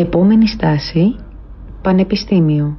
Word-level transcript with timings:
Επόμενη 0.00 0.48
στάση, 0.48 1.16
Πανεπιστήμιο. 1.82 2.78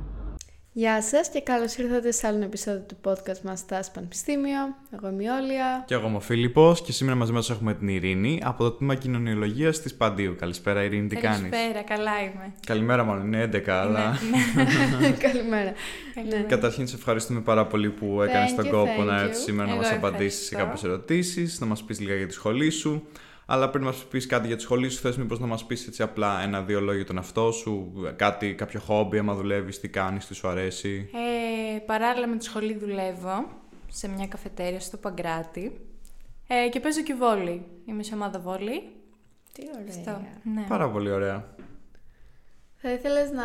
Γεια 0.71 1.01
σας 1.01 1.29
και 1.29 1.41
καλώς 1.41 1.75
ήρθατε 1.75 2.11
σε 2.11 2.27
άλλο 2.27 2.35
ένα 2.35 2.45
επεισόδιο 2.45 2.81
του 2.87 2.97
podcast 3.03 3.41
μας 3.43 3.59
«Στάση 3.59 3.91
Πανεπιστήμιο». 3.91 4.59
Εγώ 4.93 5.09
είμαι 5.09 5.23
η 5.23 5.27
Όλια. 5.27 5.83
Και 5.87 5.93
εγώ 5.93 6.07
είμαι 6.07 6.15
ο 6.15 6.19
Φίλιππος 6.19 6.81
και 6.81 6.91
σήμερα 6.91 7.17
μαζί 7.17 7.31
μας 7.31 7.49
έχουμε 7.49 7.73
την 7.73 7.87
Ειρήνη 7.87 8.41
από 8.43 8.63
το 8.63 8.71
τμήμα 8.71 8.95
κοινωνιολογίας 8.95 9.81
της 9.81 9.93
Παντίου. 9.93 10.35
Καλησπέρα 10.39 10.83
Ειρήνη, 10.83 11.07
τι 11.07 11.15
κάνεις; 11.15 11.49
Καλησπέρα, 11.49 11.83
καλά 11.83 12.21
είμαι. 12.21 12.53
Καλημέρα 12.65 13.03
μάλλον, 13.03 13.25
είναι 13.25 13.49
11 13.53 13.69
αλλά... 13.69 14.09
Ναι, 14.09 14.99
ναι. 15.07 15.11
Καλημέρα. 15.11 15.73
Ναι. 16.29 16.45
Καταρχήν 16.47 16.87
σε 16.87 16.95
ευχαριστούμε 16.95 17.39
πάρα 17.39 17.65
πολύ 17.65 17.89
που 17.89 18.21
έκανες 18.21 18.55
τον 18.55 18.69
κόπο 18.69 19.03
να 19.03 19.21
έρθεις 19.21 19.43
σήμερα 19.43 19.69
να 19.69 19.75
μας 19.75 19.91
απαντήσεις 19.91 20.45
σε 20.45 20.55
κάποιες 20.55 20.83
ερωτήσεις, 20.83 21.59
να 21.59 21.65
μας 21.65 21.83
πεις 21.83 21.99
λίγα 21.99 22.15
για 22.15 22.27
τη 22.27 22.33
σχολή 22.33 22.69
σου. 22.69 23.07
Αλλά 23.53 23.69
πριν 23.69 23.83
μας 23.83 24.05
πεις 24.05 24.25
κάτι 24.25 24.47
για 24.47 24.55
τη 24.55 24.61
σχολή 24.61 24.89
σου, 24.89 24.99
θες 24.99 25.17
μήπως 25.17 25.39
να 25.39 25.47
μας 25.47 25.65
πεις 25.65 25.87
έτσι 25.87 26.03
απλά 26.03 26.41
ένα-δύο 26.41 26.79
λόγια 26.79 26.95
για 26.95 27.05
τον 27.05 27.17
αυτό 27.17 27.51
σου, 27.51 27.93
κάτι, 28.15 28.55
κάποιο 28.55 28.79
χόμπι, 28.79 29.17
άμα 29.17 29.35
δουλεύεις, 29.35 29.79
τι 29.79 29.89
κάνεις, 29.89 30.27
τι 30.27 30.33
σου 30.33 30.47
αρέσει. 30.47 31.09
Ε, 31.75 31.79
παράλληλα 31.79 32.27
με 32.27 32.37
τη 32.37 32.43
σχολή 32.43 32.77
δουλεύω 32.77 33.47
σε 33.87 34.07
μια 34.07 34.27
καφετέρια 34.27 34.79
στο 34.79 34.97
Παγκράτη 34.97 35.79
ε, 36.47 36.69
και 36.69 36.79
παίζω 36.79 37.01
και 37.01 37.13
βόλι. 37.13 37.65
Είμαι 37.85 38.03
σε 38.03 38.13
ομάδα 38.13 38.39
βόλι. 38.39 38.81
Τι 39.53 39.63
ωραία. 39.75 40.27
ναι. 40.53 40.65
Πάρα 40.67 40.89
πολύ 40.89 41.11
ωραία. 41.11 41.55
Θα 42.75 42.91
ήθελες 42.91 43.31
να, 43.31 43.43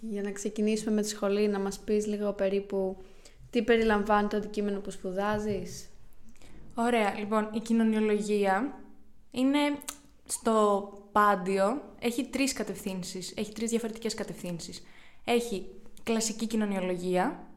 για 0.00 0.22
να 0.22 0.30
ξεκινήσουμε 0.30 0.94
με 0.94 1.02
τη 1.02 1.08
σχολή, 1.08 1.48
να 1.48 1.58
μας 1.58 1.78
πεις 1.78 2.06
λίγο 2.06 2.32
περίπου 2.32 2.96
τι 3.50 3.62
περιλαμβάνει 3.62 4.28
το 4.28 4.36
αντικείμενο 4.36 4.80
που 4.80 4.90
σπουδάζεις; 4.90 5.88
Ωραία. 6.74 7.18
Λοιπόν, 7.18 7.48
η 7.52 7.58
κοινωνιολογία 7.58 8.79
είναι 9.30 9.58
στο 10.24 10.88
πάντιο, 11.12 11.82
έχει 11.98 12.24
τρεις 12.24 12.52
κατευθύνσεις, 12.52 13.32
έχει 13.36 13.52
τρεις 13.52 13.70
διαφορετικές 13.70 14.14
κατευθύνσεις. 14.14 14.82
Έχει 15.24 15.66
κλασική 16.02 16.46
κοινωνιολογία, 16.46 17.48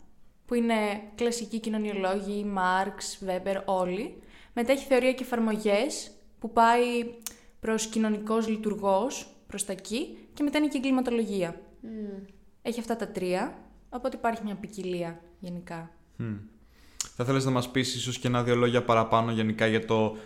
που 0.46 0.54
είναι 0.54 0.76
κλασικοί 1.16 1.60
κοινωνιολόγοι, 1.60 2.44
Μάρξ, 2.44 3.18
Βέμπερ, 3.22 3.58
όλοι. 3.66 4.22
Μετά 4.54 4.72
έχει 4.72 4.86
θεωρία 4.86 5.14
και 5.14 5.24
εφαρμογές 5.24 6.12
που 6.40 6.52
πάει 6.52 7.06
προς 7.60 7.88
κοινωνικός 7.88 8.48
λειτουργός, 8.48 9.28
προς 9.48 9.66
τα 9.66 9.72
εκεί. 9.72 10.18
Και 10.34 10.44
μετά 10.44 10.58
είναι 10.58 10.68
και 10.68 10.78
εγκληματολογία. 10.78 11.62
Έχει 12.62 12.80
αυτά 12.80 12.96
τα 12.96 13.08
τρία, 13.08 13.58
οπότε 13.90 14.18
υπάρχει 14.18 14.44
μια 14.44 14.56
ποικιλία 14.56 15.22
γενικά. 15.40 15.92
Θα 17.16 17.26
θέλεις 17.26 17.46
να 17.46 17.52
μας 17.52 17.72
πεις 17.72 17.96
ίσως 17.96 18.20
και 18.20 18.28
ένα-δύο 18.28 18.56
λόγια 18.56 18.84
παραπάνω 18.84 19.32
γενικά 19.32 19.68
για 19.68 19.86
το 19.86 20.18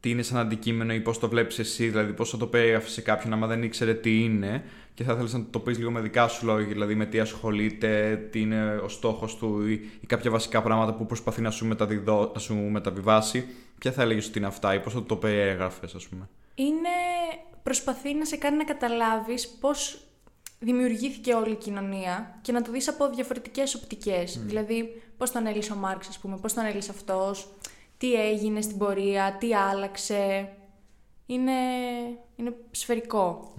τι 0.00 0.10
είναι 0.10 0.22
σαν 0.22 0.38
αντικείμενο 0.38 0.94
ή 0.94 1.00
πώς 1.00 1.18
το 1.18 1.28
βλέπεις 1.28 1.58
εσύ, 1.58 1.88
δηλαδή 1.88 2.12
πώς 2.12 2.30
θα 2.30 2.36
το 2.36 2.46
περιγράφει 2.46 2.90
σε 2.90 3.00
κάποιον 3.00 3.32
άμα 3.32 3.46
δεν 3.46 3.62
ήξερε 3.62 3.94
τι 3.94 4.22
είναι 4.24 4.64
και 4.94 5.04
θα 5.04 5.12
ήθελε 5.12 5.28
να 5.32 5.44
το 5.50 5.60
πεις 5.60 5.78
λίγο 5.78 5.90
με 5.90 6.00
δικά 6.00 6.28
σου 6.28 6.46
λόγια, 6.46 6.66
δηλαδή 6.66 6.94
με 6.94 7.06
τι 7.06 7.20
ασχολείται, 7.20 8.16
τι 8.30 8.40
είναι 8.40 8.76
ο 8.76 8.88
στόχος 8.88 9.36
του 9.36 9.66
ή, 9.66 9.72
ή, 10.00 10.06
κάποια 10.06 10.30
βασικά 10.30 10.62
πράγματα 10.62 10.94
που 10.94 11.06
προσπαθεί 11.06 11.40
να 11.40 11.50
σου, 11.50 11.66
μεταδιδώ, 11.66 12.30
να 12.34 12.40
σου 12.40 12.54
μεταβιβάσει. 12.54 13.46
Ποια 13.78 13.92
θα 13.92 14.02
έλεγες 14.02 14.26
ότι 14.26 14.38
είναι 14.38 14.46
αυτά 14.46 14.74
ή 14.74 14.80
πώς 14.80 14.92
θα 14.92 15.02
το 15.02 15.16
περιγράφει, 15.16 15.84
ας 15.84 16.08
πούμε; 16.08 16.28
Είναι. 16.54 16.88
Προσπαθεί 17.62 18.14
να 18.14 18.24
σε 18.24 18.36
κάνει 18.36 18.56
να 18.56 18.64
καταλάβεις 18.64 19.48
πώς 19.48 20.00
δημιουργήθηκε 20.58 21.34
όλη 21.34 21.52
η 21.52 21.56
κοινωνία 21.56 22.38
και 22.42 22.52
να 22.52 22.62
το 22.62 22.70
δεις 22.70 22.88
από 22.88 23.10
διαφορετικές 23.14 23.74
οπτικές. 23.74 24.40
Δηλαδή, 24.44 25.02
πώς 25.16 25.30
τον 25.30 25.46
έλυσε 25.46 25.72
ο 25.72 25.76
Μάρξ, 25.76 26.08
ας 26.08 26.18
πούμε, 26.18 26.36
πώς 26.36 26.52
τον 26.52 26.64
έλυσε 26.64 26.90
αυτός, 26.90 27.48
τι 27.98 28.14
έγινε 28.14 28.60
στην 28.60 28.78
πορεία, 28.78 29.36
τι 29.40 29.54
άλλαξε. 29.54 30.52
Είναι, 31.26 31.52
είναι 32.36 32.54
σφαιρικό. 32.70 33.54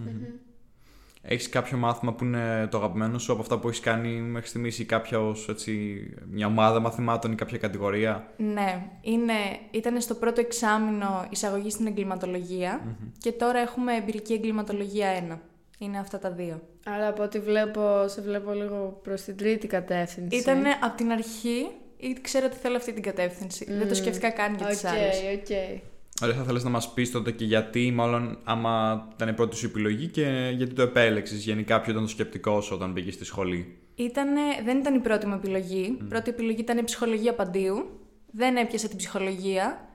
Έχεις 1.22 1.50
κάποιο 1.50 1.78
μάθημα 1.78 2.14
που 2.14 2.24
είναι 2.24 2.68
το 2.72 2.78
αγαπημένο 2.78 3.20
σου 3.20 3.32
από 3.32 3.42
αυτά 3.42 3.60
που 3.60 3.68
έχεις 3.68 3.80
κάνει 3.80 4.10
μέχρι 4.10 4.48
στιγμής 4.48 4.80
ή 4.80 4.86
κάποια 4.86 5.20
ως, 5.20 5.48
έτσι, 5.50 6.00
μια 6.30 6.48
ομάδα 6.48 6.80
μαθημάτων 6.80 7.32
ή 7.32 7.36
κάποια 7.36 7.58
κατηγορία; 7.58 8.34
Ναι, 8.38 8.90
είναι, 9.02 9.34
ήταν 9.72 10.02
στο 10.02 10.16
πρώτο 10.16 10.42
εξάμεινο 10.42 11.26
εισαγωγή 11.30 11.70
στην 11.70 11.88
εγκληματολογια 11.88 12.98
και 13.18 13.32
τώρα 13.32 13.60
έχουμε 13.60 13.96
εμπειρική 13.96 14.34
εγκληματολογία 14.34 15.28
1. 15.32 15.38
Είναι 15.80 16.00
αυτά 16.00 16.20
τα 16.20 16.32
δύο. 16.32 16.62
Άρα 16.86 17.08
από 17.08 17.24
ό,τι 17.24 17.40
βλέπω, 17.40 18.08
σε 18.08 18.22
βλέπω 18.22 18.54
λίγο 18.54 19.00
προς 19.04 19.22
την 19.22 19.38
τρίτη 19.38 19.68
κατεύθυνση. 19.68 20.38
Ήταν 20.38 20.64
από 20.82 20.98
την 20.98 21.12
αρχή 21.12 21.68
ή 22.00 22.18
ξέρω 22.22 22.46
ότι 22.46 22.58
θέλω 22.58 22.76
αυτή 22.76 22.94
την 22.94 23.04
κατεύθυνση. 23.04 23.66
Δεν 23.70 23.88
το 23.88 23.96
σκέφτηκα 23.96 24.30
καν 24.30 24.56
για 24.56 24.68
τις 24.68 24.82
okay, 24.82 24.88
άλλες. 24.88 25.22
Okay. 25.22 25.80
Ωραία, 26.22 26.36
θα 26.36 26.42
ήθελες 26.42 26.64
να 26.64 26.70
μας 26.70 26.94
πεις 26.94 27.12
τότε 27.12 27.32
και 27.32 27.46
γιατί, 27.46 27.92
μάλλον 27.92 28.38
άμα 28.44 29.08
ήταν 29.14 29.28
η 29.28 29.34
πρώτη 29.34 29.56
σου 29.56 29.66
επιλογή 29.66 30.08
και 30.08 30.54
γιατί 30.56 30.74
το 30.74 30.82
επέλεξες, 30.82 31.44
γενικά 31.44 31.82
ποιο 31.82 31.92
ήταν 31.92 32.04
το 32.04 32.10
σκεπτικό 32.10 32.62
σου 32.62 32.76
όταν 32.76 32.94
πήγες 32.94 33.14
στη 33.14 33.26
σχολή; 33.26 33.78
Ήτανε, 33.96 34.42
δεν 34.64 34.78
ήταν 34.78 34.96
η 34.96 35.00
πρώτη 35.00 35.26
μου 35.26 35.34
επιλογή. 35.34 35.98
Η 36.02 36.04
πρώτη 36.04 36.30
επιλογή 36.30 36.60
ήταν 36.60 36.78
η 36.78 36.84
ψυχολογία 36.84 37.34
παντίου. 37.34 38.00
Δεν 38.32 38.56
έπιασα 38.56 38.88
την 38.88 38.98
ψυχολογία. 38.98 39.88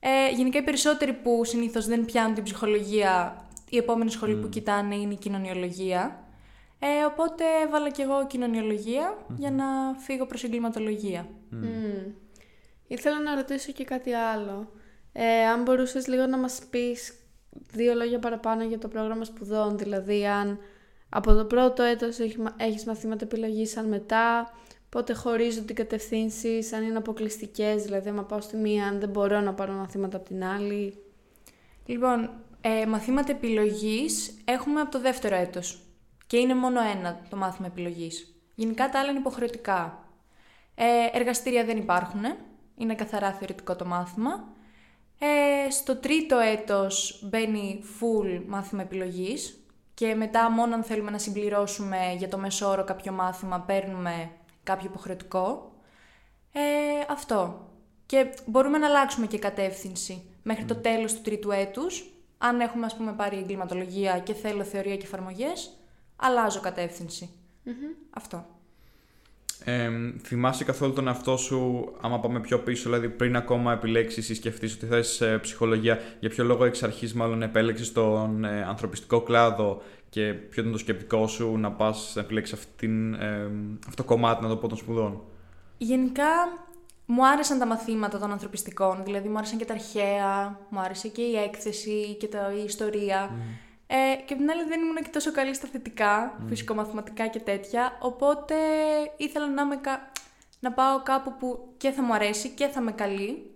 Ε, 0.00 0.34
γενικά 0.36 0.58
οι 0.58 0.62
περισσότεροι 0.62 1.12
που 1.12 1.44
συνήθως 1.44 1.86
δεν 1.86 2.04
πιάνουν 2.04 2.34
την 2.34 2.42
ψυχολογία, 2.42 3.44
η 3.68 3.76
επόμενη 3.76 4.10
σχολή 4.10 4.34
που 4.34 4.48
κοιτάνε 4.48 4.94
είναι 4.94 5.12
η 5.12 5.16
κοινωνιολογία. 5.16 6.23
Ε, 6.86 7.04
οπότε 7.04 7.44
έβαλα 7.66 7.90
κι 7.90 8.02
εγώ 8.02 8.26
για 9.36 9.50
να 9.50 9.64
φύγω 9.98 10.26
προς 10.26 10.44
εγκληματολογία. 10.44 11.28
Mm. 11.52 12.12
Ήθελα 12.86 13.20
να 13.20 13.34
ρωτήσω 13.34 13.72
και 13.72 13.84
κάτι 13.84 14.12
άλλο. 14.12 14.72
Ε, 15.12 15.44
αν 15.44 15.62
μπορούσες 15.62 16.06
λίγο 16.06 16.26
να 16.26 16.38
μας 16.38 16.60
πεις 16.70 17.14
δύο 17.70 17.94
λόγια 17.94 18.18
παραπάνω 18.18 18.64
για 18.64 18.78
το 18.78 18.88
πρόγραμμα 18.88 19.24
σπουδών, 19.24 19.78
δηλαδή 19.78 20.26
αν 20.26 20.58
από 21.08 21.34
το 21.34 21.44
πρώτο 21.44 21.82
έτος 21.82 22.18
έχεις 22.56 22.84
μαθήματα 22.84 23.24
επιλογής, 23.24 23.76
αν 23.76 23.88
μετά, 23.88 24.52
πότε 24.88 25.12
χωρίζονται 25.12 25.72
οι 25.72 25.76
κατευθύνσεις, 25.76 26.72
αν 26.72 26.82
είναι 26.82 26.96
αποκλειστικές, 26.96 27.82
δηλαδή 27.82 28.08
αν 28.08 28.26
πάω 28.26 28.40
στη 28.40 28.56
μία, 28.56 28.86
αν 28.86 29.00
δεν 29.00 29.08
μπορώ 29.08 29.40
να 29.40 29.54
πάρω 29.54 29.72
μαθήματα 29.72 30.16
από 30.16 30.26
την 30.26 30.44
άλλη. 30.44 30.98
Λοιπόν, 31.86 32.30
ε, 32.60 32.86
μαθήματα 32.86 33.32
επιλογής 33.32 34.34
έχουμε 34.44 34.80
από 34.80 34.90
το 34.90 35.00
δεύτερο 35.00 35.36
έτος. 35.36 35.83
Και 36.34 36.40
είναι 36.40 36.54
μόνο 36.54 36.80
ένα 36.80 37.20
το 37.28 37.36
μάθημα 37.36 37.66
επιλογής. 37.66 38.34
Γενικά 38.54 38.88
τα 38.88 38.98
άλλα 38.98 39.10
είναι 39.10 39.18
υποχρεωτικά. 39.18 40.04
Ε, 40.74 40.84
εργαστήρια 41.12 41.64
δεν 41.64 41.76
υπάρχουν. 41.76 42.22
Είναι 42.76 42.94
καθαρά 42.94 43.32
θεωρητικό 43.32 43.76
το 43.76 43.84
μάθημα. 43.84 44.44
Ε, 45.18 45.70
στο 45.70 45.96
τρίτο 45.96 46.38
έτος 46.38 47.20
μπαίνει 47.22 47.82
full 48.00 48.42
μάθημα 48.46 48.82
επιλογής 48.82 49.64
και 49.94 50.14
μετά 50.14 50.50
μόνο 50.50 50.74
αν 50.74 50.82
θέλουμε 50.82 51.10
να 51.10 51.18
συμπληρώσουμε 51.18 52.14
για 52.18 52.28
το 52.28 52.38
μεσόωρο 52.38 52.84
κάποιο 52.84 53.12
μάθημα 53.12 53.60
παίρνουμε 53.60 54.30
κάποιο 54.62 54.88
υποχρεωτικό. 54.88 55.72
Ε, 56.52 56.60
αυτό. 57.08 57.68
Και 58.06 58.34
μπορούμε 58.46 58.78
να 58.78 58.86
αλλάξουμε 58.86 59.26
και 59.26 59.38
κατεύθυνση 59.38 60.22
μέχρι 60.42 60.64
το 60.64 60.76
τέλος 60.76 61.14
του 61.14 61.22
τρίτου 61.22 61.50
έτους. 61.50 62.12
Αν 62.38 62.60
έχουμε 62.60 62.86
ας 62.86 62.96
πούμε 62.96 63.12
πάρει 63.12 63.36
εγκληματολογία 63.36 64.18
και 64.18 64.34
θέλω 64.34 64.64
θεωρία 64.64 64.96
και 64.96 65.04
εφαρμογές, 65.04 65.78
αλλάζω 66.16 66.60
Αυτό. 68.10 68.46
Ε, 69.64 69.90
θυμάσαι 70.22 70.64
καθόλου 70.64 70.92
τον 70.92 71.06
εαυτό 71.06 71.36
σου, 71.36 71.92
άμα 72.00 72.20
πάμε 72.20 72.40
πιο 72.40 72.58
πίσω, 72.58 72.82
δηλαδή 72.82 73.08
πριν 73.08 73.36
ακόμα 73.36 73.72
επιλέξεις 73.72 74.28
ή 74.28 74.34
σκεφτείς 74.34 74.74
ότι 74.74 74.86
θες 74.86 75.20
ε, 75.20 75.38
ψυχολογία, 75.38 75.98
για 76.20 76.28
ποιο 76.28 76.44
λόγο 76.44 76.64
εξ 76.64 76.82
αρχής 76.82 77.14
μάλλον 77.14 77.42
επέλεξες 77.42 77.92
τον 77.92 78.44
ε, 78.44 78.64
ανθρωπιστικό 78.64 79.20
κλάδο 79.20 79.82
και 80.08 80.32
ποιο 80.32 80.60
ήταν 80.60 80.72
το 80.72 80.78
σκεπτικό 80.78 81.26
σου 81.26 81.56
να 81.56 81.72
πας 81.72 82.12
να 82.14 82.22
επιλέξεις 82.22 82.52
ε, 82.52 83.50
αυτό 83.88 84.02
το 84.02 84.04
κομμάτι, 84.04 84.42
να 84.42 84.48
το 84.48 84.56
πω, 84.56 84.68
των 84.68 84.76
σπουδών; 84.76 85.22
Γενικά 85.78 86.24
μου 87.06 87.26
άρεσαν 87.26 87.58
τα 87.58 87.66
μαθήματα 87.66 88.18
των 88.18 88.32
ανθρωπιστικών, 88.32 89.04
δηλαδή 89.04 89.28
μου 89.28 89.36
άρεσαν 89.36 89.58
και 89.58 89.64
τα 89.64 89.74
αρχαία, 89.74 90.58
μου 90.68 90.80
άρεσε 90.80 91.08
και 91.08 91.22
η 91.22 91.36
έκθεση 91.36 92.16
και 92.20 92.26
τα, 92.26 92.52
η 92.60 92.64
ιστορία. 92.64 93.30
Ε, 93.96 94.16
και 94.16 94.32
από 94.32 94.42
την 94.42 94.50
άλλη 94.50 94.64
δεν 94.64 94.80
ήμουν 94.80 94.96
και 94.96 95.10
τόσο 95.12 95.32
καλή 95.32 95.54
στα 95.54 95.66
θετικά, 95.66 96.36
mm. 96.36 96.44
φυσικομαθηματικά 96.48 97.26
και 97.26 97.40
τέτοια, 97.40 97.98
οπότε 98.00 98.54
ήθελα 99.16 99.48
να, 99.48 99.64
να 100.60 100.72
πάω 100.72 101.02
κάπου 101.02 101.36
που 101.38 101.74
και 101.76 101.90
θα 101.90 102.02
μου 102.02 102.14
αρέσει 102.14 102.48
και 102.48 102.66
θα 102.66 102.80
είμαι 102.80 102.92
καλή, 102.92 103.50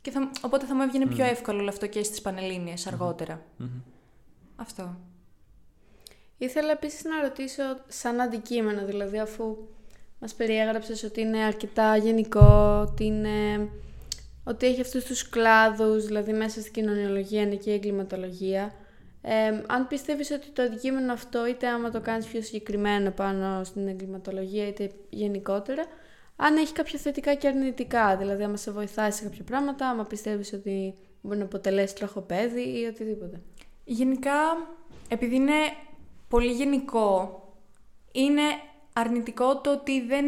και 0.00 0.10
θα... 0.10 0.30
οπότε 0.40 0.66
θα 0.66 0.74
μου 0.74 0.82
έβγαινε 0.82 1.06
πιο 1.06 1.24
εύκολο 1.24 1.58
όλο 1.58 1.68
αυτό 1.68 1.86
και 1.86 2.02
στις 2.02 2.20
Πανελλήνιες 2.20 2.86
αργότερα. 2.86 3.42
Αυτό. 4.56 4.96
Ήθελα 6.38 6.70
επίσης 6.70 7.04
να 7.04 7.22
ρωτήσω 7.22 7.62
σαν 7.88 8.20
αντικείμενο, 8.20 8.84
δηλαδή 8.84 9.18
αφού 9.18 9.56
μας 10.20 10.34
περιέγραψες 10.34 11.02
ότι 11.02 11.20
είναι 11.20 11.38
αρκετά 11.38 11.96
γενικό, 11.96 12.86
ότι, 12.88 13.04
είναι... 13.04 13.68
ότι 14.44 14.66
έχει 14.66 14.80
αυτούς 14.80 15.04
τους 15.04 15.28
κλάδους, 15.28 16.06
δηλαδή 16.06 16.32
μέσα 16.32 16.60
στην 16.60 16.72
κοινωνιολογία 16.72 17.42
είναι 17.42 17.54
και 17.54 17.70
η 17.70 17.74
εγκληματολογία, 17.74 18.74
ε, 19.26 19.62
αν 19.66 19.86
πιστεύεις 19.86 20.30
ότι 20.30 20.50
το 20.50 20.62
αντικείμενο 20.62 21.12
αυτό, 21.12 21.46
είτε 21.46 21.68
άμα 21.68 21.90
το 21.90 22.00
κάνεις 22.00 22.26
πιο 22.26 22.42
συγκεκριμένο 22.42 23.10
πάνω 23.10 23.64
στην 23.64 23.88
εγκληματολογία, 23.88 24.66
είτε 24.66 24.90
γενικότερα, 25.10 25.84
αν 26.36 26.56
έχει 26.56 26.72
κάποια 26.72 26.98
θετικά 26.98 27.34
και 27.34 27.48
αρνητικά, 27.48 28.16
δηλαδή 28.16 28.42
άμα 28.42 28.56
σε 28.56 28.70
βοηθάει 28.70 29.10
σε 29.10 29.24
κάποια 29.24 29.44
πράγματα, 29.44 29.88
άμα 29.88 30.04
πιστεύεις 30.04 30.52
ότι 30.52 30.94
μπορεί 31.20 31.38
να 31.38 31.44
αποτελέσει 31.44 31.94
τροχοπέδι 31.94 32.80
ή 32.80 32.84
οτιδήποτε. 32.84 33.40
Γενικά, 33.84 34.68
επειδή 35.08 35.34
είναι 35.34 35.52
πολύ 36.28 36.52
γενικό. 36.52 37.38
Είναι 38.12 38.42
αρνητικό 38.92 39.60
το 39.60 39.72
ότι 39.72 40.06
δεν... 40.06 40.24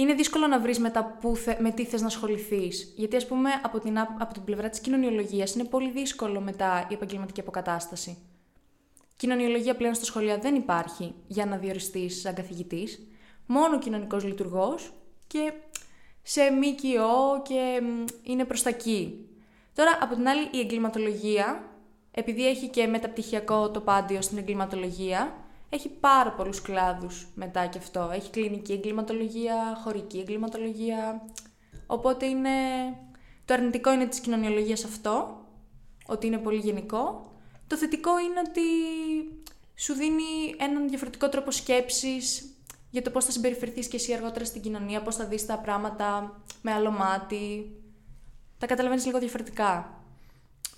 Είναι 0.00 0.14
δύσκολο 0.14 0.46
να 0.46 0.60
βρεις 0.60 0.78
μετά 0.78 1.16
που 1.20 1.36
θε... 1.36 1.56
με 1.60 1.70
τι 1.70 1.84
θες 1.84 2.00
να 2.00 2.06
ασχοληθείς. 2.06 2.92
Γιατί 2.96 3.16
ας 3.16 3.26
πούμε 3.26 3.50
από 3.62 3.78
την, 3.78 3.98
ά- 3.98 4.16
από 4.18 4.32
την 4.32 4.44
πλευρά 4.44 4.68
της 4.68 4.80
κοινωνιολογίας 4.80 5.54
είναι 5.54 5.64
πολύ 5.64 5.90
δύσκολο 5.90 6.40
μετά 6.40 6.86
η 6.90 6.94
επαγγελματική 6.94 7.40
αποκατάσταση. 7.40 8.18
Κοινωνιολογία 9.16 9.76
πλέον 9.76 9.94
στα 9.94 10.04
σχολεία 10.04 10.38
δεν 10.38 10.54
υπάρχει 10.54 11.14
για 11.26 11.46
να 11.46 11.56
διοριστείς 11.56 12.20
σαν 12.20 12.34
καθηγητής. 12.34 13.06
Μόνο 13.46 13.78
κοινωνικός 13.78 14.24
λειτουργός 14.24 14.92
και 15.26 15.52
σε 16.22 16.40
ΜΚΟ 16.50 17.42
και 17.42 17.80
μ, 17.82 18.04
είναι 18.22 18.44
προς 18.44 18.62
τα 18.62 18.68
εκεί. 18.68 19.28
Τώρα, 19.74 19.98
από 20.00 20.14
την 20.14 20.28
άλλη, 20.28 20.48
η 20.52 20.58
εγκληματολογία, 20.58 21.62
επειδή 22.10 22.48
έχει 22.48 22.68
και 22.68 22.86
μεταπτυχιακό 22.86 23.70
το 23.70 23.80
πάντιο 23.80 24.22
στην 24.22 24.38
εγκληματολογία, 24.38 25.36
έχει 25.68 25.88
πάρα 25.88 26.32
πολλούς 26.32 26.62
κλάδους 26.62 27.26
μετά 27.34 27.66
και 27.66 27.78
αυτό. 27.78 28.10
Έχει 28.12 28.30
κλινική 28.30 28.72
εγκληματολογία, 28.72 29.78
χωρική 29.84 30.18
εγκληματολογία. 30.18 31.22
Οπότε 31.86 32.26
είναι... 32.26 32.50
Το 33.44 33.54
αρνητικό 33.54 33.92
είναι 33.92 34.06
της 34.06 34.20
κοινωνιολογίας 34.20 34.84
αυτό, 34.84 35.44
ότι 36.06 36.26
είναι 36.26 36.38
πολύ 36.38 36.58
γενικό. 36.58 37.32
Το 37.66 37.76
θετικό 37.76 38.18
είναι 38.18 38.40
ότι 38.48 38.60
σου 39.74 39.94
δίνει 39.94 40.54
έναν 40.58 40.88
διαφορετικό 40.88 41.28
τρόπο 41.28 41.50
σκέψης 41.50 42.52
για 42.90 43.02
το 43.02 43.10
πώς 43.10 43.24
θα 43.24 43.30
συμπεριφερθείς 43.30 43.88
και 43.88 43.96
εσύ 43.96 44.12
αργότερα 44.12 44.44
στην 44.44 44.62
κοινωνία, 44.62 45.02
πώς 45.02 45.16
θα 45.16 45.24
δεις 45.24 45.46
τα 45.46 45.58
πράγματα 45.58 46.40
με 46.62 46.72
άλλο 46.72 46.90
μάτι. 46.90 47.76
Τα 48.58 48.66
καταλαβαίνεις 48.66 49.06
λίγο 49.06 49.18
διαφορετικά. 49.18 49.97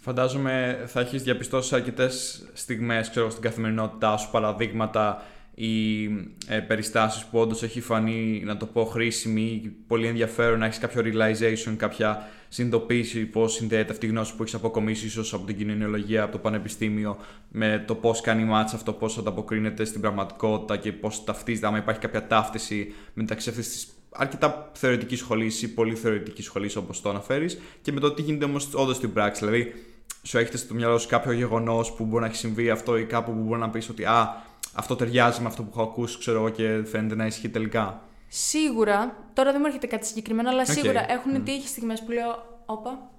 Φαντάζομαι 0.03 0.85
θα 0.87 1.01
έχεις 1.01 1.23
διαπιστώσει 1.23 1.75
αρκετές 1.75 2.45
στιγμές 2.53 3.11
ξέρω, 3.11 3.31
στην 3.31 3.43
καθημερινότητά 3.43 4.17
σου, 4.17 4.31
παραδείγματα 4.31 5.23
ή 5.55 6.05
ε, 6.47 6.59
περιστάσεις 6.67 7.25
που 7.25 7.39
όντως 7.39 7.63
έχει 7.63 7.81
φανεί, 7.81 8.43
να 8.45 8.57
το 8.57 8.67
πω, 8.67 8.85
χρήσιμη 8.85 9.61
ή 9.65 9.69
πολύ 9.87 10.07
ενδιαφέρον 10.07 10.59
να 10.59 10.67
έχεις 10.67 10.79
κάποιο 10.79 11.03
realization, 11.05 11.75
κάποια 11.77 12.29
συνειδητοποίηση 12.49 13.25
πώς 13.25 13.53
συνδέεται 13.53 13.93
αυτή 13.93 14.07
η 14.07 14.09
γνώση 14.09 14.37
που 14.37 14.43
έχεις 14.43 14.55
αποκομίσει 14.55 15.07
ίσως 15.07 15.35
από 15.35 15.47
την 15.47 15.57
κοινωνιολογία, 15.57 16.23
από 16.23 16.33
το 16.33 16.39
πανεπιστήμιο 16.39 17.17
με 17.49 17.85
το 17.87 17.95
πώς 17.95 18.21
κάνει 18.21 18.45
μάτσα 18.45 18.77
αυτό, 18.77 18.93
πώς 18.93 19.19
ανταποκρίνεται 19.19 19.85
στην 19.85 20.01
πραγματικότητα 20.01 20.77
και 20.77 20.93
πώς 20.93 21.25
ταυτίζεται, 21.25 21.67
άμα 21.67 21.79
υπάρχει 21.79 22.01
κάποια 22.01 22.27
ταύτιση 22.27 22.93
μεταξύ 23.15 23.49
αυτής 23.49 23.69
της 23.69 23.89
αρκετά 24.13 24.71
θεωρητικής 24.75 25.19
σχολής 25.19 25.63
ή 25.63 25.75
πολύ 25.75 25.95
θεωρητική 25.95 26.43
σχολής 26.43 26.77
όπως 26.77 27.01
το 27.01 27.11
αναφέρεις 27.11 27.61
και 27.83 27.93
με 27.93 28.01
το 28.01 28.13
τι 28.13 28.23
γίνεται 28.23 28.45
όμως 28.45 28.69
όντως 28.75 28.97
στην 28.97 29.13
πράξη. 29.13 29.45
Δηλαδή, 29.45 29.73
σου 30.23 30.39
έχετε 30.39 30.57
στο 30.57 30.75
μυαλό 30.75 30.99
σου 30.99 31.09
κάποιο 31.09 31.33
γεγονός 31.33 31.93
που 31.93 32.05
μπορεί 32.05 32.21
να 32.23 32.27
έχει 32.29 32.37
συμβεί 32.37 32.71
αυτό 32.71 32.97
ή 32.99 33.05
κάπου 33.05 33.33
που 33.33 33.43
μπορεί 33.43 33.61
να 33.61 33.71
πεις 33.71 33.89
ότι 33.89 34.05
Α, 34.05 34.43
αυτό 34.75 34.97
ταιριάζει 34.97 35.41
με 35.41 35.47
αυτό 35.47 35.63
που 35.63 35.69
έχω 35.73 35.83
ακούσει, 35.83 36.19
ξέρω 36.19 36.39
εγώ, 36.39 36.49
και 36.49 36.83
φαίνεται 36.85 37.15
να 37.15 37.27
ισχύει 37.27 37.49
τελικά. 37.49 38.03
Σίγουρα, 38.29 39.17
τώρα 39.33 39.51
δεν 39.51 39.61
μου 39.61 39.67
έρχεται 39.67 39.87
κάτι 39.87 40.07
συγκεκριμένο, 40.07 40.49
αλλά 40.51 40.61
Οκ. 40.61 40.67
σίγουρα 40.67 41.13
έχουν 41.13 41.45
τύχει 41.45 41.69
στιγμές 41.69 42.03
που 42.03 42.11
λέω. 42.11 42.49
Όπα, 42.67 43.11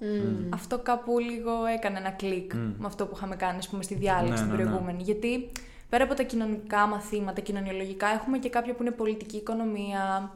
αυτό 0.50 0.80
κάπου 0.80 1.20
λίγο 1.20 1.52
έκανε 1.76 1.98
ένα 1.98 2.10
κλικ 2.10 2.54
με 2.54 2.86
αυτό 2.86 3.06
που 3.06 3.14
είχαμε 3.16 3.36
κάνει, 3.36 3.58
ας 3.58 3.70
πούμε, 3.70 3.84
στη 3.84 3.96
διάλεξη 3.96 4.44
Ναι, 4.44 4.50
την 4.50 4.58
ναι, 4.58 4.64
ναι. 4.64 4.70
προηγούμενη. 4.70 5.04
Γιατί 5.04 5.52
πέρα 5.90 6.04
από 6.04 6.14
τα 6.14 6.24
κοινωνικά 6.24 6.86
μαθήματα, 6.86 7.42
κοινωνιολογικά, 7.42 8.08
έχουμε 8.08 8.38
και 8.38 8.50
κάποια 8.50 8.74
που 8.74 8.82
είναι 8.82 8.92
πολιτική 8.92 9.38
οικονομία, 9.38 10.32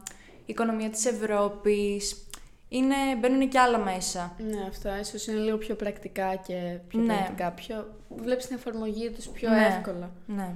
οικονομία 0.46 0.90
της 0.90 1.04
Ευρώπης. 1.06 2.25
Είναι, 2.68 2.94
μπαίνουν 3.20 3.48
και 3.48 3.58
άλλα 3.58 3.78
μέσα. 3.78 4.36
Ναι, 4.50 4.66
αυτά 4.68 5.00
ίσως 5.00 5.26
είναι 5.26 5.38
λίγο 5.38 5.56
πιο 5.56 5.74
πρακτικά 5.74 6.34
και 6.46 6.78
πιο 6.88 7.00
Ναι. 7.00 7.14
πρακτικά. 7.14 7.50
Πιο... 7.50 7.94
Βλέπεις 8.16 8.46
την 8.46 8.56
εφαρμογή 8.56 9.10
τους 9.10 9.26
πιο 9.28 9.50
Ναι. 9.50 9.66
εύκολα. 9.66 10.10
Ναι. 10.26 10.54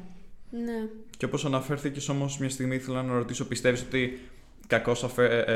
Ναι. 0.51 0.89
Και 1.17 1.25
όπως 1.25 1.45
αναφέρθηκες 1.45 2.09
όμως, 2.09 2.39
μια 2.39 2.51
στιγμή 2.51 2.75
ήθελα 2.75 3.03
να 3.03 3.13
ρωτήσω, 3.13 3.47
πιστεύεις 3.47 3.83
ότι 3.83 4.21
κακώς 4.67 5.05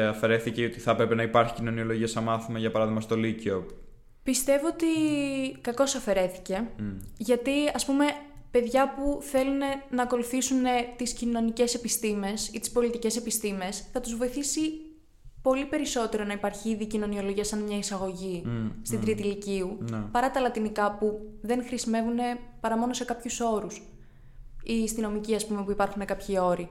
αφαιρέθηκε 0.09 0.65
ότι 0.65 0.79
θα 0.81 0.91
έπρεπε 0.91 1.15
να 1.15 1.23
υπάρχει 1.23 1.55
κοινωνιολογία 1.55 2.07
σαν 2.07 2.23
μάθημα, 2.23 2.59
για 2.59 2.71
παράδειγμα, 2.71 3.01
στο 3.01 3.17
Λύκειο; 3.17 3.67
Πιστεύω 4.23 4.67
ότι 4.67 4.87
κακώς 5.61 5.95
αφαιρέθηκε, 5.95 6.69
γιατί 7.17 7.51
ας 7.75 7.85
πούμε 7.85 8.05
παιδιά 8.51 8.95
που 8.95 9.19
θέλουν 9.23 9.61
να 9.91 10.03
ακολουθήσουν 10.03 10.63
τις 10.97 11.13
κοινωνικές 11.13 11.75
επιστήμες 11.75 12.49
ή 12.49 12.59
τις 12.61 12.71
πολιτικές 12.71 13.17
επιστήμες 13.17 13.85
θα 13.93 14.01
τους 14.01 14.17
βοηθήσει 14.17 14.61
πολύ 15.45 15.65
περισσότερο 15.65 16.25
να 16.25 16.33
υπάρχει 16.33 16.71
ήδη 16.71 16.87
κοινωνιολογία 16.87 17.45
σαν 17.45 17.59
μια 17.63 17.79
εισαγωγή 17.79 18.43
Μμ, 18.47 18.69
στην 18.83 19.01
τρίτη 19.01 19.23
ηλικίου 19.23 19.79
Ναι. 19.91 19.99
παρά 20.13 20.31
τα 20.31 20.41
λατινικά 20.41 20.93
που 20.93 21.21
δεν 21.41 21.65
χρησιμεύουν 21.65 22.19
παρά 22.61 22.77
μόνο 22.79 22.93
σε 22.93 23.05
κάποιους 23.05 23.41
όρους 23.41 23.83
ή 24.63 24.89
στη 24.89 25.01
νομική 25.01 25.35
ας 25.35 25.47
πούμε 25.47 25.65
που 25.65 25.71
υπάρχουν 25.71 26.05
κάποιοι 26.05 26.37
όροι. 26.41 26.69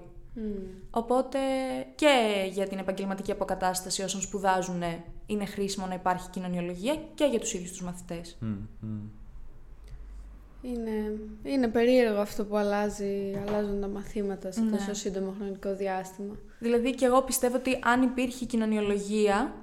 Οπότε 0.90 1.38
και 1.96 2.46
για 2.52 2.68
την 2.68 2.78
επαγγελματική 2.78 3.32
αποκατάσταση 3.32 4.02
όσων 4.04 4.22
σπουδάζουν 4.22 4.82
είναι 5.26 5.46
χρήσιμο 5.46 5.86
να 5.86 5.94
υπάρχει 5.94 6.30
κοινωνιολογία 6.30 6.96
και 7.16 7.26
για 7.26 7.40
τους 7.40 7.54
ίδιους 7.54 7.70
τους 7.72 7.82
μαθητές. 7.82 8.38
Μμ, 8.40 8.48
μμ. 8.80 9.00
Είναι, 10.62 11.18
είναι 11.44 11.68
περίεργο 11.68 12.20
αυτό 12.20 12.46
που 12.46 12.58
αλλάζει, 12.58 13.34
αλλάζουν 13.48 13.82
τα 13.82 13.88
μαθήματα 13.88 14.52
σε 14.52 14.62
Ναι. 14.62 14.72
τόσο 14.78 14.94
σύντομο 14.94 15.34
χρονικό 15.40 15.76
διάστημα. 15.76 16.36
Δηλαδή 16.64 16.96
και 16.96 17.06
εγώ 17.06 17.22
πιστεύω 17.22 17.56
ότι 17.56 17.80
αν 17.84 18.02
υπήρχε 18.02 18.46
κοινωνιολογία, 18.46 19.54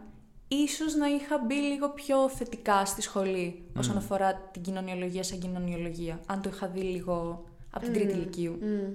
ίσως 0.48 0.94
να 0.94 1.06
είχα 1.06 1.38
μπει 1.46 1.54
λίγο 1.54 1.88
πιο 1.88 2.28
θετικά 2.28 2.84
στη 2.84 3.02
σχολή 3.02 3.62
όσον 3.76 3.96
αφορά 3.96 4.34
την 4.52 4.62
κοινωνιολογία 4.62 5.22
σαν 5.22 5.38
κοινωνιολογία. 5.38 6.20
Αν 6.26 6.42
το 6.42 6.50
είχα 6.52 6.68
δει 6.68 6.80
λίγο 6.80 7.44
από 7.70 7.84
την 7.84 7.92
τρίτη 7.92 8.12
ηλικίου. 8.12 8.58
Μμ. 8.60 8.92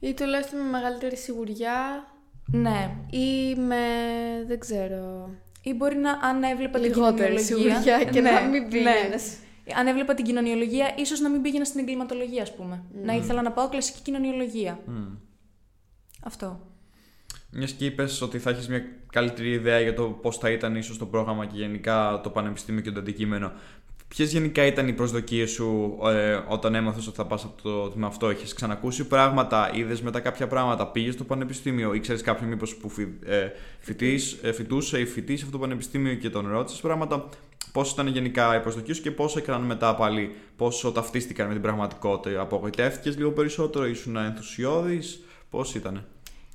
Ή 0.00 0.14
τουλάχιστον 0.14 0.60
με 0.60 0.70
μεγαλύτερη 0.70 1.16
σιγουριά 1.16 2.06
Ναι. 2.46 2.96
ή 3.10 3.54
με, 3.54 3.76
δεν 4.46 4.58
ξέρω, 4.58 5.30
Ή 5.62 5.74
μπορεί 5.74 5.96
να, 5.96 6.10
αν 6.10 6.42
έβλεπα 6.42 6.78
την 6.78 6.88
λιγότερη 6.88 7.42
κοινωνιολογία... 7.42 7.80
σιγουριά 7.80 8.04
και 8.04 8.20
ναι, 8.20 8.30
να 8.30 8.40
μην 8.40 8.62
ναι. 8.62 8.68
πήγαινες. 8.68 9.36
Αν 9.76 9.86
έβλεπα 9.86 10.14
την 10.14 10.24
κοινωνιολογία, 10.24 10.94
ίσως 10.96 11.20
να 11.20 11.28
μην 11.28 11.42
πήγαινα 11.42 11.64
στην 11.64 11.80
εγκληματολογία, 11.80 12.42
ας 12.42 12.54
πούμε. 12.54 12.82
Να 13.04 13.12
ήθελα 13.12 13.42
να 13.42 13.52
πάω 13.52 13.68
κλασική 13.68 14.00
κοινωνιολογία. 14.02 14.80
Μμ. 14.86 15.16
Αυτό. 16.24 16.67
Μιας 17.50 17.72
και 17.72 17.84
είπες 17.84 18.20
ότι 18.22 18.38
θα 18.38 18.50
έχεις 18.50 18.68
μια 18.68 18.82
καλύτερη 19.12 19.50
ιδέα 19.50 19.80
για 19.80 19.94
το 19.94 20.04
πώς 20.04 20.36
θα 20.38 20.50
ήταν 20.50 20.76
ίσως 20.76 20.98
το 20.98 21.06
πρόγραμμα 21.06 21.46
και 21.46 21.58
γενικά 21.58 22.20
το 22.22 22.30
πανεπιστήμιο 22.30 22.80
και 22.80 22.90
το 22.90 23.00
αντικείμενο. 23.00 23.52
Ποιες 24.08 24.32
γενικά 24.32 24.66
ήταν 24.66 24.88
οι 24.88 24.92
προσδοκίες 24.92 25.50
σου 25.50 25.98
ε, 26.04 26.40
όταν 26.48 26.74
έμαθες 26.74 27.06
ότι 27.06 27.16
θα 27.16 27.26
πας 27.26 27.44
από 27.44 27.62
το 27.62 27.88
τμήμα 27.88 28.06
αυτό, 28.06 28.28
Έχει 28.28 28.54
ξανακούσει 28.54 29.06
πράγματα, 29.06 29.70
είδες 29.74 30.02
μετά 30.02 30.20
κάποια 30.20 30.46
πράγματα, 30.46 30.86
πήγες 30.86 31.14
στο 31.14 31.24
πανεπιστήμιο 31.24 31.94
ή 31.94 32.00
ξέρεις 32.00 32.22
κάποιον 32.22 32.48
μήπως 32.48 32.76
που 32.76 32.88
φοι, 32.88 33.18
ε, 33.24 33.48
φοιτείς, 33.78 34.38
ε, 34.42 34.52
φοιτούσε 34.52 35.00
ή 35.00 35.06
φοιτείς 35.06 35.38
σε 35.38 35.44
αυτό 35.44 35.58
το 35.58 35.64
πανεπιστήμιο 35.64 36.14
και 36.14 36.30
τον 36.30 36.48
ρώτησες 36.48 36.80
πράγματα; 36.80 37.28
Πώς 37.72 37.90
ήταν 37.90 38.06
γενικά 38.06 38.56
οι 38.56 38.60
προσδοκίες 38.60 38.96
σου 38.96 39.02
και 39.02 39.10
πόσο 39.10 39.38
έκαναν 39.38 39.62
μετά 39.62 39.94
πάλι, 39.94 40.34
πόσο 40.56 40.92
ταυτίστηκαν 40.92 41.46
με 41.46 41.52
την 41.52 41.62
πραγματικότητα; 41.62 42.40
Απογοητεύτηκες 42.40 43.16
λίγο 43.16 43.30
περισσότερο, 43.30 43.86
ήσουν 43.86 44.16
ενθουσιώδης, 44.16 45.20
πώς 45.50 45.74
ήταν. 45.74 46.04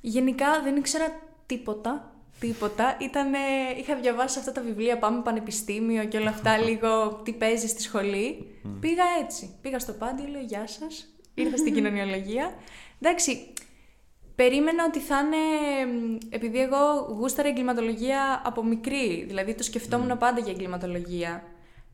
Γενικά 0.06 0.62
δεν 0.62 0.76
ήξερα 0.76 1.20
τίποτα. 1.46 2.12
Τίποτα. 2.40 2.96
Ήτανε, 3.00 3.38
είχα 3.78 3.94
διαβάσει 3.94 4.38
αυτά 4.38 4.52
τα 4.52 4.60
βιβλία 4.60 4.98
Πάμε 4.98 5.22
Πανεπιστήμιο 5.22 6.04
και 6.04 6.18
όλα 6.18 6.28
αυτά 6.28 6.58
λίγο 6.68 7.20
τι 7.24 7.32
παίζεις 7.32 7.70
στη 7.70 7.82
σχολή. 7.82 8.58
Πήγα 8.80 9.04
έτσι. 9.22 9.58
Πήγα 9.62 9.78
στο 9.78 9.92
πάντι, 9.92 10.26
λέω 10.26 10.40
Γεια 10.40 10.66
σας. 10.66 11.14
Ήρθα 11.34 11.56
στην 11.56 11.74
κοινωνιολογία. 11.76 12.54
Εντάξει, 13.00 13.52
περίμενα 14.34 14.84
ότι 14.84 14.98
θα 14.98 15.18
είναι. 15.18 15.36
μ, 15.92 16.16
Επειδή 16.30 16.60
εγώ 16.60 17.14
γούσταρα 17.18 17.48
εγκληματολογία 17.48 18.42
από 18.44 18.64
μικρή, 18.64 19.24
δηλαδή 19.28 19.54
το 19.54 19.62
σκεφτόμουν 19.62 20.18
πάντα 20.18 20.40
για 20.40 20.52
εγκληματολογία. 20.52 21.42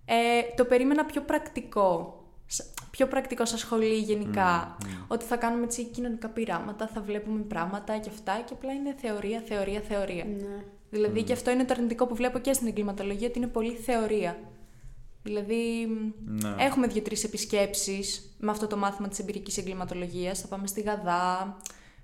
Ε, 0.05 0.15
το 0.57 0.65
περίμενα 0.65 1.05
πιο 1.05 1.21
πρακτικό. 1.21 2.20
Σ- 2.53 2.65
Πιο 2.91 3.07
πρακτικό 3.07 3.45
σαν 3.45 3.59
σχολή 3.59 3.99
γενικά. 3.99 4.77
Ότι 5.09 5.25
θα 5.25 5.37
κάνουμε 5.37 5.65
έτσι 5.65 5.85
κοινωνικά 5.85 6.29
πειράματα, 6.29 6.87
θα 6.87 7.01
βλέπουμε 7.01 7.41
πράγματα 7.43 7.99
και 7.99 8.09
αυτά 8.09 8.41
και 8.47 8.53
απλά 8.53 8.73
είναι 8.73 8.95
θεωρία, 8.99 9.43
θεωρία, 9.47 9.81
θεωρία. 9.81 10.25
Ναι. 10.25 10.65
Δηλαδή 10.91 11.23
και 11.23 11.33
αυτό 11.33 11.51
είναι 11.51 11.65
το 11.65 11.73
αρνητικό 11.77 12.07
που 12.07 12.15
βλέπω 12.15 12.39
και 12.39 12.53
στην 12.53 12.67
εγκληματολογία, 12.67 13.29
ότι 13.29 13.39
είναι 13.39 13.47
πολύ 13.47 13.73
θεωρία. 13.75 14.39
Δηλαδή, 15.23 15.87
Ναι. 16.25 16.55
έχουμε 16.59 16.87
δύο-τρεις 16.87 17.25
επισκέψεις 17.25 18.37
με 18.39 18.51
αυτό 18.51 18.67
το 18.67 18.77
μάθημα 18.77 19.09
της 19.09 19.19
εμπειρικής 19.19 19.57
εγκληματολογίας. 19.59 20.41
Θα 20.41 20.47
πάμε 20.49 20.67
στη 20.67 20.81
Γαδά, 20.81 21.57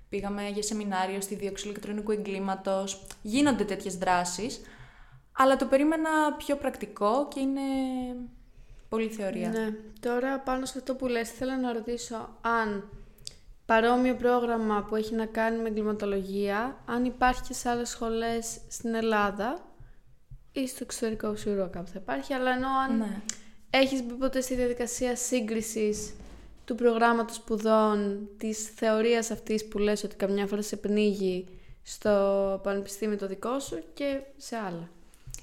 πήγαμε 0.09 0.49
για 0.49 0.63
σεμινάριο 0.63 1.21
στη 1.21 1.35
δίωξη 1.35 1.67
ηλεκτρονικού 1.67 2.11
εγκλήματος. 2.11 3.05
Γίνονται 3.21 3.63
τέτοιες 3.63 3.97
δράσεις. 3.97 4.61
Αλλά 5.31 5.55
το 5.55 5.65
περίμενα 5.65 6.09
πιο 6.37 6.55
πρακτικό 6.55 7.27
και 7.27 7.39
είναι 7.39 7.61
πολύ 8.89 9.07
θεωρία. 9.07 9.49
Ναι. 9.49 9.73
Τώρα 9.99 10.39
πάνω 10.39 10.65
σε 10.65 10.77
αυτό 10.77 10.95
που 10.95 11.07
λες 11.07 11.29
θέλω 11.31 11.51
να 11.55 11.73
ρωτήσω 11.73 12.29
αν 12.41 12.89
παρόμοιο 13.65 14.15
πρόγραμμα 14.15 14.85
που 14.89 14.95
έχει 14.95 15.15
να 15.15 15.25
κάνει 15.25 15.61
με 15.61 15.67
εγκληματολογία 15.67 16.77
αν 16.85 17.05
υπάρχει 17.05 17.41
και 17.41 17.53
σε 17.53 17.69
άλλες 17.69 17.89
σχολές 17.89 18.57
στην 18.67 18.93
Ελλάδα 18.95 19.65
ή 20.51 20.67
στο 20.67 20.79
εξωτερικό 20.81 21.35
σίγουρα 21.35 21.67
κάπου 21.67 21.87
θα 21.87 21.99
υπάρχει 22.01 22.33
αλλά 22.33 22.51
ενώ 22.51 22.67
αν 22.67 22.97
Ναι. 22.97 23.21
έχεις 23.69 24.03
μπει 24.03 24.13
ποτέ 24.13 24.41
στη 24.41 24.55
διαδικασία 24.55 25.15
σύγκρισης 25.15 26.13
του 26.65 26.75
προγράμματος 26.75 27.35
σπουδών, 27.35 28.29
της 28.37 28.69
θεωρίας 28.75 29.31
αυτής 29.31 29.67
που 29.67 29.77
λες 29.77 30.03
ότι 30.03 30.15
καμιά 30.15 30.47
φορά 30.47 30.61
σε 30.61 30.75
πνίγει 30.75 31.47
στο 31.83 32.11
πανεπιστήμιο 32.63 33.17
το 33.17 33.27
δικό 33.27 33.59
σου 33.59 33.83
και 33.93 34.19
σε 34.37 34.55
άλλα. 34.55 34.89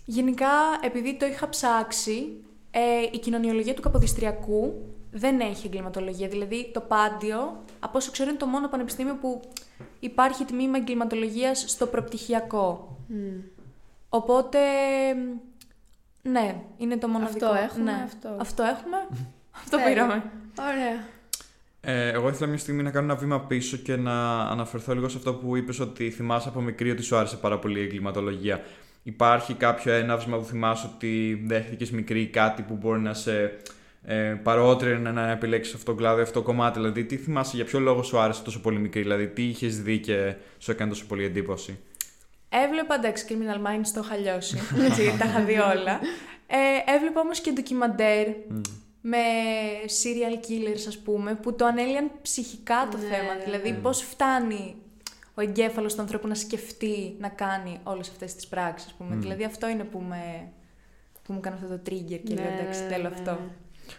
Γενικά, 0.05 0.49
επειδή 0.83 1.17
το 1.17 1.27
είχα 1.27 1.49
ψάξει, 1.49 2.45
ε, 2.77 3.09
η 3.13 3.19
κοινωνιολογία 3.19 3.75
του 3.75 3.83
Καποδιστριακού 3.83 4.75
δεν 5.11 5.41
έχει 5.41 5.67
εγκληματολογία. 5.67 6.29
Δηλαδή, 6.29 6.71
το 6.73 6.81
Πάντιο, 6.81 7.65
από 7.81 7.99
όσο 7.99 8.11
ξέρω, 8.11 8.29
είναι 8.29 8.39
το 8.39 8.47
μόνο 8.47 8.69
πανεπιστήμιο 8.69 9.15
που 9.15 9.41
υπάρχει 10.01 10.45
τμήμα 10.45 10.77
εγκληματολογίας 10.77 11.65
στο 11.67 11.87
προπτυχιακό. 11.87 12.97
Οπότε, 14.09 14.59
ναι, 16.23 16.63
είναι 16.77 16.97
το 16.97 17.09
μοναδικό. 17.09 17.47
Αυτό 17.47 17.63
έχουμε, 17.63 17.91
ναι. 17.93 18.03
αυτό. 18.05 18.37
Αυτό 18.39 18.63
έχουμε, 18.63 18.97
αυτό 19.63 19.77
Τέλεια. 19.77 19.93
πήραμε. 19.93 20.23
Ωραία. 20.61 21.13
Ε, 21.81 22.09
εγώ 22.09 22.29
ήθελα 22.29 22.49
μια 22.49 22.59
στιγμή 22.59 22.83
να 22.83 22.91
κάνω 22.91 23.05
ένα 23.13 23.21
βήμα 23.21 23.41
πίσω 23.41 23.77
και 23.77 23.97
να 23.97 24.41
αναφερθώ 24.41 24.95
λίγο 24.95 25.09
σε 25.09 25.17
αυτό 25.17 25.35
που 25.35 25.57
είπες 25.57 25.81
ότι 25.81 26.11
θυμάσαι 26.11 26.49
από 26.49 26.61
μικρή 26.61 26.91
ότι 26.91 27.03
σου 27.03 27.17
άρεσε 27.17 27.37
πάρα 27.37 27.59
πολύ 27.59 27.81
η 27.81 27.83
εγκληματολογία. 27.83 28.61
Υπάρχει 29.07 29.55
κάποιο 29.55 29.93
έναυσμα 29.93 30.39
που 30.39 30.45
θυμάσαι 30.45 30.91
ότι 30.95 31.43
δέχτηκες 31.47 31.91
μικρή 31.91 32.27
κάτι 32.27 32.63
που 32.63 32.75
μπορεί 32.75 33.01
να 33.01 33.15
σε 33.15 33.59
ε, 34.05 34.15
παρότρινε 34.43 35.11
να 35.11 35.31
επιλέξεις 35.31 35.75
αυτό 35.75 35.91
το 35.93 35.97
κλάδο, 35.99 36.23
αυτό 36.23 36.39
το 36.41 36.45
κομμάτι; 36.47 36.79
Δηλαδή, 36.79 37.05
τι 37.05 37.17
θυμάσαι, 37.17 37.57
για 37.57 37.65
ποιο 37.65 37.79
λόγο 37.81 38.03
σου 38.03 38.19
άρεσε 38.19 38.43
τόσο 38.43 38.61
πολύ 38.61 38.79
μικρή, 38.79 39.03
δηλαδή, 39.03 39.29
τι 39.29 39.43
είχες 39.43 39.83
δει 39.83 39.99
και 39.99 40.35
σου 40.59 40.71
έκανε 40.71 40.91
τόσο 40.91 41.05
πολύ 41.07 41.25
εντύπωση; 41.25 41.79
Έβλεπα, 42.49 42.95
εντάξει, 42.95 43.25
Criminal 43.29 43.67
Minds 43.67 43.89
το 43.95 44.01
είχα 44.05 44.17
λιώσει. 44.17 44.59
Έτσι, 44.89 45.03
γιατί 45.03 45.19
τα 45.19 45.25
είχα 45.25 45.41
δει 45.45 45.59
όλα. 45.59 46.01
Ε, 46.47 46.93
έβλεπα 46.95 47.21
όμως 47.21 47.41
και 47.41 47.53
ντοκιμαντέρ 47.53 48.27
με 49.01 49.19
serial 50.03 50.37
killers, 50.49 50.85
ας 50.89 50.99
πούμε, 50.99 51.35
που 51.35 51.55
το 51.55 51.65
ανέλυαν 51.67 52.11
ψυχικά 52.23 52.89
το 52.91 52.97
Ναι, 52.97 53.03
θέμα. 53.03 53.35
ναι, 53.35 53.45
Δηλαδή, 53.45 53.71
ναι. 53.71 53.77
πώς 53.77 54.03
φτάνει 54.03 54.75
ο 55.35 55.41
εγκέφαλος 55.41 55.95
του 55.95 56.01
ανθρώπου 56.01 56.29
να 56.29 56.35
σκεφτεί 56.35 57.17
να 57.21 57.29
κάνει 57.29 57.81
όλες 57.83 58.09
αυτές 58.09 58.35
τις 58.35 58.47
πράξεις, 58.47 58.87
ας 58.89 58.95
πούμε. 58.95 59.17
Δηλαδή, 59.17 59.45
αυτό 59.45 59.69
είναι 59.69 59.85
που, 59.85 60.01
με, 60.09 60.49
που 61.23 61.33
μου 61.33 61.41
κάνει 61.41 61.57
αυτό 61.63 61.69
το 61.69 61.81
trigger 61.87 62.21
και 62.25 62.35
λέω, 62.35 62.45
εντάξει, 62.61 62.83
ναι, 62.83 62.89
θέλω 62.89 63.03
ναι, 63.03 63.15
αυτό. 63.15 63.31
ναι. 63.31 63.39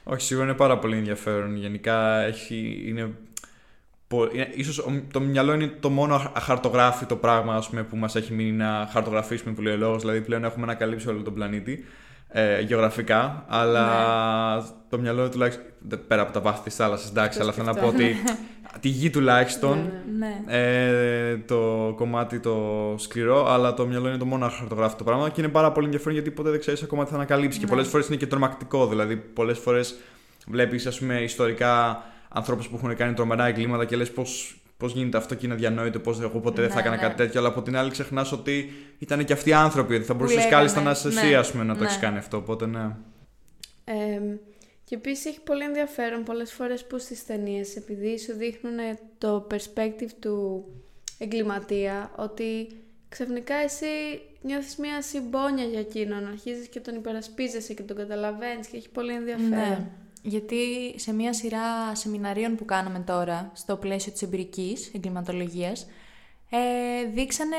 Όχι, 0.03 0.21
σίγουρα 0.25 0.45
είναι 0.47 0.55
πάρα 0.55 0.79
πολύ 0.79 0.97
ενδιαφέρον. 0.97 1.55
Γενικά 1.55 2.19
έχει, 2.19 2.83
είναι, 2.87 3.11
πο- 4.07 4.29
είναι, 4.33 4.49
ίσως 4.53 4.77
ο- 4.79 5.01
το 5.13 5.19
μυαλό 5.19 5.53
είναι 5.53 5.67
το 5.79 5.89
μόνο 5.89 6.15
αχ- 6.15 6.31
αχαρτογράφητο 6.35 7.15
πράγμα 7.15 7.55
ας 7.55 7.69
πούμε, 7.69 7.83
που 7.83 7.95
μας 7.97 8.15
έχει 8.15 8.33
μείνει 8.33 8.51
να 8.51 8.87
χαρτογραφήσουμε 8.91 9.53
που 9.53 9.61
λέει 9.61 9.73
ο 9.73 9.77
λόγος. 9.77 10.01
Δηλαδή 10.01 10.21
πλέον 10.21 10.43
έχουμε 10.43 10.63
ανακαλύψει 10.63 11.07
όλο 11.09 11.21
τον 11.21 11.33
πλανήτη 11.33 11.85
ε, 12.29 12.61
γεωγραφικά, 12.61 13.45
αλλά 13.47 13.85
το 14.89 14.99
μυαλό 14.99 15.29
τουλάχιστον 15.29 15.65
δε- 15.79 15.97
πέρα 15.97 16.21
από 16.21 16.31
τα 16.31 16.39
βάθη 16.41 16.63
της 16.63 16.75
θάλασσας, 16.75 17.09
εντάξει, 17.09 17.37
Το 17.37 17.43
αλλά 17.43 17.53
θέλω 17.53 17.65
να 17.65 17.73
πω 17.73 17.87
σκεφτόμουν. 17.87 18.11
ότι 18.11 18.23
τη 18.79 18.87
γη 18.89 19.09
τουλάχιστον 19.09 19.77
Ναι, 19.77 20.27
ναι. 20.27 20.41
Ναι. 20.45 20.57
ε, 21.31 21.37
το 21.37 21.93
κομμάτι 21.95 22.39
το 22.39 22.55
σκληρό, 22.97 23.51
αλλά 23.51 23.73
το 23.73 23.85
μυαλό 23.85 24.07
είναι 24.07 24.17
το 24.17 24.25
μόνο 24.25 24.49
χαρτογράφητο 24.49 25.03
πράγμα 25.03 25.29
και 25.29 25.41
είναι 25.41 25.49
πάρα 25.49 25.71
πολύ 25.71 25.85
ενδιαφέρον 25.85 26.13
γιατί 26.13 26.31
ποτέ 26.31 26.49
δεν 26.49 26.59
ξέρεις 26.59 26.83
ακόμα 26.83 27.03
τι 27.03 27.09
θα 27.09 27.15
ανακαλύψει. 27.15 27.59
Και 27.59 27.65
Ναι. 27.65 27.71
πολλές 27.71 27.87
φορές 27.87 28.07
είναι 28.07 28.15
και 28.15 28.27
τρομακτικό. 28.27 28.87
Δηλαδή, 28.87 29.15
πολλές 29.15 29.57
φορές 29.59 29.95
βλέπεις, 30.47 30.85
ας 30.85 30.99
πούμε, 30.99 31.21
ιστορικά 31.21 32.03
ανθρώπους 32.29 32.67
που 32.67 32.75
έχουν 32.75 32.95
κάνει 32.95 33.13
τρομερά 33.13 33.45
εγκλήματα 33.47 33.85
και 33.85 33.95
λες 33.95 34.11
πώς. 34.11 34.59
Πώς 34.77 34.93
γίνεται 34.93 35.17
αυτό 35.17 35.35
και 35.35 35.45
είναι 35.45 35.53
αδιανόητο, 35.53 35.99
πώς 35.99 36.21
εγώ 36.21 36.39
ποτέ 36.39 36.61
δεν 36.61 36.69
θα 36.69 36.75
Ναι, 36.75 36.81
έκανα 36.81 36.95
ναι. 36.95 37.01
κάτι 37.01 37.15
τέτοιο, 37.15 37.39
αλλά 37.39 37.49
από 37.49 37.61
την 37.61 37.77
άλλη 37.77 37.91
ξεχνάς 37.91 38.31
ότι 38.31 38.73
ήταν 38.97 39.25
και 39.25 39.33
αυτοί 39.33 39.49
οι 39.49 39.53
άνθρωποι, 39.53 39.95
ότι 39.95 40.03
θα 40.03 40.13
μπορούσες 40.13 40.35
λέγανε, 40.37 40.55
κάλλιστα 40.55 40.81
να 40.81 40.91
είσαι 40.91 41.07
εσύ, 41.07 41.27
ναι, 41.27 41.35
ας 41.35 41.51
πούμε, 41.51 41.63
να 41.63 41.73
το 41.73 41.79
ναι. 41.79 41.85
έχεις 41.85 41.99
κάνει 41.99 42.17
αυτό. 42.17 42.37
Οπότε 42.37 42.65
ναι. 42.65 42.95
Εμ, 44.85 44.91
και 44.91 44.95
επίσης 44.95 45.25
έχει 45.25 45.41
πολύ 45.41 45.63
ενδιαφέρον 45.63 46.23
πολλές 46.23 46.53
φορές 46.53 46.85
που 46.85 46.97
στις 46.97 47.25
ταινίες, 47.25 47.75
επειδή 47.75 48.19
σου 48.19 48.33
δείχνουν 48.33 48.77
το 49.17 49.47
perspective 49.51 50.11
του 50.19 50.65
εγκληματία, 51.17 52.11
ότι 52.15 52.67
ξαφνικά 53.09 53.55
εσύ 53.55 53.85
νιώθεις 54.41 54.75
μια 54.75 55.01
συμπόνια 55.01 55.63
για 55.63 55.79
εκείνον, 55.79 56.27
αρχίζεις 56.27 56.67
και 56.67 56.79
τον 56.79 56.95
υπερασπίζεσαι 56.95 57.73
και 57.73 57.83
τον 57.83 57.97
καταλαβαίνεις 57.97 58.67
και 58.67 58.77
έχει 58.77 58.89
πολύ 58.89 59.13
ενδιαφέρον. 59.13 59.49
Ναι. 59.49 59.87
Γιατί 60.21 60.93
σε 60.95 61.13
μία 61.13 61.33
σειρά 61.33 61.95
σεμιναρίων 61.95 62.55
που 62.55 62.65
κάναμε 62.65 62.99
τώρα, 62.99 63.51
στο 63.53 63.77
πλαίσιο 63.77 64.11
της 64.11 64.21
εμπειρικής 64.21 64.91
εγκληματολογίας, 64.95 65.87
ε, 66.49 67.05
δείξανε, 67.13 67.55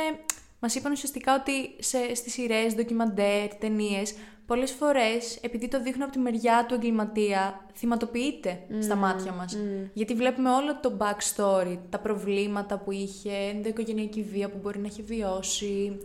μας 0.61 0.75
είπαν 0.75 0.93
ουσιαστικά 0.93 1.35
ότι 1.35 1.75
σε, 1.79 2.15
στις 2.15 2.33
σειρές, 2.33 2.75
ντοκιμαντέρ, 2.75 3.55
ταινίες, 3.55 4.15
πολλές 4.47 4.71
φορές, 4.71 5.39
επειδή 5.41 5.69
το 5.69 5.83
δείχνουν 5.83 6.03
από 6.03 6.13
τη 6.13 6.19
μεριά 6.19 6.65
του 6.69 6.75
εγκληματία, 6.75 7.67
θυματοποιείται 7.75 8.61
στα 8.81 8.95
μάτια 8.95 9.33
μας. 9.33 9.57
Γιατί 9.93 10.15
βλέπουμε 10.15 10.51
όλο 10.51 10.81
το 10.81 10.97
backstory, 10.99 11.79
τα 11.91 11.99
προβλήματα 11.99 12.79
που 12.79 12.93
είχε, 12.93 13.33
ενδοοικογενειακή 13.55 14.23
βία 14.23 14.49
που 14.51 14.59
μπορεί 14.63 14.79
να 14.79 14.87
έχει 14.87 15.03
βιώσει, 15.03 15.99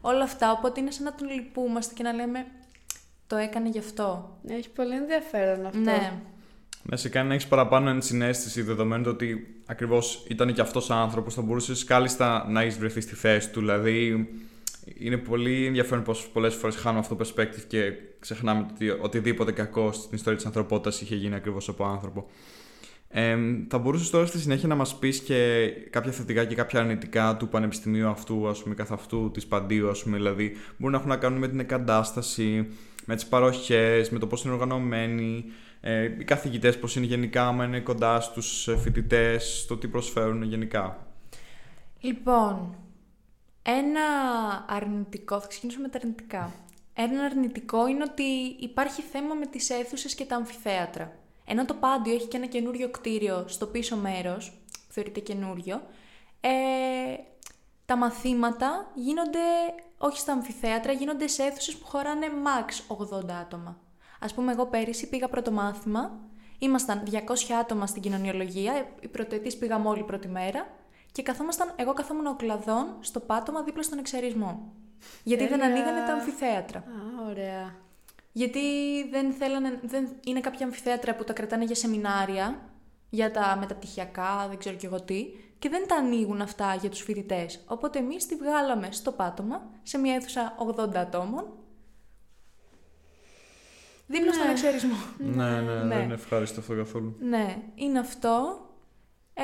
όλα 0.00 0.22
αυτά, 0.22 0.52
οπότε 0.52 0.80
είναι 0.80 0.90
σαν 0.90 1.04
να 1.04 1.14
τον 1.14 1.28
λυπούμαστε 1.30 1.94
και 1.94 2.02
να 2.02 2.12
λέμε 2.12 2.46
το 3.26 3.36
έκανε 3.36 3.68
γι' 3.68 3.78
αυτό. 3.78 4.38
Έχει 4.48 4.70
πολύ 4.70 4.94
ενδιαφέρον 4.94 5.66
αυτό. 5.66 5.78
Ναι. 5.78 6.12
Να 6.82 6.96
σε 6.96 7.08
κάνει 7.08 7.28
να 7.28 7.34
έχεις 7.34 7.46
παραπάνω 7.46 7.90
ενσυναίσθηση 7.90 8.62
δεδομένου 8.62 9.04
το 9.04 9.10
ότι 9.10 9.60
ακριβώς 9.66 10.24
ήταν 10.28 10.54
και 10.54 10.60
αυτός 10.60 10.90
άνθρωπος, 10.90 11.34
θα 11.34 11.42
μπορούσες 11.42 11.84
κάλλιστα 11.84 12.46
να 12.48 12.60
έχεις 12.60 12.78
βρεθεί 12.78 13.00
στη 13.00 13.14
θέση 13.14 13.50
του. 13.50 13.60
Δηλαδή, 13.60 14.28
είναι 14.98 15.16
πολύ 15.16 15.66
ενδιαφέρον 15.66 16.04
πως 16.04 16.28
πολλές 16.32 16.54
φορές 16.54 16.76
χάνουμε 16.76 17.00
αυτό 17.00 17.14
το 17.14 17.24
perspective 17.24 17.64
και 17.66 17.92
ξεχνάμε 18.18 18.66
ότι 18.72 18.90
οτιδήποτε 18.90 19.52
κακό 19.52 19.92
στην 19.92 20.10
ιστορία 20.16 20.36
της 20.36 20.46
ανθρωπότητας 20.46 21.00
είχε 21.00 21.14
γίνει 21.14 21.34
ακριβώς 21.34 21.68
από 21.68 21.84
άνθρωπο. 21.84 22.26
Ε, 23.10 23.36
θα 23.68 23.78
μπορούσες 23.78 24.10
τώρα 24.10 24.26
στη 24.26 24.38
συνέχεια 24.38 24.68
να 24.68 24.74
μας 24.74 24.98
πεις 24.98 25.20
και 25.20 25.68
κάποια 25.90 26.12
θετικά 26.12 26.44
και 26.44 26.54
κάποια 26.54 26.80
αρνητικά 26.80 27.36
του 27.36 27.48
πανεπιστημίου 27.48 28.08
αυτού, 28.08 28.48
ας 28.48 28.62
πούμε, 28.62 28.74
καθ' 28.74 28.92
αυτού 28.92 29.30
της 29.30 29.46
Παντίου, 29.46 29.88
ας 29.88 30.02
πούμε, 30.02 30.16
δηλαδή, 30.16 30.52
μπορούν 30.76 30.92
να 30.92 30.98
έχουν 30.98 31.08
να 31.10 31.16
κάνουν 31.16 31.38
με 31.38 31.48
την 31.48 31.60
εγκατάσταση, 31.60 32.68
με 33.04 33.14
τις 33.14 33.26
παροχές, 33.26 34.10
με 34.10 34.18
το 34.18 34.26
πώς 34.26 34.44
είναι 34.44 34.52
οργανωμένοι, 34.52 35.44
ε, 35.80 36.04
οι 36.04 36.24
καθηγητές 36.24 36.78
πώς 36.78 36.96
είναι 36.96 37.06
γενικά, 37.06 37.46
άμα 37.46 37.64
είναι 37.64 37.80
κοντά 37.80 38.20
στους 38.20 38.68
φοιτητές, 38.82 39.64
το 39.68 39.76
τι 39.76 39.88
προσφέρουν 39.88 40.42
γενικά. 40.42 41.06
Λοιπόν, 42.00 42.74
ένα 43.76 44.00
αρνητικό, 44.68 45.40
θα 45.40 45.46
ξεκινήσω 45.46 45.80
με 45.80 45.88
τα 45.88 45.98
αρνητικά. 45.98 46.52
Ένα 46.94 47.22
αρνητικό 47.24 47.86
είναι 47.86 48.02
ότι 48.02 48.22
υπάρχει 48.58 49.02
θέμα 49.02 49.34
με 49.34 49.46
τις 49.46 49.70
αίθουσες 49.70 50.14
και 50.14 50.24
τα 50.24 50.36
αμφιθέατρα. 50.36 51.12
Ενώ 51.44 51.64
το 51.64 51.74
Πάντιο 51.74 52.14
έχει 52.14 52.26
και 52.26 52.36
ένα 52.36 52.46
καινούριο 52.46 52.90
κτίριο 52.90 53.44
στο 53.48 53.66
πίσω 53.66 53.96
μέρος, 53.96 54.50
που 54.86 54.92
θεωρείται 54.92 55.20
καινούριο, 55.20 55.82
ε, 56.40 56.50
τα 57.86 57.96
μαθήματα 57.96 58.90
γίνονται 58.94 59.38
όχι 59.98 60.18
στα 60.18 60.32
αμφιθέατρα, 60.32 60.92
γίνονται 60.92 61.26
σε 61.26 61.42
αίθουσες 61.42 61.76
που 61.76 61.86
χωράνε 61.86 62.26
max 62.26 62.96
80 62.96 63.38
άτομα. 63.40 63.80
Ας 64.20 64.34
πούμε, 64.34 64.52
εγώ 64.52 64.66
πέρυσι 64.66 65.08
πήγα 65.08 65.28
πρώτο 65.28 65.50
μάθημα, 65.50 66.18
ήμασταν 66.58 67.02
200 67.04 67.54
άτομα 67.60 67.86
στην 67.86 68.02
κοινωνιολογία, 68.02 68.88
οι 69.00 69.08
πρωτοετής 69.08 69.56
πήγαμε 69.56 69.88
όλη 69.88 70.02
πρώτη 70.02 70.28
μέρα 70.28 70.66
και 71.18 71.24
καθόμασταν, 71.24 71.72
εγώ 71.76 71.92
καθόμουν 71.92 72.26
ο 72.26 72.34
κλαδόν 72.36 72.96
στο 73.00 73.20
πάτωμα 73.20 73.62
δίπλα 73.62 73.82
στον 73.82 73.98
εξαρισμό. 73.98 74.72
Γιατί 75.22 75.46
δεν 75.46 75.58
Τέλεια. 75.58 75.74
ανοίγανε 75.74 76.06
τα 76.06 76.12
αμφιθέατρα. 76.12 76.78
Α, 76.78 77.28
ωραία. 77.30 77.74
Γιατί 78.32 78.60
δεν 79.10 79.32
θέλανε, 79.32 79.80
δεν, 79.82 80.08
είναι 80.26 80.40
κάποια 80.40 80.66
αμφιθέατρα 80.66 81.14
που 81.14 81.24
τα 81.24 81.32
κρατάνε 81.32 81.64
για 81.64 81.74
σεμινάρια, 81.74 82.58
για 83.10 83.30
τα 83.30 83.56
μεταπτυχιακά, 83.60 84.46
δεν 84.48 84.58
ξέρω 84.58 84.76
κι 84.76 84.86
εγώ 84.86 85.00
τι, 85.02 85.26
και 85.58 85.68
δεν 85.68 85.86
τα 85.88 85.94
ανοίγουν 85.96 86.40
αυτά 86.40 86.74
για 86.74 86.90
τους 86.90 87.00
φοιτητές. 87.02 87.64
Οπότε 87.66 87.98
εμείς 87.98 88.26
τη 88.26 88.34
βγάλαμε 88.36 88.88
στο 88.90 89.12
πάτωμα, 89.12 89.70
σε 89.82 89.98
μια 89.98 90.14
αίθουσα 90.14 90.54
80 90.78 90.94
ατόμων, 90.96 91.44
δίπλα 94.06 94.32
στον 94.32 94.46
Ναι. 94.46 94.52
εξαρισμό. 94.52 94.96
Ναι, 95.18 95.60
ναι, 95.60 95.60
Ναι. 95.60 95.94
δεν 95.94 96.02
είναι 96.04 96.14
ευχάριστο 96.14 96.60
αυτό 96.60 96.74
καθόλου. 96.76 97.16
Ναι, 97.20 97.56
είναι 97.74 97.98
αυτό. 97.98 98.62
Ε, 99.34 99.42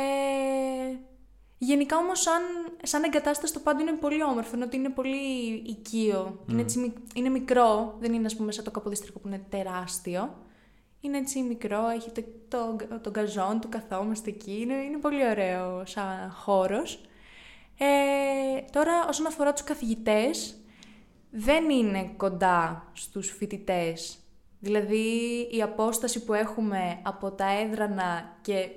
γενικά 1.58 1.96
όμως 1.96 2.20
σαν, 2.20 2.42
σαν 2.82 3.02
εγκατάσταση 3.02 3.52
το 3.52 3.60
πάντο 3.60 3.80
είναι 3.80 3.92
πολύ 3.92 4.22
όμορφο, 4.22 4.50
ενώ 4.54 4.64
ότι 4.64 4.76
είναι 4.76 4.88
πολύ 4.88 5.16
οικείο. 5.66 6.44
Είναι, 6.50 6.60
έτσι, 6.60 6.78
μικ- 6.78 6.96
είναι 7.14 7.28
μικρό, 7.28 7.96
δεν 8.00 8.12
είναι 8.12 8.26
ας 8.26 8.36
πούμε 8.36 8.52
σαν 8.52 8.64
το 8.64 8.70
καποδίστρικο 8.70 9.18
που 9.18 9.28
είναι 9.28 9.46
τεράστιο. 9.48 10.34
Είναι 11.00 11.18
έτσι 11.18 11.42
μικρό, 11.42 11.88
έχει 11.88 12.10
το, 12.10 12.22
το, 12.48 12.98
το 13.00 13.10
γκαζόν 13.10 13.60
του, 13.60 13.68
καθόμαστε 13.68 14.30
εκεί, 14.30 14.60
είναι, 14.60 14.74
είναι 14.74 14.98
πολύ 14.98 15.28
ωραίο 15.28 15.82
σαν 15.86 16.30
χώρος. 16.30 17.00
Ε, 17.78 18.60
τώρα 18.72 19.06
όσον 19.08 19.26
αφορά 19.26 19.52
τους 19.52 19.64
καθηγητές, 19.64 20.56
δεν 21.30 21.70
είναι 21.70 22.10
κοντά 22.16 22.90
στους 22.92 23.30
φοιτητές. 23.30 24.18
Δηλαδή 24.60 25.08
η 25.50 25.62
απόσταση 25.62 26.24
που 26.24 26.34
έχουμε 26.34 27.00
από 27.02 27.30
τα 27.30 27.58
έδρανα 27.60 28.36
και 28.42 28.68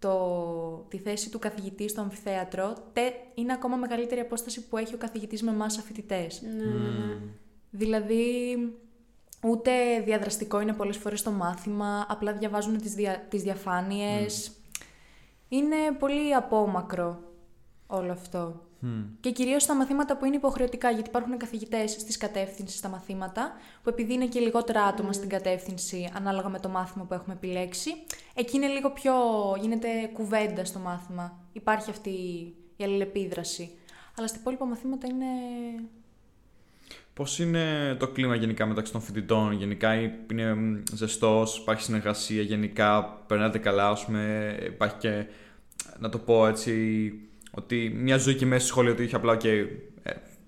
το, 0.00 0.86
τη 0.88 0.98
θέση 0.98 1.30
του 1.30 1.38
καθηγητή 1.38 1.88
στο 1.88 2.00
αμφιθέατρο 2.00 2.74
τε, 2.92 3.02
είναι 3.34 3.52
ακόμα 3.52 3.76
μεγαλύτερη 3.76 4.20
απόσταση 4.20 4.68
που 4.68 4.76
έχει 4.76 4.94
ο 4.94 4.98
καθηγητής 4.98 5.42
με 5.42 5.50
εμάς 5.50 5.72
σαν 5.72 5.82
φοιτητές. 5.82 6.42
Ναι, 6.42 6.64
ναι, 6.64 6.64
ναι. 6.64 7.16
Δηλαδή 7.70 8.56
ούτε 9.42 10.00
διαδραστικό 10.04 10.60
είναι 10.60 10.72
πολλές 10.72 10.96
φορές 10.96 11.22
το 11.22 11.30
μάθημα, 11.30 12.06
απλά 12.08 12.32
διαβάζουν 12.32 12.78
τις, 12.78 12.94
δια, 12.94 13.26
τις 13.28 13.42
διαφάνειες. 13.42 14.52
Είναι 15.48 15.76
πολύ 15.98 16.34
απόμακρο 16.34 17.29
όλο 17.90 18.12
αυτό. 18.12 18.60
Και 19.20 19.30
κυρίως 19.30 19.62
στα 19.62 19.74
μαθήματα 19.74 20.16
που 20.16 20.24
είναι 20.24 20.36
υποχρεωτικά, 20.36 20.90
γιατί 20.90 21.08
υπάρχουν 21.08 21.36
καθηγητές 21.36 21.90
στις 21.90 22.16
κατεύθυνσεις 22.16 22.78
στα 22.78 22.88
μαθήματα, 22.88 23.52
που 23.82 23.88
επειδή 23.88 24.12
είναι 24.12 24.26
και 24.26 24.40
λιγότερα 24.40 24.82
άτομα 24.82 25.12
στην 25.12 25.28
κατεύθυνση, 25.28 26.10
ανάλογα 26.14 26.48
με 26.48 26.58
το 26.58 26.68
μάθημα 26.68 27.04
που 27.04 27.14
έχουμε 27.14 27.34
επιλέξει, 27.34 27.90
εκεί 28.34 28.56
είναι 28.56 28.66
λίγο 28.66 28.90
πιο, 28.90 29.12
γίνεται 29.60 29.88
κουβέντα 30.12 30.64
στο 30.64 30.78
μάθημα. 30.78 31.38
Υπάρχει 31.52 31.90
αυτή 31.90 32.10
η 32.76 32.84
αλληλεπίδραση. 32.84 33.70
Αλλά 34.18 34.26
στα 34.26 34.38
υπόλοιπα 34.40 34.64
μαθήματα 34.64 35.06
είναι 35.06 35.26
Πώς 37.14 37.38
είναι 37.38 37.96
το 37.98 38.08
κλίμα 38.08 38.34
γενικά 38.34 38.66
μεταξύ 38.66 38.92
των 38.92 39.00
φοιτητών, 39.00 39.52
γενικά 39.52 39.94
είναι 39.94 40.82
ζεστός, 40.92 41.58
υπάρχει 41.58 41.82
συνεργασία, 41.82 42.42
γενικά 42.42 43.02
περνάτε 43.26 43.58
καλά, 43.58 43.88
ας 43.88 44.04
πούμε, 44.04 44.56
υπάρχει 44.66 44.96
και 44.96 45.26
να 45.98 46.08
το 46.08 46.18
πω 46.18 46.46
έτσι, 46.46 47.12
ότι 47.50 47.92
μια 47.96 48.16
ζωή 48.16 48.34
και 48.34 48.46
μέσα 48.46 48.60
στο 48.60 48.68
σχολείο 48.68 48.92
ότι 48.92 49.02
είχε 49.02 49.16
απλά 49.16 49.36
και 49.36 49.66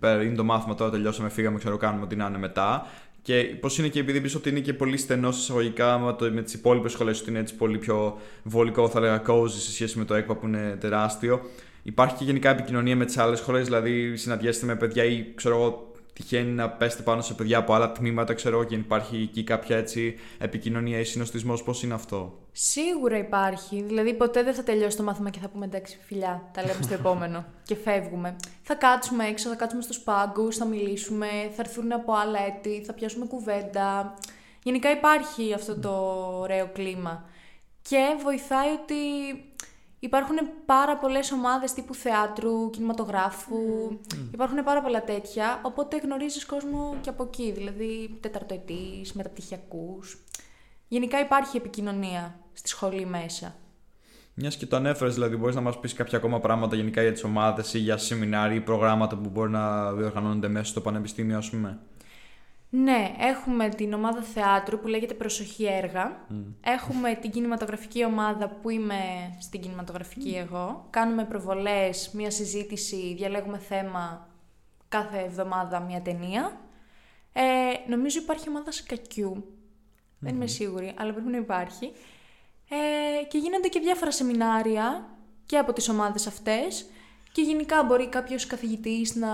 ε, 0.00 0.24
είναι 0.24 0.34
το 0.34 0.44
μάθημα 0.44 0.74
τώρα, 0.74 0.90
τελειώσαμε, 0.90 1.28
φύγαμε, 1.28 1.58
ξέρω, 1.58 1.76
κάνουμε 1.76 2.04
ό,τι 2.04 2.16
να 2.16 2.26
είναι 2.26 2.38
μετά. 2.38 2.86
Και 3.22 3.34
πώς 3.60 3.78
είναι 3.78 3.88
και 3.88 4.00
επειδή 4.00 4.20
πεις 4.20 4.34
ότι 4.34 4.48
είναι 4.48 4.60
και 4.60 4.74
πολύ 4.74 4.96
στενό 4.96 5.28
εισαγωγικά 5.28 5.98
με, 5.98 6.12
το, 6.12 6.30
με 6.30 6.42
τις 6.42 6.54
υπόλοιπες 6.54 6.92
σχολές, 6.92 7.20
ότι 7.20 7.30
είναι 7.30 7.38
έτσι 7.38 7.54
πολύ 7.54 7.78
πιο 7.78 8.18
βολικό, 8.42 8.88
θα 8.88 9.00
λέγα, 9.00 9.22
cozy 9.26 9.48
σε 9.48 9.72
σχέση 9.72 9.98
με 9.98 10.04
το 10.04 10.14
ΕΚΠΑ 10.14 10.34
που 10.34 10.46
είναι 10.46 10.76
τεράστιο. 10.80 11.40
Υπάρχει 11.82 12.14
και 12.14 12.24
γενικά 12.24 12.50
επικοινωνία 12.50 12.96
με 12.96 13.04
τις 13.04 13.18
άλλες 13.18 13.38
σχολές, 13.38 13.64
δηλαδή 13.64 14.16
συναντιέστε 14.16 14.66
με 14.66 14.76
παιδιά 14.76 15.04
ή 15.04 15.32
ξέρω 15.34 15.56
εγώ 15.56 15.91
τυχαίνει 16.12 16.50
να 16.50 16.70
πέστε 16.70 17.02
πάνω 17.02 17.20
σε 17.20 17.34
παιδιά 17.34 17.58
από 17.58 17.72
άλλα 17.72 17.92
τμήματα, 17.92 18.34
ξέρω 18.34 18.64
και 18.64 18.74
υπάρχει 18.74 19.16
εκεί 19.16 19.44
κάποια 19.44 19.76
έτσι 19.76 20.18
επικοινωνία 20.38 20.98
ή 20.98 21.04
συνοστισμός. 21.04 21.62
Πώς 21.62 21.82
είναι 21.82 21.94
αυτό; 21.94 22.42
Σίγουρα 22.52 23.18
υπάρχει. 23.18 23.82
Δηλαδή, 23.82 24.14
ποτέ 24.14 24.42
δεν 24.42 24.54
θα 24.54 24.62
τελειώσει 24.62 24.96
το 24.96 25.02
μάθημα 25.02 25.30
και 25.30 25.38
θα 25.38 25.48
πούμε 25.48 25.64
εντάξει, 25.64 25.98
φιλιά, 26.02 26.50
τα 26.52 26.62
λέμε 26.62 26.82
στο 26.82 26.94
επόμενο 27.00 27.44
και 27.62 27.74
φεύγουμε. 27.74 28.36
Θα 28.62 28.74
κάτσουμε 28.74 29.26
έξω, 29.26 29.48
θα 29.48 29.54
κάτσουμε 29.54 29.82
στου 29.82 30.02
πάγκου, 30.02 30.52
θα 30.52 30.64
μιλήσουμε, 30.64 31.26
θα 31.26 31.62
έρθουν 31.62 31.92
από 31.92 32.12
άλλα 32.12 32.38
έτη, 32.46 32.82
θα 32.86 32.92
πιάσουμε 32.92 33.26
κουβέντα. 33.26 34.14
Γενικά 34.62 34.90
υπάρχει 34.90 35.52
αυτό 35.54 35.78
το 35.78 35.90
ωραίο 36.38 36.70
κλίμα. 36.72 37.24
Και 37.82 38.16
βοηθάει 38.22 38.68
ότι 38.70 38.94
Υπάρχουν 40.04 40.36
πάρα 40.66 40.96
πολλές 40.96 41.32
ομάδες 41.32 41.72
τύπου 41.72 41.94
θεάτρου, 41.94 42.70
κινηματογράφου, 42.70 43.56
υπάρχουν 44.32 44.64
πάρα 44.64 44.82
πολλά 44.82 45.04
τέτοια, 45.04 45.60
οπότε 45.62 45.96
γνωρίζεις 45.96 46.46
κόσμο 46.46 46.96
και 47.00 47.08
από 47.08 47.22
εκεί, 47.22 47.52
δηλαδή 47.52 48.18
τεταρτοετής, 48.20 49.12
μεταπτυχιακούς. 49.12 50.18
Γενικά 50.88 51.20
υπάρχει 51.20 51.56
επικοινωνία 51.56 52.40
στη 52.52 52.68
σχολή 52.68 53.06
μέσα. 53.06 53.54
Μιας 54.34 54.56
και 54.56 54.66
το 54.66 54.76
ανέφερες, 54.76 55.14
δηλαδή, 55.14 55.36
μπορείς 55.36 55.54
να 55.54 55.60
μας 55.60 55.80
πεις 55.80 55.92
κάποια 55.92 56.18
ακόμα 56.18 56.40
πράγματα 56.40 56.76
γενικά 56.76 57.02
για 57.02 57.12
τις 57.12 57.24
ομάδες 57.24 57.74
ή 57.74 57.78
για 57.78 57.96
σεμινάρια 57.96 58.56
ή 58.56 58.60
προγράμματα 58.60 59.16
που 59.16 59.28
μπορεί 59.28 59.50
να 59.50 59.92
διοργανώνονται 59.92 60.48
μέσα 60.48 60.64
στο 60.64 60.80
πανεπιστήμιο, 60.80 61.36
ας 61.36 61.50
πούμε; 61.50 61.78
Ναι, 62.74 63.14
έχουμε 63.18 63.68
την 63.68 63.92
ομάδα 63.92 64.22
θεάτρου 64.22 64.78
που 64.78 64.86
λέγεται 64.86 65.14
Προσοχή 65.14 65.64
Έργα. 65.64 66.26
Έχουμε 66.60 67.14
την 67.14 67.30
κινηματογραφική 67.30 68.04
ομάδα 68.04 68.48
που 68.48 68.70
είμαι 68.70 68.96
στην 69.40 69.60
κινηματογραφική 69.60 70.34
εγώ. 70.36 70.86
Κάνουμε 70.90 71.24
προβολές, 71.24 72.10
μία 72.12 72.30
συζήτηση, 72.30 73.14
διαλέγουμε 73.16 73.58
θέμα 73.58 74.28
κάθε 74.88 75.18
εβδομάδα 75.18 75.80
μία 75.80 76.02
ταινία. 76.02 76.60
Ε, 77.32 77.42
νομίζω 77.88 78.20
υπάρχει 78.20 78.48
ομάδα 78.48 78.72
σκακιού. 78.72 79.44
Δεν 80.18 80.34
είμαι 80.34 80.46
σίγουρη, 80.46 80.94
αλλά 80.98 81.12
πρέπει 81.12 81.30
να 81.30 81.36
υπάρχει. 81.36 81.92
Ε, 82.68 83.24
και 83.24 83.38
γίνονται 83.38 83.68
και 83.68 83.80
διάφορα 83.80 84.10
σεμινάρια 84.10 85.08
και 85.46 85.58
από 85.58 85.72
τις 85.72 85.88
ομάδες 85.88 86.26
αυτές. 86.26 86.86
Και 87.32 87.42
γενικά 87.42 87.82
μπορεί 87.82 88.08
κάποιος 88.08 88.46
καθηγητής 88.46 89.14
να 89.14 89.28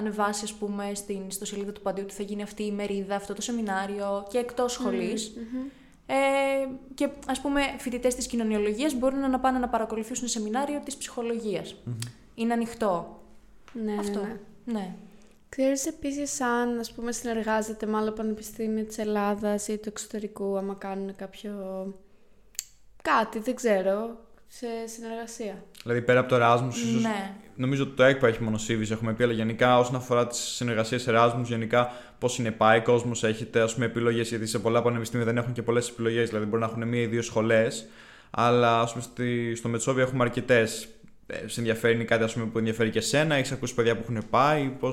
ανεβάσει, 0.00 0.44
ας 0.44 0.52
πούμε, 0.52 0.90
στην, 0.94 1.30
στο 1.30 1.44
σελίδα 1.44 1.72
του 1.72 1.80
Παντίου 1.80 2.04
ότι 2.06 2.14
θα 2.14 2.22
γίνει 2.22 2.42
αυτή 2.42 2.62
η 2.62 2.72
μερίδα, 2.72 3.14
αυτό 3.14 3.34
το 3.34 3.42
σεμινάριο 3.42 4.26
και 4.30 4.38
εκτός 4.38 4.72
σχολής. 4.72 5.32
Ε, 6.06 6.14
και 6.94 7.08
ας 7.26 7.40
πούμε 7.40 7.60
φοιτητές 7.78 8.14
της 8.14 8.26
κοινωνιολογίας 8.26 8.94
μπορούν 8.94 9.30
να 9.30 9.40
πάνε 9.40 9.58
να 9.58 9.68
παρακολουθήσουν 9.68 10.28
σεμινάριο 10.28 10.80
της 10.84 10.96
ψυχολογίας. 10.96 11.74
Είναι 12.34 12.52
ανοιχτό. 12.52 13.20
Ναι, 13.72 13.96
Αυτό. 13.98 14.20
ναι. 14.20 14.36
ναι. 14.64 14.94
Ξέρεις 15.48 15.86
επίσης 15.86 16.40
αν 16.40 16.78
ας 16.78 16.92
πούμε 16.92 17.12
συνεργάζεται 17.12 17.86
με 17.86 17.96
άλλα 17.96 18.12
πανεπιστήμια 18.12 18.84
της 18.84 18.98
Ελλάδας 18.98 19.68
ή 19.68 19.78
του 19.78 19.88
εξωτερικού 19.88 20.56
άμα 20.56 20.74
κάνουν 20.74 21.16
κάποιο 21.16 21.52
κάτι, 23.02 23.38
δεν 23.38 23.54
ξέρω, 23.54 24.16
σε 24.52 24.66
συνεργασία. 24.86 25.64
Δηλαδή 25.82 26.02
πέρα 26.02 26.20
από 26.20 26.28
το 26.28 26.36
Erasmus, 26.40 26.74
ίσως, 26.74 27.02
Ναι. 27.02 27.34
νομίζω 27.54 27.82
ότι 27.82 27.92
το 27.96 28.02
ΕΚΠΑ 28.02 28.28
έχει 28.28 28.42
μόνο 28.42 28.58
CVs, 28.68 28.90
έχουμε 28.90 29.12
πει, 29.12 29.22
αλλά 29.22 29.32
γενικά 29.32 29.78
όσον 29.78 29.94
αφορά 29.94 30.26
τις 30.26 30.38
συνεργασίες 30.38 31.06
Erasmus, 31.08 31.42
γενικά 31.44 31.92
πώς 32.18 32.38
είναι 32.38 32.50
πάει 32.50 32.80
κόσμος, 32.80 33.24
έχετε 33.24 33.60
ας 33.60 33.74
πούμε 33.74 33.86
επιλογές, 33.86 34.28
γιατί 34.28 34.46
σε 34.46 34.58
πολλά 34.58 34.82
πανεπιστήμια 34.82 35.26
δεν 35.26 35.36
έχουν 35.36 35.52
και 35.52 35.62
πολλές 35.62 35.88
επιλογές, 35.88 36.28
δηλαδή 36.28 36.46
μπορεί 36.46 36.60
να 36.62 36.68
έχουν 36.68 36.88
μία 36.88 37.00
ή 37.00 37.06
δύο 37.06 37.22
σχολές, 37.22 37.86
αλλά 38.30 38.80
ας 38.80 38.90
πούμε 38.90 39.02
στη, 39.04 39.54
στο 39.54 39.68
Μετσόβιο 39.68 40.02
έχουμε 40.02 40.22
αρκετές. 40.24 40.88
Σε 41.46 41.60
ενδιαφέρει 41.60 42.04
κάτι 42.04 42.22
ας 42.22 42.32
πούμε, 42.32 42.46
που 42.46 42.58
ενδιαφέρει 42.58 42.90
και 42.90 42.98
εσένα, 42.98 43.34
έχεις 43.34 43.52
ακούσει 43.52 43.74
παιδιά 43.74 43.96
που 43.96 44.02
έχουν 44.02 44.28
πάει, 44.30 44.68
πώ. 44.80 44.88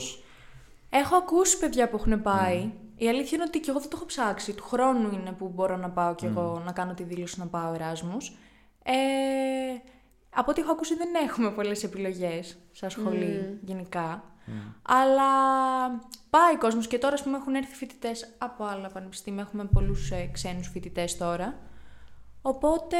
Έχω 0.89 1.15
ακούσει 1.15 1.57
παιδιά 1.59 1.89
που 1.89 1.95
έχουν 1.97 2.21
πάει. 2.21 2.71
Η 2.95 3.07
αλήθεια 3.07 3.31
είναι 3.33 3.43
ότι 3.47 3.59
και 3.59 3.69
εγώ 3.69 3.79
δεν 3.79 3.89
το 3.89 3.95
έχω 3.97 4.05
ψάξει. 4.05 4.53
Του 4.53 4.63
χρόνου 4.63 5.09
είναι 5.13 5.31
που 5.37 5.51
μπορώ 5.55 5.77
να 5.77 5.89
πάω 5.89 6.15
κι 6.15 6.25
εγώ 6.25 6.61
να 6.65 6.71
κάνω 6.71 6.93
τη 6.93 7.03
δήλωση 7.03 7.39
να 7.39 7.45
πάω 7.45 7.73
Εράσμους. 7.73 8.31
Ε, 8.89 9.81
από 10.29 10.51
ό,τι 10.51 10.61
έχω 10.61 10.71
ακούσει 10.71 10.95
δεν 10.95 11.09
έχουμε 11.27 11.51
πολλές 11.51 11.83
επιλογές 11.83 12.57
σαν 12.71 12.89
σχολή 12.89 13.59
γενικά. 13.61 14.23
Αλλά 14.81 15.31
πάει 16.29 16.57
κόσμος 16.59 16.87
και 16.87 16.97
τώρα 16.97 17.13
ας 17.13 17.23
πούμε 17.23 17.37
έχουν 17.37 17.55
έρθει 17.55 17.75
φοιτητές 17.75 18.35
από 18.37 18.65
άλλα 18.65 18.89
πανεπιστήμια. 18.89 19.41
Έχουμε 19.41 19.65
πολλούς 19.65 20.11
ε, 20.11 20.29
ξένους 20.33 20.67
φοιτητές 20.67 21.17
τώρα. 21.17 21.57
Οπότε, 22.41 22.97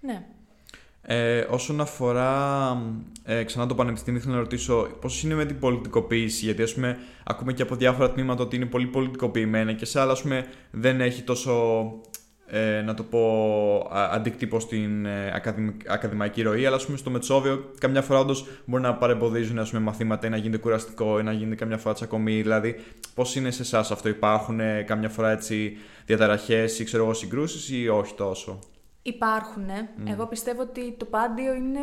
ναι. 0.00 0.26
Ε, 1.02 1.40
όσον 1.50 1.80
αφορά 1.80 2.76
ε, 3.22 3.44
ξανά 3.44 3.66
το 3.66 3.74
πανεπιστήμιο, 3.74 4.20
θέλω 4.20 4.34
να 4.34 4.40
ρωτήσω 4.40 4.88
πώς 5.00 5.22
είναι 5.22 5.34
με 5.34 5.44
την 5.44 5.58
πολιτικοποίηση; 5.58 6.44
Γιατί 6.44 6.62
ας 6.62 6.74
πούμε, 6.74 6.98
ακούμε 7.24 7.52
και 7.52 7.62
από 7.62 7.74
διάφορα 7.74 8.12
τμήματα 8.12 8.42
ότι 8.42 8.56
είναι 8.56 8.66
πολύ 8.66 8.86
πολιτικοποιημένα 8.86 9.72
και 9.72 9.84
σε 9.84 10.00
άλλα 10.00 10.12
ας 10.12 10.22
πούμε, 10.22 10.46
δεν 10.70 11.00
έχει 11.00 11.22
τόσο 11.22 11.84
ε, 12.46 12.82
να 12.82 12.94
το 12.94 13.02
πω 13.02 13.18
α, 13.90 14.08
αντίκτυπο 14.12 14.60
στην 14.60 15.06
ε, 15.06 15.32
ακαδημ- 15.34 15.80
ακαδημαϊκή 15.86 16.42
ροή. 16.42 16.66
Αλλά 16.66 16.76
ας 16.76 16.84
πούμε, 16.84 16.96
στο 16.96 17.10
Μετσόβιο, 17.10 17.70
καμιά 17.78 18.02
φορά 18.02 18.18
όντως 18.18 18.46
μπορεί 18.64 18.82
να 18.82 18.94
παρεμποδίζουν 18.94 19.58
ας 19.58 19.70
πούμε, 19.70 19.82
μαθήματα 19.82 20.26
ή 20.26 20.30
να 20.30 20.36
γίνεται 20.36 20.58
κουραστικό 20.58 21.18
ή 21.18 21.22
να 21.22 21.32
γίνεται 21.32 21.54
καμιά 21.56 21.78
φορά 21.78 21.94
τσακωμή. 21.94 22.42
Δηλαδή, 22.42 22.76
πώς 23.14 23.36
είναι 23.36 23.50
σε 23.50 23.62
εσάς 23.62 23.90
αυτό, 23.90 24.08
υπάρχουν 24.08 24.60
ε, 24.60 24.82
καμιά 24.82 25.08
φορά 25.08 25.30
έτσι 25.30 25.76
διαταραχές 26.06 26.78
ή 26.78 26.84
ξέρω 26.84 27.02
εγώ 27.04 27.14
συγκρούσεις 27.14 27.70
ή 27.70 27.88
όχι 27.88 28.14
τόσο; 28.14 28.58
Υπάρχουν. 29.02 29.66
Εγώ 30.04 30.26
πιστεύω 30.26 30.62
ότι 30.62 30.94
το 30.96 31.04
πάντιο 31.04 31.54
είναι 31.54 31.80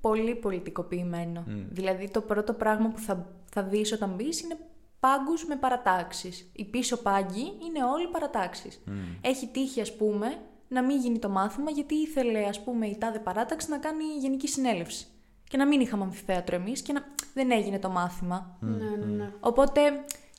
πολύ 0.00 0.34
πολιτικοποιημένο. 0.34 1.44
Δηλαδή 1.70 2.10
το 2.10 2.20
πρώτο 2.20 2.52
πράγμα 2.52 2.88
που 2.88 2.98
θα, 2.98 3.26
θα 3.52 3.62
δεις 3.62 3.92
όταν 3.92 4.10
μπεις 4.16 4.40
είναι 4.40 4.56
πάγκους 5.04 5.44
με 5.46 5.56
παρατάξεις. 5.56 6.50
Οι 6.52 6.64
πίσω 6.64 6.96
πάγκοι 6.96 7.40
είναι 7.40 7.84
όλοι 7.94 8.08
παρατάξεις. 8.08 8.80
Έχει 9.20 9.46
τύχει 9.46 9.80
ας 9.80 9.96
πούμε 9.96 10.38
να 10.68 10.82
μην 10.82 11.00
γίνει 11.00 11.18
το 11.18 11.28
μάθημα 11.28 11.70
γιατί 11.70 11.94
ήθελε 11.94 12.44
ας 12.44 12.60
πούμε 12.64 12.86
η 12.86 12.96
τάδε 12.98 13.18
παράταξη 13.18 13.70
να 13.70 13.78
κάνει 13.78 14.04
γενική 14.20 14.48
συνέλευση. 14.48 15.06
Και 15.48 15.56
να 15.56 15.66
μην 15.66 15.80
είχαμε 15.80 16.02
αμφιθέατρο 16.02 16.56
εμείς 16.56 16.82
και 16.82 16.92
να... 16.92 17.04
δεν 17.34 17.50
έγινε 17.50 17.78
το 17.78 17.88
μάθημα. 17.88 18.56
Ναι, 18.60 18.86
ναι, 18.86 19.04
ναι. 19.04 19.32
Οπότε, 19.40 19.80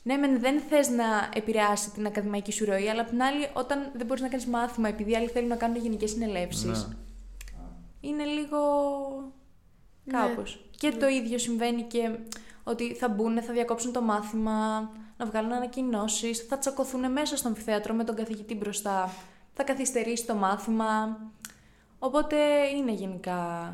ναι, 0.02 0.16
μεν 0.16 0.40
δεν 0.40 0.60
θες 0.60 0.88
να 0.88 1.04
επηρεάσει 1.34 1.90
την 1.90 2.06
ακαδημαϊκή 2.06 2.52
σου 2.52 2.64
ροή, 2.64 2.88
αλλά 2.88 3.00
απ' 3.00 3.08
την 3.08 3.22
άλλη, 3.22 3.48
όταν 3.52 3.90
δεν 3.94 4.06
μπορείς 4.06 4.22
να 4.22 4.28
κάνεις 4.28 4.46
μάθημα 4.46 4.88
επειδή 4.88 5.16
άλλοι 5.16 5.28
θέλουν 5.28 5.48
να 5.48 5.56
κάνουν 5.56 5.76
γενικές 5.76 6.10
συνελεύσεις, 6.10 6.86
Ναι. 6.88 6.94
είναι 8.00 8.24
λίγο. 8.24 8.58
Ναι. 10.04 10.18
κάπως. 10.18 10.68
Και 10.70 10.90
το 10.90 11.08
ίδιο 11.08 11.38
συμβαίνει 11.38 11.82
και 11.82 12.10
ότι 12.68 12.94
θα 12.94 13.08
μπουν, 13.08 13.42
θα 13.42 13.52
διακόψουν 13.52 13.92
το 13.92 14.02
μάθημα, 14.02 14.90
να 15.16 15.26
βγάλουν 15.26 15.52
ανακοινώσεις, 15.52 16.46
θα 16.48 16.58
τσακωθούν 16.58 17.12
μέσα 17.12 17.36
στο 17.36 17.48
αμφιθέατρο 17.48 17.94
με 17.94 18.04
τον 18.04 18.14
καθηγητή 18.14 18.54
μπροστά, 18.54 19.10
θα 19.52 19.62
καθυστερήσει 19.62 20.26
το 20.26 20.34
μάθημα. 20.34 21.18
Οπότε 21.98 22.36
είναι 22.76 22.92
γενικά. 22.92 23.72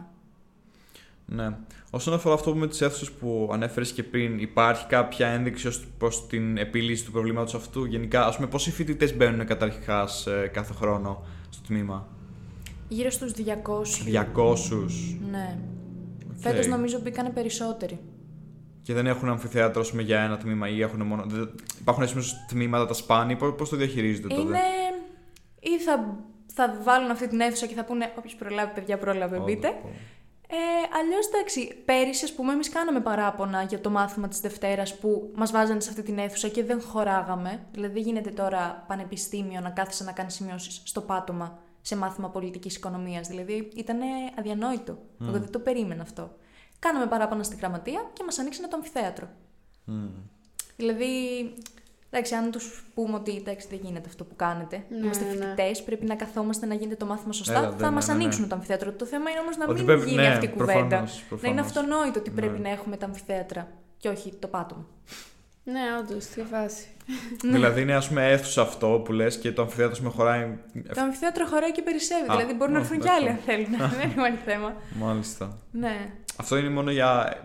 Ναι. 1.27 1.57
Όσον 1.91 2.15
αφορά 2.15 2.35
αυτό 2.35 2.55
με 2.55 2.69
τις 2.69 2.81
αίθουσες 2.81 3.11
που 3.11 3.51
ανέφερες 3.53 3.93
και 3.93 4.03
πριν, 4.03 4.39
υπάρχει 4.39 4.87
κάποια 4.87 5.27
ένδειξη 5.27 5.67
ως 5.67 5.87
προς 5.99 6.27
την 6.27 6.57
επίλυση 6.57 7.05
του 7.05 7.11
προβλήματος 7.11 7.55
αυτού; 7.55 7.85
Γενικά, 7.85 8.27
ας 8.27 8.37
πούμε, 8.37 8.49
πόσοι 8.49 8.71
φοιτητές 8.71 9.17
μπαίνουν 9.17 9.47
καταρχάς 9.47 10.29
κάθε 10.53 10.73
χρόνο 10.73 11.25
στο 11.51 11.63
τμήμα; 11.67 12.09
Γύρω 12.89 13.11
στους 13.11 13.33
200. 13.33 14.03
200. 14.05 15.19
Ναι. 15.31 15.59
Οκ. 16.31 16.41
Φέτος 16.41 16.67
νομίζω 16.67 16.99
μπήκανε 17.01 17.31
περισσότεροι. 17.31 17.99
Και 18.83 18.95
δεν 18.95 19.07
έχουν 19.07 19.29
αμφιθέατρο 19.29 19.81
ας 19.81 19.91
πούμε, 19.91 20.03
για 20.03 20.21
ένα 20.21 20.39
τμήμα 20.39 20.69
ή 20.69 20.81
έχουν 20.83 21.03
μόνο. 21.07 21.25
δεν- 21.27 21.55
Υπάρχουν 21.81 22.05
ας 22.05 22.13
πούμε, 22.13 22.25
τμήματα 22.49 22.87
τα 22.87 22.95
σπάνε, 22.95 23.37
πώς 23.37 23.69
το 23.69 23.77
διαχειρίζονται 23.77 24.29
τότε; 24.29 24.41
Είναι. 24.41 24.59
ή 25.61 25.79
θα, 25.79 26.17
θα 26.55 26.79
βάλουν 26.83 27.11
αυτή 27.11 27.29
την 27.29 27.41
αίθουσα 27.41 27.67
και 27.67 27.75
θα 27.75 27.85
πούνε 27.85 28.13
Όποιος 28.19 28.35
προλάβει, 28.35 28.75
παιδιά, 28.75 28.99
πρόλαβε, 28.99 29.37
Ω, 29.37 29.43
μπείτε. 29.43 29.69
πω. 29.83 29.89
Ε, 30.55 30.57
Αλλιώς 31.01 31.27
εντάξει, 31.27 31.83
πέρυσι, 31.85 32.25
ας 32.25 32.33
πούμε, 32.33 32.53
εμείς 32.53 32.69
κάναμε 32.69 33.01
παράπονα 33.01 33.63
για 33.63 33.81
το 33.81 33.91
μάθημα 33.91 34.29
της 34.29 34.41
Δευτέρας 34.41 34.99
που 34.99 35.33
μας 35.35 35.51
βάζανε 35.51 35.81
σε 35.81 35.89
αυτή 35.89 36.03
την 36.03 36.19
αίθουσα 36.19 36.49
και 36.49 36.65
δεν 36.65 36.81
χωράγαμε. 36.83 37.63
Δηλαδή, 37.73 37.93
δεν 37.93 38.03
γίνεται 38.03 38.31
τώρα 38.31 38.85
πανεπιστήμιο 38.89 39.61
να 39.61 39.71
κάθεσαι 39.71 40.05
να 40.05 40.13
κάνεις 40.13 40.35
σημειώσεις 40.35 40.81
στο 40.85 41.01
πάτωμα 41.01 41.59
σε 41.81 41.97
μάθημα 41.97 42.29
πολιτικής 42.31 42.77
οικονομίας. 42.77 43.29
Δηλαδή, 43.29 43.69
ήταν 43.77 43.99
αδιανόητο. 44.39 44.99
Εγώ 45.23 45.31
δεν 45.31 45.51
το 45.51 45.59
περίμενα 45.59 46.03
αυτό. 46.03 46.37
Κάναμε 46.87 47.07
παράπονα 47.07 47.43
στη 47.43 47.57
γραμματεία 47.57 48.11
και 48.13 48.23
μας 48.25 48.39
ανοίξανε 48.39 48.69
το 48.69 48.77
αμφιθέατρο. 48.77 49.29
Μμ. 49.85 50.07
Δηλαδή, 50.77 51.07
εντάξει, 52.11 52.35
αν 52.35 52.51
τους 52.51 52.85
πούμε 52.95 53.15
ότι 53.15 53.37
εντάξει, 53.37 53.67
δεν 53.71 53.79
γίνεται 53.83 54.09
αυτό 54.09 54.25
που 54.25 54.37
κάνετε, 54.37 54.85
Ναι, 54.89 54.97
είμαστε 54.97 55.25
ναι. 55.25 55.31
φοιτητές, 55.31 55.83
πρέπει 55.83 56.05
να 56.07 56.15
καθόμαστε 56.15 56.67
να 56.67 56.75
γίνεται 56.75 56.97
το 56.97 57.07
μάθημα 57.07 57.33
σωστά, 57.33 57.59
Έλα, 57.59 57.71
θα 57.71 57.77
δεν- 57.77 57.93
μας 57.93 58.07
ναι, 58.07 58.13
ναι, 58.13 58.19
ναι. 58.19 58.25
ανοίξουν 58.25 58.49
το 58.49 58.55
αμφιθέατρο. 58.55 58.93
Το 58.93 59.05
θέμα 59.05 59.31
είναι 59.31 59.41
όμως 59.41 59.57
να 59.57 59.65
Ότι 59.65 59.75
μην 59.75 59.85
πρέπει- 59.87 60.05
γίνει 60.09 60.23
ναι, 60.23 60.29
αυτή 60.29 60.45
η 60.45 60.49
κουβέντα. 60.49 60.75
προφανώς, 60.89 61.21
Να 61.21 61.27
προφανώς. 61.29 61.51
είναι 61.53 61.61
αυτονόητο 61.61 62.19
ότι 62.21 62.31
πρέπει 62.31 62.59
Ναι. 62.59 62.69
να 62.69 62.75
έχουμε 62.75 62.97
τα 62.97 63.07
αμφιθέατρα 63.07 63.69
και 63.99 64.09
όχι 64.09 64.33
το 64.39 64.47
πάτωμα. 64.49 64.87
Ναι, 65.65 65.81
όντως, 66.01 66.25
στη 66.25 66.43
βάση. 66.43 66.87
Δηλαδή 67.55 67.81
είναι 67.81 67.95
ας 67.95 68.09
πούμε 68.09 68.31
αίθουσα 68.31 68.63
αυτό 68.63 69.03
που 69.05 69.13
λες 69.13 69.39
και 69.39 69.53
το 69.53 69.63
αμφιθέατρο 69.63 70.03
με 70.03 70.11
χωράει. 70.11 70.59
Το 70.95 71.01
αμφιθέατρο 71.01 71.47
χωράει 71.47 71.73
και 71.73 71.83
περισσεύει. 71.83 72.31
Α, 72.31 72.37
δηλαδή 72.37 72.55
μπορούν 72.55 72.73
να 72.73 72.79
ω, 72.79 72.83
έρθουν 72.83 72.99
κι 72.99 73.07
εντάξει. 73.07 73.25
άλλοι 73.25 73.29
αν 73.29 73.39
θέλουν. 73.47 73.91
δεν 74.01 74.11
υπάρχει 74.11 74.39
θέμα. 74.45 74.75
Μάλιστα. 74.99 75.59
Ναι. 75.71 76.11
Αυτό 76.37 76.57
είναι 76.57 76.69
μόνο 76.69 76.91
για 76.91 77.37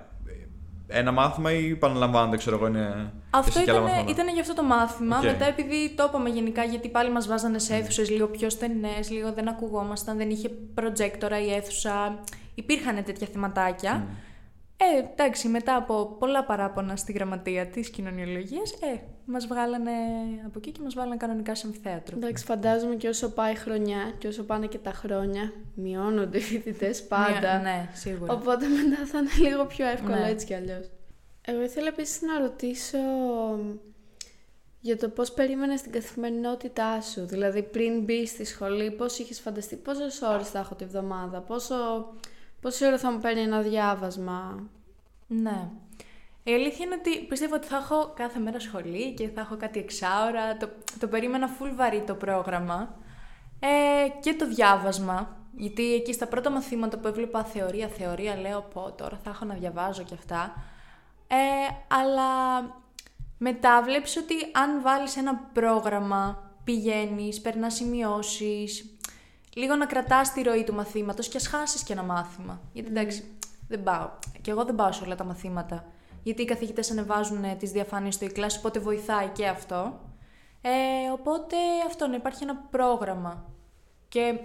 ένα 0.87 1.11
μάθημα 1.11 1.51
ή 1.51 1.71
επαναλαμβάνεται, 1.71 2.37
ξέρω 2.37 2.55
εγώ, 2.55 2.67
είναι. 2.67 3.11
και 3.11 3.37
Αυτό 3.37 3.51
σε 3.51 3.63
κι 3.63 3.69
άλλα 3.69 3.79
ήταν, 3.79 3.91
μαθήματα; 3.91 4.11
ήταν 4.11 4.33
για 4.33 4.41
αυτό 4.41 4.53
το 4.53 4.63
μάθημα. 4.63 5.17
Οκ. 5.17 5.23
Μετά, 5.23 5.45
επειδή 5.47 5.93
το 5.95 6.05
είπαμε 6.09 6.29
γενικά, 6.29 6.63
γιατί 6.63 6.89
πάλι 6.89 7.11
μας 7.11 7.27
βάζανε 7.27 7.59
σε 7.59 7.75
αίθουσες 7.75 8.09
λίγο 8.09 8.27
πιο 8.27 8.49
στενές, 8.49 9.09
λίγο 9.09 9.31
δεν 9.33 9.47
ακουγόμασταν, 9.47 10.17
δεν 10.17 10.29
είχε 10.29 10.49
προτζέκτορα 10.73 11.41
η 11.41 11.53
αίθουσα. 11.53 12.19
Υπήρχαν 12.55 13.03
τέτοια 13.03 13.27
θεματάκια. 13.33 14.07
Ε, 14.79 14.97
εντάξει, 15.11 15.47
μετά 15.47 15.75
από 15.75 16.15
πολλά 16.19 16.43
παράπονα 16.43 16.95
στη 16.95 17.11
γραμματεία 17.11 17.67
της 17.67 17.89
κοινωνιολογίας, 17.89 18.71
ε, 18.71 18.99
μας 19.25 19.47
βγάλανε 19.47 19.91
από 20.45 20.53
εκεί 20.57 20.71
και 20.71 20.79
μας 20.83 20.93
βάλανε 20.93 21.17
κανονικά 21.17 21.55
σε 21.55 21.67
αμφιθέατρο. 21.67 22.15
Εντάξει, 22.17 22.45
φαντάζομαι 22.45 22.95
και 22.95 23.07
όσο 23.07 23.29
πάει 23.31 23.51
η 23.51 23.55
χρονιά 23.55 24.13
και 24.17 24.27
όσο 24.27 24.43
πάνε 24.43 24.67
και 24.67 24.77
τα 24.77 24.91
χρόνια, 24.91 25.53
μειώνονται 25.75 26.37
οι 26.37 26.41
φοιτητές 26.41 27.03
πάντα. 27.03 27.39
Μια- 27.39 27.59
ναι, 27.63 27.89
σίγουρα. 27.93 28.33
Οπότε 28.33 28.65
μετά 28.67 29.05
θα 29.05 29.17
είναι 29.17 29.49
λίγο 29.49 29.65
πιο 29.65 29.85
εύκολο 29.87 30.15
Ναι. 30.15 30.29
έτσι 30.29 30.45
κι 30.45 30.53
αλλιώς. 30.53 30.89
Εγώ 31.41 31.61
ήθελα 31.61 31.87
επίσης 31.87 32.21
να 32.21 32.39
ρωτήσω 32.39 32.97
για 34.79 34.97
το 34.97 35.09
πώς 35.09 35.31
περίμενες 35.31 35.81
την 35.81 35.91
καθημερινότητά 35.91 37.01
σου. 37.01 37.25
Δηλαδή 37.25 37.61
πριν 37.63 38.01
μπεις 38.03 38.29
στη 38.29 38.45
σχολή, 38.45 38.91
πώς 38.91 39.19
είχες 39.19 39.39
φανταστεί, 39.39 39.75
πόσες 39.75 40.21
ώρες 40.21 40.49
θα 40.49 40.59
έχω 40.59 40.75
τη 40.75 40.85
βδομάδα, 40.85 41.39
πόσο, 41.39 41.75
πόση 42.61 42.85
ώρα 42.85 42.97
θα 42.97 43.11
μου 43.11 43.19
παίρνει 43.19 43.41
ένα 43.41 43.61
διάβασμα; 43.61 44.69
Ναι. 45.27 45.69
Η 46.43 46.53
αλήθεια 46.53 46.85
είναι 46.85 46.95
ότι 46.99 47.25
πιστεύω 47.25 47.55
ότι 47.55 47.67
θα 47.67 47.75
έχω 47.77 48.13
κάθε 48.15 48.39
μέρα 48.39 48.59
σχολή 48.59 49.13
και 49.13 49.29
θα 49.29 49.41
έχω 49.41 49.57
κάτι 49.57 49.79
εξάωρα. 49.79 50.57
Το, 50.57 50.69
το 50.99 51.07
περίμενα 51.07 51.49
full 51.49 51.71
βαρύ 51.75 52.01
το 52.01 52.15
πρόγραμμα. 52.15 52.95
Ε, 53.59 54.09
και 54.19 54.33
το 54.33 54.47
διάβασμα. 54.47 55.37
Γιατί 55.55 55.93
εκεί 55.93 56.13
στα 56.13 56.27
πρώτα 56.27 56.49
μαθήματα 56.49 56.97
που 56.97 57.07
έβλεπα 57.07 57.43
θεωρία, 57.43 57.87
θεωρία, 57.87 58.35
λέω 58.35 58.61
πω 58.73 58.91
τώρα 58.91 59.19
θα 59.23 59.29
έχω 59.29 59.45
να 59.45 59.53
διαβάζω 59.53 60.03
και 60.03 60.13
αυτά. 60.13 60.63
Ε, 61.27 61.35
αλλά 61.87 62.61
μετά 63.37 63.81
βλέπεις 63.83 64.17
ότι 64.17 64.33
αν 64.51 64.81
βάλεις 64.81 65.17
ένα 65.17 65.35
πρόγραμμα, 65.53 66.51
πηγαίνεις, 66.63 67.41
περνάς 67.41 67.73
σημειώσεις, 67.73 68.96
λίγο 69.57 69.75
να 69.75 69.85
κρατάς 69.85 70.33
τη 70.33 70.41
ροή 70.41 70.63
του 70.63 70.73
μαθήματος 70.73 71.27
και 71.27 71.37
ας 71.37 71.47
χάσεις 71.47 71.83
και 71.83 71.93
ένα 71.93 72.03
μάθημα. 72.03 72.61
Γιατί 72.73 72.89
εντάξει, 72.89 73.23
δεν 73.67 73.83
πάω. 73.83 74.09
Και 74.41 74.51
εγώ 74.51 74.65
δεν 74.65 74.75
πάω 74.75 74.91
σε 74.91 75.03
όλα 75.03 75.15
τα 75.15 75.23
μαθήματα. 75.23 75.85
Γιατί 76.23 76.41
οι 76.41 76.45
καθηγητές 76.45 76.91
ανεβάζουν 76.91 77.43
ε, 77.43 77.55
τις 77.55 77.71
διαφάνειες 77.71 78.13
στο 78.13 78.27
e-class, 78.29 78.55
οπότε 78.57 78.79
βοηθάει 78.79 79.27
και 79.27 79.47
αυτό. 79.47 79.99
Ε, 80.61 81.11
οπότε 81.11 81.55
αυτό, 81.85 82.07
να 82.07 82.15
υπάρχει 82.15 82.43
ένα 82.43 82.55
πρόγραμμα. 82.55 83.45
Και 84.07 84.39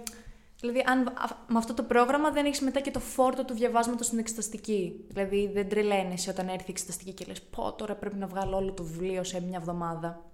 δηλαδή, 0.59 0.83
αν 0.85 1.07
α- 1.07 1.37
με 1.47 1.57
αυτό 1.57 1.73
το 1.73 1.83
πρόγραμμα 1.83 2.31
δεν 2.31 2.45
έχεις 2.45 2.61
μετά 2.61 2.79
και 2.79 2.91
το 2.91 2.99
φόρτο 2.99 3.45
του 3.45 3.53
διαβάσματος 3.53 4.05
στην 4.05 4.19
εξεταστική. 4.19 5.05
Δηλαδή, 5.07 5.51
δεν 5.53 5.69
τρελαίνεσαι 5.69 6.29
όταν 6.29 6.47
έρθει 6.47 6.67
η 6.67 6.71
εξεταστική 6.71 7.11
και 7.11 7.25
λες: 7.27 7.41
Πω, 7.41 7.73
τώρα 7.73 7.95
πρέπει 7.95 8.15
να 8.15 8.27
βγάλω 8.27 8.57
όλο 8.57 8.71
το 8.73 8.83
βιβλίο 8.83 9.23
σε 9.23 9.41
μια 9.41 9.57
εβδομάδα. 9.57 10.25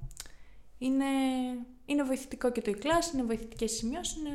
Είναι, 0.78 1.06
είναι 1.86 2.04
βοηθητικό 2.04 2.52
και 2.52 2.62
το 2.62 2.72
e-class, 2.76 3.14
είναι 3.14 3.24
βοηθητικές 3.24 3.72
σημειώσεις. 3.72 4.18
Είναι... 4.18 4.32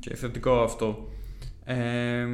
Και 0.00 0.16
θετικό 0.16 0.62
αυτό. 0.62 1.08
Ε, 1.64 2.26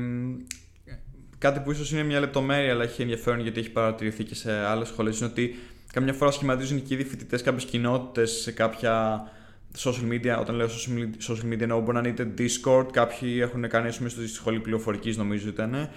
κάτι 1.39 1.61
που 1.61 1.71
ίσως 1.71 1.93
είναι 1.93 2.03
μια 2.03 2.21
λεπτομέρεια 2.21 2.73
αλλά 2.73 2.83
έχει 2.83 3.03
ενδιαφέρον 3.03 3.41
γιατί 3.41 3.61
έχει 3.61 3.71
παρατηρηθεί 3.71 4.25
και 4.25 4.35
σε 4.35 4.53
άλλες 4.53 4.89
σχολές 4.89 5.19
είναι 5.19 5.29
ότι 5.29 5.55
καμιά 5.93 6.13
φορά 6.13 6.31
σχηματίζουν 6.31 6.83
και 6.83 6.95
ήδη 6.95 7.05
φοιτητές 7.05 7.43
κάποιες 7.43 7.65
κοινότητες 7.65 8.31
σε 8.31 8.53
κάποια 8.53 9.23
social 9.79 10.13
media. 10.13 10.41
Όταν 10.41 10.55
λέω 10.55 10.67
social 10.67 10.99
media, 10.99 11.33
social 11.33 11.53
media 11.53 11.61
εννοώ 11.61 11.81
μπορεί 11.81 11.93
να 11.93 11.99
είναι 11.99 12.09
είτε 12.09 12.35
Discord, 12.39 12.87
κάποιοι 12.93 13.39
έχουν 13.41 13.69
κάνει 13.69 13.89
ας 13.89 13.97
πούμε 13.97 14.09
στη 14.09 14.29
σχολή 14.29 14.61
πληροφορικής 14.61 15.17
νομίζω 15.17 15.49
ήταν 15.49 15.91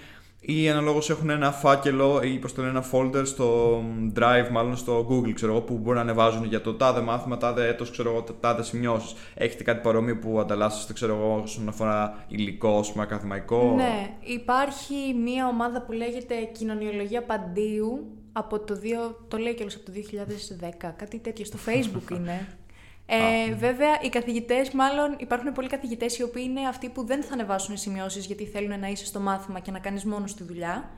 ή 0.48 0.68
αναλόγως 0.68 1.10
έχουν 1.10 1.30
ένα 1.30 1.52
φάκελο 1.52 2.20
ή 2.22 2.38
πώ 2.38 2.52
το 2.52 2.62
λένε, 2.62 2.78
ένα 2.78 2.84
folder 2.92 3.26
στο 3.26 3.78
Drive, 4.16 4.48
μάλλον 4.50 4.76
στο 4.76 5.06
Google, 5.10 5.32
ξέρω 5.32 5.52
εγώ, 5.52 5.60
που 5.60 5.74
μπορούν 5.74 5.94
να 5.94 6.00
ανεβάζουν 6.00 6.44
για 6.44 6.60
το 6.60 6.74
τάδε 6.74 7.00
μάθημα, 7.00 7.36
τάδε 7.36 7.68
έτος, 7.68 7.90
ξέρω 7.90 8.10
εγώ, 8.10 8.24
τάδες 8.40 8.66
σημειώσεις. 8.66 9.14
Έχετε 9.34 9.62
κάτι 9.62 9.80
παρόμοιο 9.80 10.18
που 10.18 10.40
ανταλλάσσεστε, 10.40 10.92
ξέρω 10.92 11.14
εγώ, 11.14 11.40
όσον 11.42 11.68
αφορά 11.68 12.24
υλικό, 12.28 12.78
ας 12.78 12.92
πούμε, 12.92 13.04
ακαδημαϊκό; 13.04 13.72
Ναι, 13.76 14.16
υπάρχει 14.20 14.94
μία 15.24 15.48
ομάδα 15.48 15.82
που 15.82 15.92
λέγεται 15.92 16.34
Κοινωνιολογία 16.52 17.22
Παντίου 17.22 18.06
από 18.32 18.60
το 18.60 18.74
2, 18.74 19.14
το 19.28 19.36
λέει 19.36 19.54
κιόλας 19.54 19.74
από 19.74 19.84
το 19.84 19.92
2010, 19.92 20.92
κάτι 20.96 21.18
τέτοιο, 21.18 21.44
στο 21.44 21.58
facebook 21.66 22.10
είναι. 22.16 22.46
Ε, 23.06 23.54
βέβαια, 23.54 24.00
οι 24.02 24.08
καθηγητές, 24.08 24.70
μάλλον 24.70 25.16
υπάρχουν 25.18 25.52
πολλοί 25.52 25.68
καθηγητές 25.68 26.18
οι 26.18 26.22
οποίοι 26.22 26.44
είναι 26.46 26.68
αυτοί 26.68 26.88
που 26.88 27.04
δεν 27.04 27.22
θα 27.22 27.32
ανεβάσουν 27.32 27.76
σημειώσεις 27.76 28.26
γιατί 28.26 28.44
θέλουν 28.44 28.80
να 28.80 28.88
είσαι 28.88 29.06
στο 29.06 29.20
μάθημα 29.20 29.60
και 29.60 29.70
να 29.70 29.78
κάνεις 29.78 30.04
μόνος 30.04 30.34
τη 30.34 30.44
δουλειά. 30.44 30.90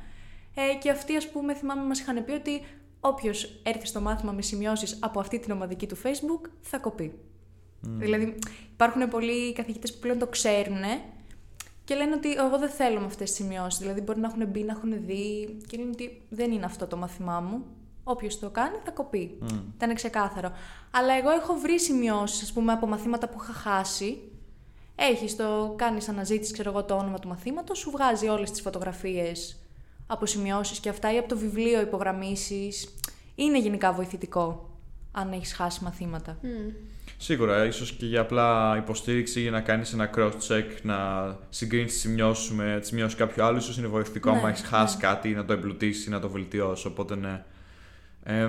Ε, 0.55 0.75
και 0.79 0.91
αυτοί, 0.91 1.17
ας 1.17 1.29
πούμε, 1.29 1.55
θυμάμαι, 1.55 1.83
μας 1.83 2.01
είχαν 2.01 2.25
πει 2.25 2.33
ότι 2.33 2.63
όποιος 3.01 3.61
έρθει 3.63 3.87
στο 3.87 4.01
μάθημα 4.01 4.33
με 4.33 4.43
σημειώσεις 4.43 4.99
από 5.01 5.21
αυτή 5.21 5.39
την 5.39 5.53
ομαδική 5.53 5.87
του 5.87 5.97
Facebook 6.03 6.51
θα 6.61 6.79
κοπεί. 6.79 7.19
Δηλαδή, 7.81 8.39
υπάρχουν 8.73 9.09
πολλοί 9.09 9.53
καθηγητές 9.53 9.93
που 9.93 9.99
πλέον 9.99 10.19
το 10.19 10.27
ξέρουν 10.27 10.83
και 11.85 11.95
λένε 11.95 12.15
ότι 12.15 12.33
εγώ 12.33 12.59
δεν 12.59 12.69
θέλω 12.69 13.01
με 13.01 13.07
αυτές 13.07 13.29
τις 13.29 13.39
σημειώσεις. 13.39 13.79
Δηλαδή, 13.79 14.01
μπορεί 14.01 14.21
να 14.21 14.27
έχουν 14.27 14.47
μπει, 14.47 14.63
να 14.63 14.73
έχουν 14.73 15.07
δει 15.07 15.57
και 15.67 15.77
λένε 15.77 15.91
ότι 15.91 16.23
δεν 16.29 16.53
είναι 16.53 16.65
αυτό 16.65 16.87
το 16.87 16.97
μάθημά 16.97 17.41
μου. 17.41 17.65
Όποιος 18.11 18.39
το 18.39 18.51
κάνει 18.51 18.77
θα 18.85 18.91
κοπεί. 18.91 19.39
Ήταν 19.75 19.95
ξεκάθαρο. 19.95 20.53
Αλλά 20.91 21.15
εγώ 21.15 21.31
έχω 21.31 21.55
βρει 21.55 21.81
σημειώσεις, 21.81 22.43
ας 22.43 22.53
πούμε, 22.53 22.73
από 22.73 22.87
μαθήματα 22.87 23.29
που 23.29 23.39
είχα 23.43 23.53
χάσει. 23.53 24.19
Έχεις 24.95 25.37
το, 25.37 25.75
κάνεις 25.77 26.09
αναζήτηση, 26.09 26.53
ξέρω 26.53 26.71
εγώ, 26.71 26.85
το 26.85 26.95
όνομα 26.95 27.19
του 27.19 27.29
μαθήματος, 27.29 27.79
σου 27.79 27.91
βγάζει 27.91 28.29
όλες 28.29 28.51
τις 28.51 28.61
φωτογραφίες 28.61 29.57
από 30.07 30.27
σημειώσεις 30.27 30.81
και 30.81 30.89
αυτά 30.89 31.15
ή 31.15 31.19
από 31.19 31.29
το 31.29 31.37
βιβλίο 31.37 31.81
υπογραμμίσεις. 31.81 32.95
Είναι 33.35 33.59
γενικά 33.59 33.93
βοηθητικό 33.93 34.71
αν 35.13 35.33
έχεις 35.33 35.53
χάσει 35.53 35.85
μαθήματα. 35.85 36.39
Σίγουρα, 37.17 37.65
ίσως 37.65 37.93
και 37.93 38.07
για 38.07 38.21
απλά 38.21 38.77
υποστήριξη 38.77 39.41
για 39.41 39.51
να 39.51 39.61
κάνεις 39.61 39.93
ένα 39.93 40.11
cross-check, 40.17 40.67
να 40.83 40.97
συγκρίνεις 41.49 41.93
τις 41.93 42.01
σημειώσεις 42.01 42.51
με 42.51 42.77
τις 42.79 42.89
σημειώσεις 42.89 43.19
κάποιου 43.19 43.43
άλλου, 43.45 43.57
ίσως 43.57 43.79
είναι 43.79 43.87
βοηθητικό 43.87 44.31
Ναι, 44.31 44.39
άμα 44.39 44.49
έχεις 44.49 44.63
χάσει 44.63 44.97
ναι. 44.97 45.03
κάτι, 45.03 45.29
να 45.29 45.45
το 45.45 45.53
εμπλουτίσεις, 45.53 46.07
να 46.07 46.21
το 46.21 46.29
βελτιώσεις. 46.29 46.85
Οπότε 46.85 47.17
ναι. 47.17 47.45
Ε, 48.29 48.49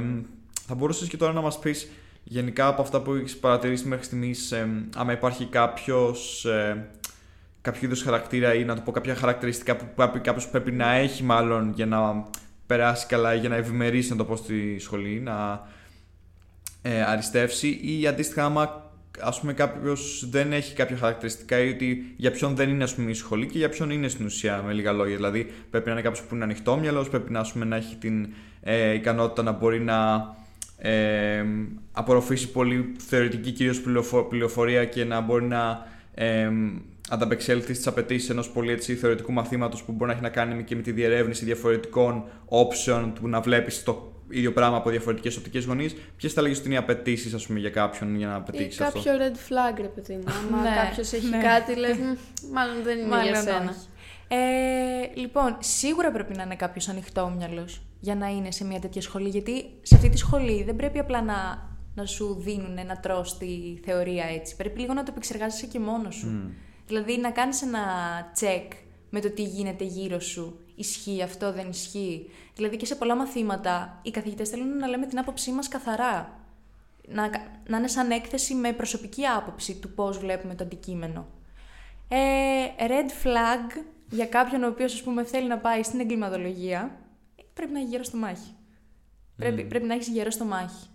θα 0.67 0.75
μπορούσες 0.75 1.07
και 1.07 1.17
τώρα 1.17 1.33
να 1.33 1.41
μας 1.41 1.59
πεις 1.59 1.89
γενικά 2.23 2.67
από 2.67 2.81
αυτά 2.81 3.01
που 3.01 3.13
έχεις 3.13 3.37
παρατηρήσει 3.37 3.87
μέχρι 3.87 4.05
στιγμής, 4.05 4.51
ε, 4.51 4.69
άμα 4.95 5.11
υπάρχει 5.11 5.45
κάποιος. 5.45 6.45
Ε, 6.45 6.87
κάποιο 7.61 7.81
είδους 7.83 8.01
χαρακτήρα 8.01 8.53
ή 8.53 8.63
να 8.63 8.75
το 8.75 8.81
πω 8.81 8.91
κάποια 8.91 9.15
χαρακτηριστικά 9.15 9.75
που 9.75 9.85
κάποιος 10.21 10.47
πρέπει 10.49 10.71
να 10.71 10.91
έχει 10.91 11.23
μάλλον 11.23 11.71
για 11.75 11.85
να 11.85 12.25
περάσει 12.65 13.05
καλά 13.05 13.35
ή 13.35 13.39
για 13.39 13.49
να 13.49 13.55
ευημερήσει 13.55 14.09
να 14.09 14.15
το 14.15 14.25
πω 14.25 14.35
στη 14.35 14.79
σχολή, 14.79 15.19
να 15.19 15.67
ε, 16.81 17.01
αριστεύσει 17.01 17.79
ή 17.83 18.07
αντίστοιχα 18.07 18.45
άμα 18.45 18.91
ας 19.19 19.39
πούμε 19.39 19.53
κάποιος 19.53 20.27
δεν 20.29 20.53
έχει 20.53 20.73
κάποια 20.73 20.97
χαρακτηριστικά 20.97 21.59
ή 21.59 21.69
ότι 21.69 22.13
για 22.17 22.31
ποιον 22.31 22.55
δεν 22.55 22.69
είναι 22.69 22.83
ας 22.83 22.95
πούμε 22.95 23.11
η 23.11 23.13
σχολή 23.13 23.45
και 23.45 23.57
για 23.57 23.69
ποιον 23.69 23.89
είναι 23.89 24.07
στην 24.07 24.25
ουσία 24.25 24.61
με 24.65 24.73
λίγα 24.73 24.91
λόγια 24.91 25.15
δηλαδή 25.15 25.51
πρέπει 25.69 25.85
να 25.85 25.91
είναι 25.91 26.01
κάποιος 26.01 26.25
που 26.25 26.35
είναι 26.35 26.43
ανοιχτόμυαλος 26.43 27.09
πρέπει 27.09 27.31
να, 27.31 27.39
ας 27.39 27.51
πούμε, 27.51 27.65
να 27.65 27.75
έχει 27.75 27.95
την 27.95 28.33
ε, 28.61 28.93
ικανότητα 28.93 29.43
να 29.43 29.51
μπορεί 29.51 29.79
να 29.79 30.29
ε, 30.77 31.43
απορροφήσει 31.91 32.51
πολύ 32.51 32.95
θεωρητική 33.07 33.51
κυρίως 33.51 33.81
πληροφο- 33.81 34.23
πληροφορία 34.23 34.85
και 34.85 35.05
να 35.05 35.21
μπορεί 35.21 35.45
να 35.45 35.87
ε, 36.13 36.49
ανταπεξέλθει 37.09 37.73
στις 37.73 37.87
απαιτήσεις 37.87 38.29
ενός 38.29 38.49
πολύ 38.49 38.71
έτσι, 38.71 38.95
θεωρητικού 38.95 39.31
μαθήματος 39.31 39.83
που 39.83 39.91
μπορεί 39.91 40.05
να 40.05 40.11
έχει 40.13 40.21
να 40.23 40.29
κάνει 40.29 40.63
και 40.63 40.75
με 40.75 40.81
τη 40.81 40.91
διερεύνηση 40.91 41.45
διαφορετικών 41.45 42.23
option 42.49 43.11
του 43.15 43.27
να 43.27 43.41
βλέπεις 43.41 43.83
το 43.83 44.13
ίδιο 44.29 44.51
πράγμα 44.53 44.77
από 44.77 44.89
διαφορετικές 44.89 45.37
οπτικές 45.37 45.65
γωνίες. 45.65 45.95
Ποιες 46.17 46.33
θα 46.33 46.41
λέγει 46.41 46.55
ότι 46.57 46.65
είναι 46.65 46.73
οι 46.73 46.77
απαιτήσεις, 46.77 47.33
ας 47.33 47.45
πούμε, 47.47 47.59
για 47.59 47.69
κάποιον 47.69 48.15
για 48.15 48.27
να 48.27 48.41
πετύχεις 48.41 48.81
αυτό; 48.81 48.99
Κάποιο 49.03 49.25
red 49.25 49.35
flag, 49.35 49.77
ρε 49.81 49.87
παιδί 49.87 50.13
μου. 50.13 50.23
Άμα 50.27 50.61
Ναι, 50.61 50.75
κάποιος 50.75 51.11
έχει 51.11 51.29
ναι. 51.29 51.37
κάτι, 51.37 51.75
λες, 51.75 51.97
μάλλον 52.53 52.83
δεν 52.83 52.97
είναι 52.97 53.07
Μάλλον 53.07 53.25
για 53.25 53.41
σένα. 53.41 53.75
Όχι. 54.29 54.41
Ε, 54.41 55.19
λοιπόν, 55.19 55.57
σίγουρα 55.59 56.11
πρέπει 56.11 56.35
να 56.35 56.43
είναι 56.43 56.55
κάποιος 56.55 56.87
ανοιχτόμυαλος 56.89 57.81
για 57.99 58.15
να 58.15 58.27
είναι 58.27 58.51
σε 58.51 58.65
μια 58.65 58.79
τέτοια 58.79 59.01
σχολή. 59.01 59.29
Γιατί 59.29 59.65
σε 59.81 59.95
αυτή 59.95 60.09
τη 60.09 60.17
σχολή 60.17 60.63
δεν 60.63 60.75
πρέπει 60.75 60.99
απλά 60.99 61.21
να, 61.21 61.69
να 61.95 62.05
σου 62.05 62.35
δίνουν 62.39 62.85
να 62.85 62.99
τρως 62.99 63.37
τη 63.37 63.79
θεωρία 63.83 64.25
έτσι. 64.25 64.55
Πρέπει 64.55 64.79
λίγο 64.79 64.93
να 64.93 65.03
το 65.03 65.11
επεξεργάζεσαι 65.11 65.65
και 65.65 65.79
μόνος 65.79 66.15
σου. 66.15 66.53
Δηλαδή 66.87 67.17
να 67.17 67.31
κάνεις 67.31 67.61
ένα 67.61 67.81
check 68.39 68.67
με 69.09 69.19
το 69.19 69.31
τι 69.31 69.43
γίνεται 69.43 69.83
γύρω 69.83 70.19
σου. 70.19 70.59
Ισχύει 70.75 71.21
αυτό, 71.21 71.53
δεν 71.53 71.69
ισχύει; 71.69 72.29
Δηλαδή 72.55 72.77
και 72.77 72.85
σε 72.85 72.95
πολλά 72.95 73.15
μαθήματα 73.15 73.99
οι 74.01 74.11
καθηγητές 74.11 74.49
θέλουν 74.49 74.77
να 74.77 74.87
λέμε 74.87 75.05
την 75.05 75.19
άποψή 75.19 75.51
μας 75.51 75.67
καθαρά. 75.67 76.33
Να, 77.11 77.29
να 77.67 77.77
είναι 77.77 77.87
σαν 77.87 78.11
έκθεση 78.11 78.53
με 78.53 78.73
προσωπική 78.73 79.25
άποψη 79.25 79.75
του 79.75 79.89
πώς 79.89 80.17
βλέπουμε 80.17 80.55
το 80.55 80.63
αντικείμενο. 80.63 81.27
Ε, 82.07 82.87
red 82.87 83.25
flag 83.25 83.83
για 84.09 84.25
κάποιον 84.25 84.63
ο 84.63 84.67
οποίος 84.67 84.93
ας 84.93 85.01
πούμε 85.01 85.23
θέλει 85.23 85.47
να 85.47 85.57
πάει 85.57 85.83
στην 85.83 85.99
εγκληματολογία 85.99 86.99
πρέπει 87.53 87.73
να 87.73 87.79
έχει 87.79 87.89
γέρο 87.89 88.03
στο 88.03 88.17
μάχη. 88.17 88.53
Πρέπει, 89.35 89.63
πρέπει 89.63 89.85
να 89.85 89.93
έχεις 89.93 90.07
γέρο 90.07 90.29
στο 90.29 90.45
μάχη 90.45 90.87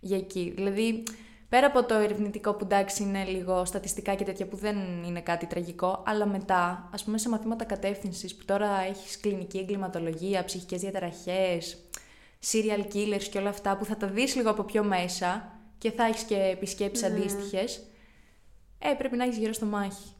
για 0.00 0.16
εκεί. 0.16 0.52
Δηλαδή, 0.56 1.02
πέρα 1.48 1.66
από 1.66 1.84
το 1.84 1.94
ερευνητικό 1.94 2.54
που 2.54 2.64
εντάξει 2.64 3.02
είναι 3.02 3.24
λίγο 3.24 3.64
στατιστικά 3.64 4.14
και 4.14 4.24
τέτοια 4.24 4.46
που 4.46 4.56
δεν 4.56 5.02
είναι 5.04 5.20
κάτι 5.20 5.46
τραγικό, 5.46 6.02
αλλά 6.06 6.26
μετά, 6.26 6.88
ας 6.92 7.04
πούμε 7.04 7.18
σε 7.18 7.28
μαθήματα 7.28 7.64
κατεύθυνσης 7.64 8.34
που 8.34 8.44
τώρα 8.44 8.80
έχεις 8.80 9.20
κλινική 9.20 9.58
εγκληματολογία, 9.58 10.44
ψυχικές 10.44 10.80
διαταραχές, 10.80 11.78
serial 12.52 12.94
killers 12.94 13.22
και 13.30 13.38
όλα 13.38 13.48
αυτά 13.48 13.76
που 13.76 13.84
θα 13.84 13.96
τα 13.96 14.06
δεις 14.06 14.36
λίγο 14.36 14.50
από 14.50 14.62
πιο 14.62 14.84
μέσα 14.84 15.58
και 15.78 15.90
θα 15.90 16.04
έχεις 16.04 16.22
και 16.22 16.36
επισκέψεις 16.36 17.06
αντίστοιχες, 17.06 17.82
ε, 18.78 18.94
πρέπει 18.98 19.16
να 19.16 19.24
έχεις 19.24 19.38
γέρο 19.38 19.52
στο 19.52 19.66
μάχη. 19.66 20.14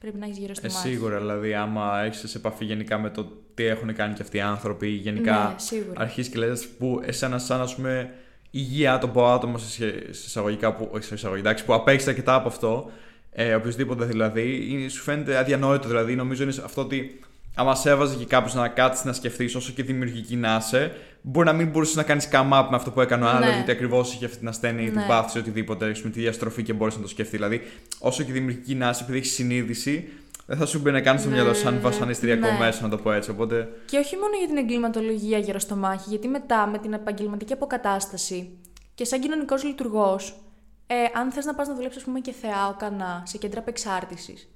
Πρέπει 0.00 0.18
να 0.18 0.24
έχεις 0.26 0.38
γέρο 0.38 0.54
στο 0.54 0.66
Ε, 0.66 0.70
μάχη. 0.72 0.88
σίγουρα, 0.88 1.18
δηλαδή, 1.18 1.54
άμα 1.54 2.00
έχεις 2.04 2.22
σε 2.30 2.38
επαφή 2.38 2.64
γενικά 2.64 2.98
με 2.98 3.10
το 3.10 3.32
τι 3.54 3.64
έχουν 3.64 3.94
κάνει 3.94 4.14
και 4.14 4.22
αυτοί 4.22 4.36
οι 4.36 4.40
άνθρωποι, 4.40 4.88
γενικά 4.88 5.32
Ναι, 5.48 5.54
σίγουρα. 5.58 6.00
αρχίζει 6.00 6.30
και 6.30 6.38
λες 6.38 6.66
που 6.78 7.00
εσένα, 7.04 7.38
σαν 7.38 7.60
ας 7.60 7.74
πούμε, 7.74 8.10
υγεία 8.50 8.92
άτομο 8.94 9.26
άτομο 9.26 9.58
σε 9.58 9.70
σχέ- 9.70 10.04
σε 10.14 10.22
εισαγωγικά 10.26 10.74
που, 10.74 10.88
όχι 10.92 11.04
σε 11.04 11.14
εισαγωγικά, 11.14 11.48
εντάξει, 11.48 11.64
που 11.64 11.74
απέχει 11.74 12.08
αρκετά 12.08 12.34
από 12.34 12.48
αυτό, 12.48 12.90
ε, 13.32 13.54
οποιοδήποτε 13.54 14.04
δηλαδή, 14.04 14.66
είναι- 14.70 14.88
σου 14.88 15.02
φαίνεται 15.02 15.36
αδιανόητο. 15.36 15.88
Δηλαδή, 15.88 16.14
νομίζω 16.14 16.42
είναι 16.42 16.54
αυτό 16.64 16.80
ότι 16.80 17.20
άμα 17.54 17.74
σε 17.74 17.90
έβαζε 17.90 18.16
και 18.16 18.24
κάποιος 18.24 18.54
να 18.54 18.68
κάτσεις 18.68 19.04
να 19.04 19.12
σκεφτείς, 19.12 19.54
όσο 19.54 19.72
και 19.72 19.82
δημιουργική 19.82 20.36
να 20.36 20.56
είσαι, 20.60 20.92
μπορεί 21.22 21.46
να 21.46 21.52
μην 21.52 21.68
μπορούσες 21.68 21.94
να 21.96 22.02
κάνεις 22.02 22.28
come 22.32 22.50
up 22.52 22.66
με 22.70 22.76
αυτό 22.76 22.90
που 22.90 23.00
έκανε 23.00 23.24
ο 23.24 23.28
άλλος, 23.28 23.48
Ναι. 23.48 23.54
γιατί 23.54 23.70
ακριβώς 23.70 24.14
είχε 24.14 24.24
αυτή 24.24 24.38
την 24.38 24.48
ασθένεια 24.48 24.82
ή 24.82 24.90
την 24.90 24.94
Ναι. 25.00 25.06
πάθηση, 25.06 25.38
οτιδήποτε, 25.38 25.86
έχεις 25.86 26.02
με 26.02 26.10
τη 26.10 26.20
διαστροφή 26.20 26.62
και 26.62 26.72
μπορείς 26.72 26.96
να 26.96 27.02
το 27.02 27.08
σκεφτείς. 27.08 27.38
Δηλαδή, 27.38 27.60
όσο 27.98 28.22
και 28.22 28.32
δημιουργική 28.32 28.74
να 28.74 28.88
είσαι, 28.88 29.02
επειδή 29.02 29.18
έχεις 29.18 29.32
συνείδηση, 29.32 30.08
δεν 30.46 30.56
θα 30.58 30.66
σου 30.66 30.78
μπει 30.78 30.90
να 30.90 31.00
κάνει 31.00 31.20
το 31.22 31.28
μυαλό 31.28 31.54
σου 31.54 31.60
σαν 31.60 31.78
βασανιστηριακό 31.80 32.50
Ναι. 32.50 32.58
μέσο, 32.58 32.78
να 32.82 32.88
το 32.88 32.96
πω 32.96 33.12
έτσι. 33.12 33.30
Οπότε. 33.30 33.68
Και 33.84 33.98
όχι 33.98 34.16
μόνο 34.16 34.36
για 34.38 34.46
την 34.46 34.56
εγκληματολογία 34.56 35.38
γύρω 35.38 35.58
στο 35.58 35.76
μάχη, 35.76 36.08
γιατί 36.08 36.28
μετά 36.28 36.66
με 36.66 36.78
την 36.78 36.92
επαγγελματική 36.92 37.52
αποκατάσταση 37.52 38.58
και 38.94 39.04
σαν 39.04 39.20
κοινωνικός 39.20 39.64
λειτουργός, 39.64 40.40
ε, 40.86 40.94
αν 41.18 41.30
θες 41.30 41.44
να 41.44 41.54
πας 41.54 41.68
να 41.68 41.74
δουλέψεις, 41.74 42.00
ας 42.00 42.06
πούμε, 42.06 42.20
και 42.20 42.32
θεά 42.32 42.68
ο 42.68 42.74
κανά 42.78 43.22
σε 43.26 43.38
κέντρα 43.38 43.60
απεξάρτησης, 43.60 44.48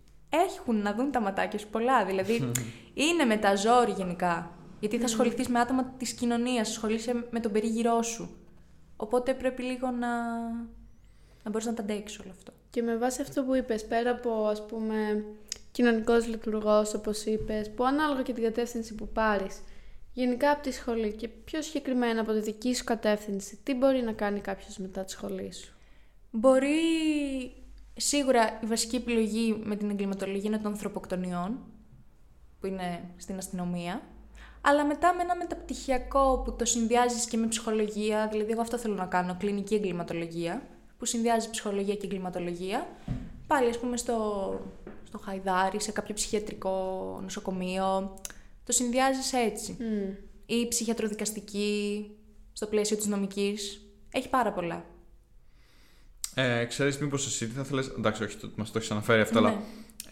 έχουν 0.48 0.82
να 0.82 0.94
δουν 0.94 1.10
τα 1.10 1.20
ματάκια 1.20 1.58
σου 1.58 1.66
πολλά. 1.70 2.04
Δηλαδή, 2.04 2.50
είναι 3.10 3.24
με 3.24 3.36
τα 3.36 3.56
ζόρι 3.56 3.90
γενικά. 3.96 4.50
Γιατί 4.82 4.98
θα 4.98 5.04
ασχοληθείς 5.04 5.48
με 5.48 5.58
άτομα 5.58 5.84
της 5.84 6.12
κοινωνίας, 6.12 6.68
ασχολείσαι 6.68 7.26
με 7.30 7.40
τον 7.40 7.52
περίγυρό 7.52 8.02
σου. 8.02 8.36
Οπότε 8.96 9.34
πρέπει 9.34 9.62
λίγο 9.62 9.90
να, 9.90 10.08
να 11.42 11.50
μπορείς 11.50 11.66
να 11.66 11.74
τα 11.74 11.82
αντέξεις 11.82 12.18
όλο 12.18 12.30
αυτό. 12.30 12.52
Και 12.70 12.82
με 12.82 12.96
βάση 12.96 13.22
αυτό 13.22 13.44
που 13.44 13.54
είπες, 13.54 13.86
πέρα 13.86 14.10
από 14.10 14.46
ας 14.46 14.66
πούμε 14.66 15.24
κοινωνικός 15.70 16.26
λειτουργός 16.26 16.94
όπως 16.94 17.24
είπες, 17.24 17.70
που 17.70 17.84
ανάλογα 17.84 18.22
και 18.22 18.32
την 18.32 18.42
κατεύθυνση 18.42 18.94
που 18.94 19.08
πάρεις, 19.08 19.62
γενικά 20.12 20.50
από 20.50 20.62
τη 20.62 20.70
σχολή 20.70 21.12
και 21.12 21.28
πιο 21.28 21.62
συγκεκριμένα 21.62 22.20
από 22.20 22.32
τη 22.32 22.40
δική 22.40 22.74
σου 22.74 22.84
κατεύθυνση, 22.84 23.58
τι 23.62 23.74
μπορεί 23.74 24.02
να 24.02 24.12
κάνει 24.12 24.40
κάποιος 24.40 24.78
μετά 24.78 25.04
τη 25.04 25.10
σχολή 25.10 25.52
σου; 25.52 25.74
Μπορεί 26.30 26.76
σίγουρα 27.96 28.58
η 28.62 28.66
βασική 28.66 28.96
επιλογή 28.96 29.62
με 29.64 29.76
την 29.76 29.90
εγκληματολογία 29.90 30.48
είναι 30.48 30.58
των 30.58 30.72
ανθρωποκτονιών, 30.72 31.58
που 32.60 32.66
είναι 32.66 33.10
στην 33.16 33.36
αστυνομία. 33.36 34.02
Αλλά 34.64 34.86
μετά 34.86 35.14
με 35.14 35.22
ένα 35.22 35.36
μεταπτυχιακό 35.36 36.42
που 36.44 36.56
το 36.56 36.64
συνδυάζεις 36.64 37.24
και 37.24 37.36
με 37.36 37.46
ψυχολογία, 37.46 38.28
δηλαδή 38.30 38.52
εγώ 38.52 38.60
αυτό 38.60 38.78
θέλω 38.78 38.94
να 38.94 39.06
κάνω, 39.06 39.36
κλινική 39.38 39.74
εγκληματολογία, 39.74 40.62
που 40.98 41.04
συνδυάζει 41.04 41.50
ψυχολογία 41.50 41.94
και 41.94 42.04
εγκληματολογία. 42.06 42.86
Πάλι 43.46 43.68
ας 43.68 43.78
πούμε 43.78 43.96
στο, 43.96 44.60
στο 45.06 45.18
Χαϊδάρι, 45.18 45.80
σε 45.80 45.92
κάποιο 45.92 46.14
ψυχιατρικό 46.14 47.18
νοσοκομείο. 47.22 48.18
Το 48.64 48.72
συνδυάζεις 48.72 49.32
έτσι. 49.32 49.76
Ή 50.46 50.68
ψυχιατροδικαστική, 50.68 52.10
στο 52.52 52.66
πλαίσιο 52.66 52.96
της 52.96 53.06
νομικής. 53.06 53.80
Έχει 54.10 54.28
πάρα 54.28 54.52
πολλά. 54.52 54.84
Ε, 56.34 56.64
ξέρεις 56.64 56.98
μήπως 56.98 57.26
εσύ 57.26 57.46
τι 57.46 57.52
θα 57.54 57.64
θέλεις... 57.64 57.86
Εντάξει, 57.86 58.22
όχι, 58.24 58.36
το, 58.36 58.50
μας 58.56 58.70
το 58.70 58.78
έχεις 58.78 58.90
αναφέρει 58.90 59.20
αυτό, 59.20 59.40
Ναι. 59.40 59.48
αλλά... 59.48 59.62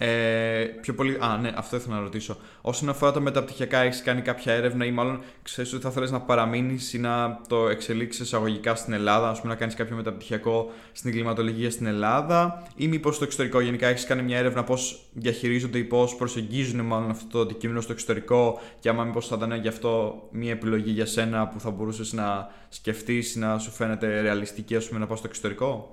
Ε, 0.03 0.65
πιο 0.81 0.95
πολύ... 0.95 1.19
Α, 1.21 1.37
ναι, 1.37 1.53
αυτό 1.55 1.77
ήθελα 1.77 1.95
να 1.95 2.01
ρωτήσω. 2.01 2.37
Όσον 2.61 2.89
αφορά 2.89 3.13
τα 3.13 3.21
μεταπτυχιακά, 3.21 3.79
έχεις 3.79 4.03
κάνει 4.03 4.21
κάποια 4.21 4.53
έρευνα 4.53 4.85
ή 4.85 4.91
μάλλον 4.91 5.21
ξέρεις 5.43 5.73
ότι 5.73 5.83
θα 5.83 5.91
θέλεις 5.91 6.11
να 6.11 6.21
παραμείνεις 6.21 6.93
ή 6.93 6.99
να 6.99 7.41
το 7.49 7.69
εξελίξεις 7.69 8.21
εισαγωγικά 8.21 8.75
στην 8.75 8.93
Ελλάδα, 8.93 9.29
ας 9.29 9.41
πούμε 9.41 9.53
να 9.53 9.59
κάνεις 9.59 9.75
κάποιο 9.75 9.97
μεταπτυχιακό 9.97 10.71
στην 10.93 11.11
εγκληματολογία 11.11 11.71
στην 11.71 11.87
Ελλάδα 11.87 12.63
ή 12.77 12.89
μήπως 12.89 13.15
στο 13.15 13.25
εξωτερικό; 13.25 13.61
Γενικά 13.61 13.87
έχεις 13.87 14.05
κάνει 14.05 14.23
μια 14.23 14.39
έρευνα 14.39 14.65
πώς 14.65 15.05
διαχειρίζονται 15.13 15.79
ή 15.79 15.85
πώς 15.85 16.17
προσεγγίζουν 16.17 16.81
μάλλον 16.81 17.11
αυτό 17.11 17.27
το 17.31 17.41
αντικείμενο 17.41 17.81
στο 17.81 17.93
εξωτερικό 17.93 18.61
και 18.81 18.89
άμα 18.89 19.05
μήπως 19.05 19.27
θα 19.27 19.37
ήταν 19.37 19.61
γι' 19.61 19.69
αυτό 19.69 20.23
μια 20.31 20.51
επιλογή 20.51 20.91
για 20.91 21.07
σένα 21.07 21.49
που 21.49 21.61
θα 21.61 21.71
μπορούσες 21.71 22.13
να 22.13 22.51
σκεφτείς 22.69 23.35
ή 23.35 23.39
να 23.39 23.59
σου 23.59 23.71
φαίνεται 23.71 24.21
ρεαλιστική 24.21 24.77
ας 24.77 24.89
πούμε 24.89 25.01
να 25.01 25.07
πας 25.07 25.19
στο 25.19 25.29
εξωτερικό; 25.29 25.91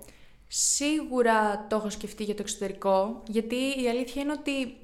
Σίγουρα 0.48 1.68
το 1.68 1.76
έχω 1.76 1.90
σκεφτεί 1.90 2.24
για 2.24 2.36
το 2.36 2.42
εξωτερικό, 2.42 3.24
γιατί 3.28 3.56
η 3.56 3.90
αλήθεια 3.90 4.22
είναι 4.22 4.32
ότι 4.32 4.78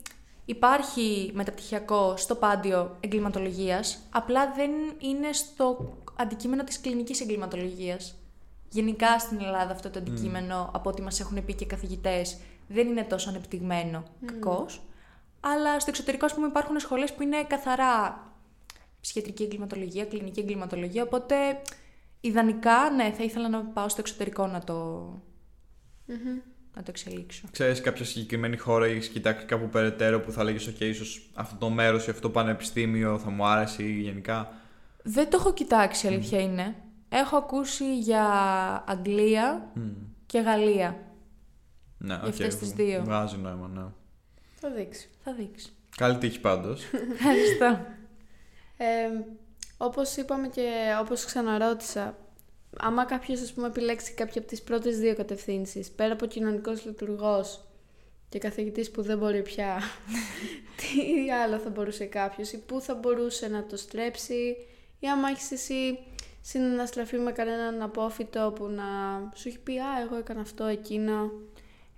υπάρχει 0.45 1.31
μεταπτυχιακό 1.33 2.17
στο 2.17 2.35
πάντιο 2.35 2.97
εγκληματολογίας, 2.99 3.99
απλά 4.09 4.53
δεν 4.55 4.71
είναι 4.99 5.33
στο 5.33 5.97
αντικείμενο 6.15 6.63
της 6.63 6.81
κλινικής 6.81 7.21
εγκληματολογίας. 7.21 8.15
Γενικά 8.69 9.19
στην 9.19 9.41
Ελλάδα 9.41 9.71
αυτό 9.71 9.89
το 9.89 9.99
αντικείμενο, 9.99 10.69
από 10.73 10.89
ό,τι 10.89 11.01
μας 11.01 11.19
έχουν 11.19 11.45
πει 11.45 11.53
και 11.53 11.65
καθηγητές, 11.65 12.37
δεν 12.67 12.87
είναι 12.87 13.03
τόσο 13.03 13.29
ανεπτυγμένο, 13.29 14.03
κακώς. 14.25 14.81
Αλλά 15.39 15.79
στο 15.79 15.89
εξωτερικό, 15.89 16.25
ας 16.25 16.33
πούμε, 16.33 16.47
υπάρχουν 16.47 16.79
σχολές 16.79 17.13
που 17.13 17.23
είναι 17.23 17.43
καθαρά 17.43 18.23
ψυχιατρική 19.01 19.43
εγκληματολογία, 19.43 20.05
κλινική 20.05 20.39
εγκληματολογία, 20.39 21.03
οπότε 21.03 21.35
ιδανικά, 22.21 22.89
ναι, 22.89 23.13
θα 23.17 23.23
ήθελα 23.23 23.49
να 23.49 23.59
πάω 23.59 23.89
στο 23.89 24.01
εξωτερικό 24.01 24.47
να 24.47 24.63
το, 24.63 25.07
να 26.75 26.81
το 26.83 26.87
εξελίξω. 26.87 27.47
Ξέρεις 27.51 27.81
κάποια 27.81 28.05
συγκεκριμένη 28.05 28.57
χώρα 28.57 28.87
ή 28.87 28.91
έχεις 28.91 29.07
κοιτάξει 29.07 29.45
κάπου 29.45 29.69
περαιτέρω 29.69 30.19
που 30.19 30.31
θα 30.31 30.43
λέγεις 30.43 30.67
ok, 30.69 30.79
ίσως 30.81 31.29
αυτό 31.33 31.55
το 31.55 31.69
μέρος 31.69 32.07
ή 32.07 32.09
αυτό 32.09 32.21
το 32.21 32.29
πανεπιστήμιο 32.29 33.17
θα 33.19 33.29
μου 33.29 33.45
άρεσε 33.45 33.83
ή 33.83 33.91
γενικά; 34.01 34.51
Δεν 35.03 35.29
το 35.29 35.37
έχω 35.39 35.53
κοιτάξει, 35.53 36.05
η 36.05 36.09
αλήθεια 36.09 36.39
είναι. 36.41 36.75
Έχω 37.09 37.37
ακούσει 37.37 37.97
για 37.99 38.23
Αγγλία 38.87 39.71
και 40.25 40.39
Γαλλία. 40.39 40.97
Ναι, 41.97 42.13
Για 42.13 42.21
οκ, 42.23 42.29
αυτές 42.29 42.55
τις 42.55 42.69
β- 42.69 42.75
δύο. 42.75 43.03
Βγάζει 43.03 43.37
νόημα, 43.37 43.67
ναι. 43.67 43.83
Θα 44.55 44.69
δείξει. 44.69 45.09
Θα 45.23 45.33
δείξει. 45.33 45.69
Καλή 45.97 46.17
τύχη 46.17 46.39
πάντως. 46.39 46.83
Ευχαριστώ. 47.13 47.85
Ε, 48.77 49.09
όπως 49.77 50.15
είπαμε 50.15 50.47
και 50.47 50.69
όπως 51.01 51.25
ξαναρώτησα, 51.25 52.15
άμα 52.77 53.05
κάποιος 53.05 53.41
ας 53.41 53.53
πούμε 53.53 53.67
επιλέξει 53.67 54.13
κάποια 54.13 54.41
από 54.41 54.49
τις 54.49 54.61
πρώτες 54.61 54.99
δύο 54.99 55.15
κατευθύνσεις, 55.15 55.91
πέρα 55.91 56.13
από 56.13 56.25
κοινωνικός 56.25 56.85
λειτουργός 56.85 57.65
και 58.29 58.39
καθηγητής 58.39 58.91
που 58.91 59.01
δεν 59.01 59.17
μπορεί 59.17 59.41
πια, 59.41 59.81
τι 60.77 61.31
άλλο 61.31 61.57
θα 61.57 61.69
μπορούσε 61.69 62.05
κάποιος 62.05 62.51
ή 62.51 62.59
πού 62.59 62.81
θα 62.81 62.95
μπορούσε 62.95 63.47
να 63.47 63.65
το 63.65 63.77
στρέψει 63.77 64.55
ή 64.99 65.09
άμα 65.09 65.29
έχεις 65.29 65.51
εσύ 65.51 65.99
συναναστραφεί 66.41 67.17
με 67.17 67.31
κανέναν 67.31 67.81
απόφυτο 67.81 68.53
που 68.55 68.65
να 68.67 68.83
σου 69.35 69.47
έχει 69.47 69.59
πει 69.59 69.79
«Α, 69.79 70.01
εγώ 70.05 70.15
έκανα 70.15 70.41
αυτό, 70.41 70.65
εκείνο». 70.65 71.31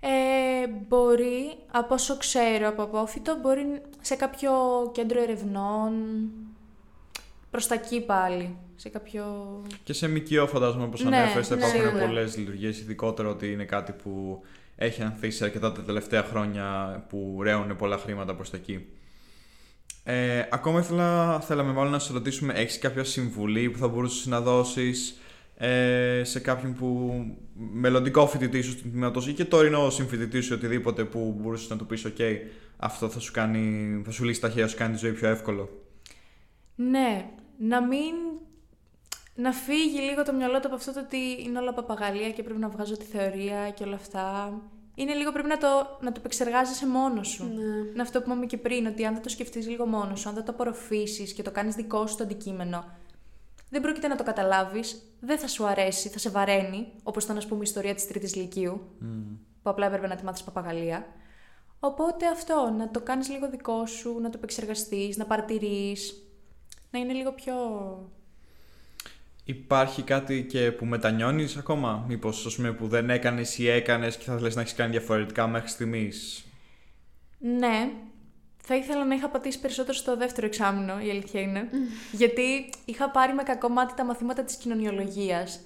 Ε, 0.00 0.66
μπορεί, 0.88 1.56
από 1.70 1.94
όσο 1.94 2.16
ξέρω 2.16 2.68
από 2.68 2.82
απόφυτο, 2.82 3.36
μπορεί 3.40 3.82
σε 4.00 4.14
κάποιο 4.14 4.52
κέντρο 4.94 5.22
ερευνών, 5.22 5.92
προς 7.50 7.66
τα 7.66 7.74
εκεί 7.74 8.00
πάλι. 8.00 8.56
Σε 8.76 8.88
κάποιο. 8.88 9.24
Και 9.84 9.92
σε 9.92 10.08
ΜΚΟ 10.08 10.46
φαντάζομαι 10.46 10.84
όπω 10.84 11.02
Ναι, 11.02 11.16
ανέφερες, 11.16 11.48
θα 11.48 11.54
ναι, 11.54 11.60
υπάρχουν 11.60 11.86
σίγουρα. 11.86 12.06
πολλές 12.06 12.36
λειτουργίες, 12.36 12.78
ειδικότερα 12.80 13.28
ότι 13.28 13.52
είναι 13.52 13.64
κάτι 13.64 13.92
που 13.92 14.42
έχει 14.76 15.02
ανθίσει 15.02 15.44
αρκετά 15.44 15.72
τα 15.72 15.82
τελευταία 15.82 16.22
χρόνια 16.22 17.04
που 17.08 17.38
ρέουν 17.42 17.76
πολλά 17.76 17.98
χρήματα 17.98 18.34
προς 18.34 18.50
τα 18.50 18.56
εκεί. 18.56 18.86
Ε, 20.04 20.44
ακόμα 20.50 20.78
ήθελα, 20.80 21.40
θέλαμε 21.40 21.72
μάλλον 21.72 21.92
να 21.92 21.98
σε 21.98 22.12
ρωτήσουμε, 22.12 22.52
έχεις 22.52 22.78
κάποια 22.78 23.04
συμβουλή 23.04 23.70
που 23.70 23.78
θα 23.78 23.88
μπορούσες 23.88 24.26
να 24.26 24.40
δώσεις 24.40 25.16
ε, 25.56 26.22
σε 26.24 26.40
κάποιον 26.40 26.74
που 26.74 27.12
μελλοντικό 27.72 28.26
φοιτητή 28.26 28.60
σου 28.62 28.70
στην 28.70 28.90
τμήματος 28.90 29.28
ή 29.28 29.32
και 29.32 29.44
τωρινό 29.44 29.90
συμφοιτητή 29.90 30.40
σου 30.40 30.54
οτιδήποτε 30.56 31.04
που 31.04 31.36
μπορούσες 31.40 31.68
να 31.68 31.76
του 31.76 31.86
πεις: 31.86 32.06
OK, 32.06 32.20
αυτό 32.76 33.08
θα 33.08 33.18
σου, 33.20 33.32
κάνει, 33.32 34.02
θα 34.04 34.10
σου 34.10 34.24
λύσει 34.24 34.40
τα 34.40 34.48
χέρια, 34.48 34.68
σου 34.68 34.76
κάνει 34.76 34.92
τη 34.92 34.98
ζωή 34.98 35.12
πιο 35.12 35.28
εύκολο. 35.28 35.68
Ναι, 36.74 37.30
να 37.58 37.82
μην. 37.82 38.14
Να 39.36 39.52
φύγει 39.52 39.98
λίγο 39.98 40.22
το 40.22 40.32
μυαλό 40.32 40.60
του 40.60 40.66
από 40.66 40.76
αυτό 40.76 40.92
το 40.92 41.00
ότι 41.00 41.42
είναι 41.44 41.58
όλα 41.58 41.72
παπαγαλία 41.72 42.30
και 42.30 42.42
πρέπει 42.42 42.60
να 42.60 42.68
βγάζω 42.68 42.96
τη 42.96 43.04
θεωρία 43.04 43.70
και 43.70 43.84
όλα 43.84 43.94
αυτά. 43.94 44.52
Είναι 44.94 45.14
λίγο 45.14 45.32
πρέπει 45.32 45.48
να 45.48 45.58
το, 45.58 45.98
να 46.00 46.12
το 46.12 46.18
επεξεργάζεσαι 46.18 46.86
μόνος 46.86 47.28
σου. 47.28 47.44
Ναι. 47.44 47.90
Είναι 47.92 48.02
αυτό 48.02 48.18
που 48.18 48.24
είπαμε 48.26 48.46
και 48.46 48.56
πριν, 48.56 48.86
ότι 48.86 49.04
αν 49.04 49.12
δεν 49.14 49.22
το 49.22 49.28
σκεφτείς 49.28 49.68
λίγο 49.68 49.86
μόνος 49.86 50.20
σου, 50.20 50.28
αν 50.28 50.34
δεν 50.34 50.44
το 50.44 50.52
απορροφήσεις 50.52 51.32
και 51.32 51.42
το 51.42 51.50
κάνεις 51.50 51.74
δικό 51.74 52.06
σου 52.06 52.16
το 52.16 52.24
αντικείμενο, 52.24 52.84
δεν 53.70 53.80
πρόκειται 53.80 54.08
να 54.08 54.16
το 54.16 54.22
καταλάβεις, 54.22 55.02
δεν 55.20 55.38
θα 55.38 55.48
σου 55.48 55.66
αρέσει, 55.66 56.08
θα 56.08 56.18
σε 56.18 56.30
βαραίνει, 56.30 56.92
όπως 57.02 57.24
ήταν, 57.24 57.36
ας 57.36 57.46
πούμε, 57.46 57.58
η 57.58 57.62
ιστορία 57.64 57.94
της 57.94 58.06
Τρίτης 58.06 58.34
Λυκείου, 58.34 58.80
που 59.62 59.70
απλά 59.70 59.86
έπρεπε 59.86 60.06
να 60.06 60.16
τη 60.16 60.24
μάθεις 60.24 60.42
παπαγαλία. 60.42 61.06
Οπότε 61.80 62.26
αυτό, 62.26 62.74
να 62.76 62.90
το 62.90 63.00
κάνεις 63.00 63.28
λίγο 63.28 63.50
δικό 63.50 63.86
σου, 63.86 64.18
να 64.20 64.30
το 64.30 64.38
επεξεργαστείς, 64.38 65.16
να 65.16 65.24
παρατηρείς. 65.24 66.22
Να 66.90 66.98
είναι 66.98 67.12
λίγο 67.12 67.32
πιο. 67.32 67.54
Υπάρχει 69.48 70.02
κάτι 70.02 70.44
και 70.44 70.72
που 70.72 70.84
μετανιώνεις 70.84 71.56
ακόμα, 71.56 72.04
μήπως 72.08 72.46
ας 72.46 72.54
πούμε, 72.56 72.72
που 72.72 72.88
δεν 72.88 73.10
έκανες 73.10 73.58
ή 73.58 73.68
έκανες 73.68 74.16
και 74.16 74.24
θα 74.24 74.36
θέλεις 74.36 74.54
να 74.54 74.60
έχεις 74.60 74.74
κάνει 74.74 74.90
διαφορετικά 74.90 75.46
μέχρι 75.46 75.68
στιγμής; 75.68 76.44
Ναι, 77.38 77.90
θα 78.56 78.76
ήθελα 78.76 79.04
να 79.04 79.14
είχα 79.14 79.28
πατήσει 79.28 79.60
περισσότερο 79.60 79.92
στο 79.92 80.16
δεύτερο 80.16 80.46
εξάμεινο, 80.46 81.00
η 81.00 81.10
αλήθεια 81.10 81.40
είναι. 81.40 81.68
Γιατί 82.20 82.70
είχα 82.84 83.10
πάρει 83.10 83.32
με 83.34 83.42
κακό 83.42 83.68
μάτι 83.68 83.94
τα 83.94 84.04
μαθήματα 84.04 84.44
της 84.44 84.56
κοινωνιολογίας. 84.56 85.60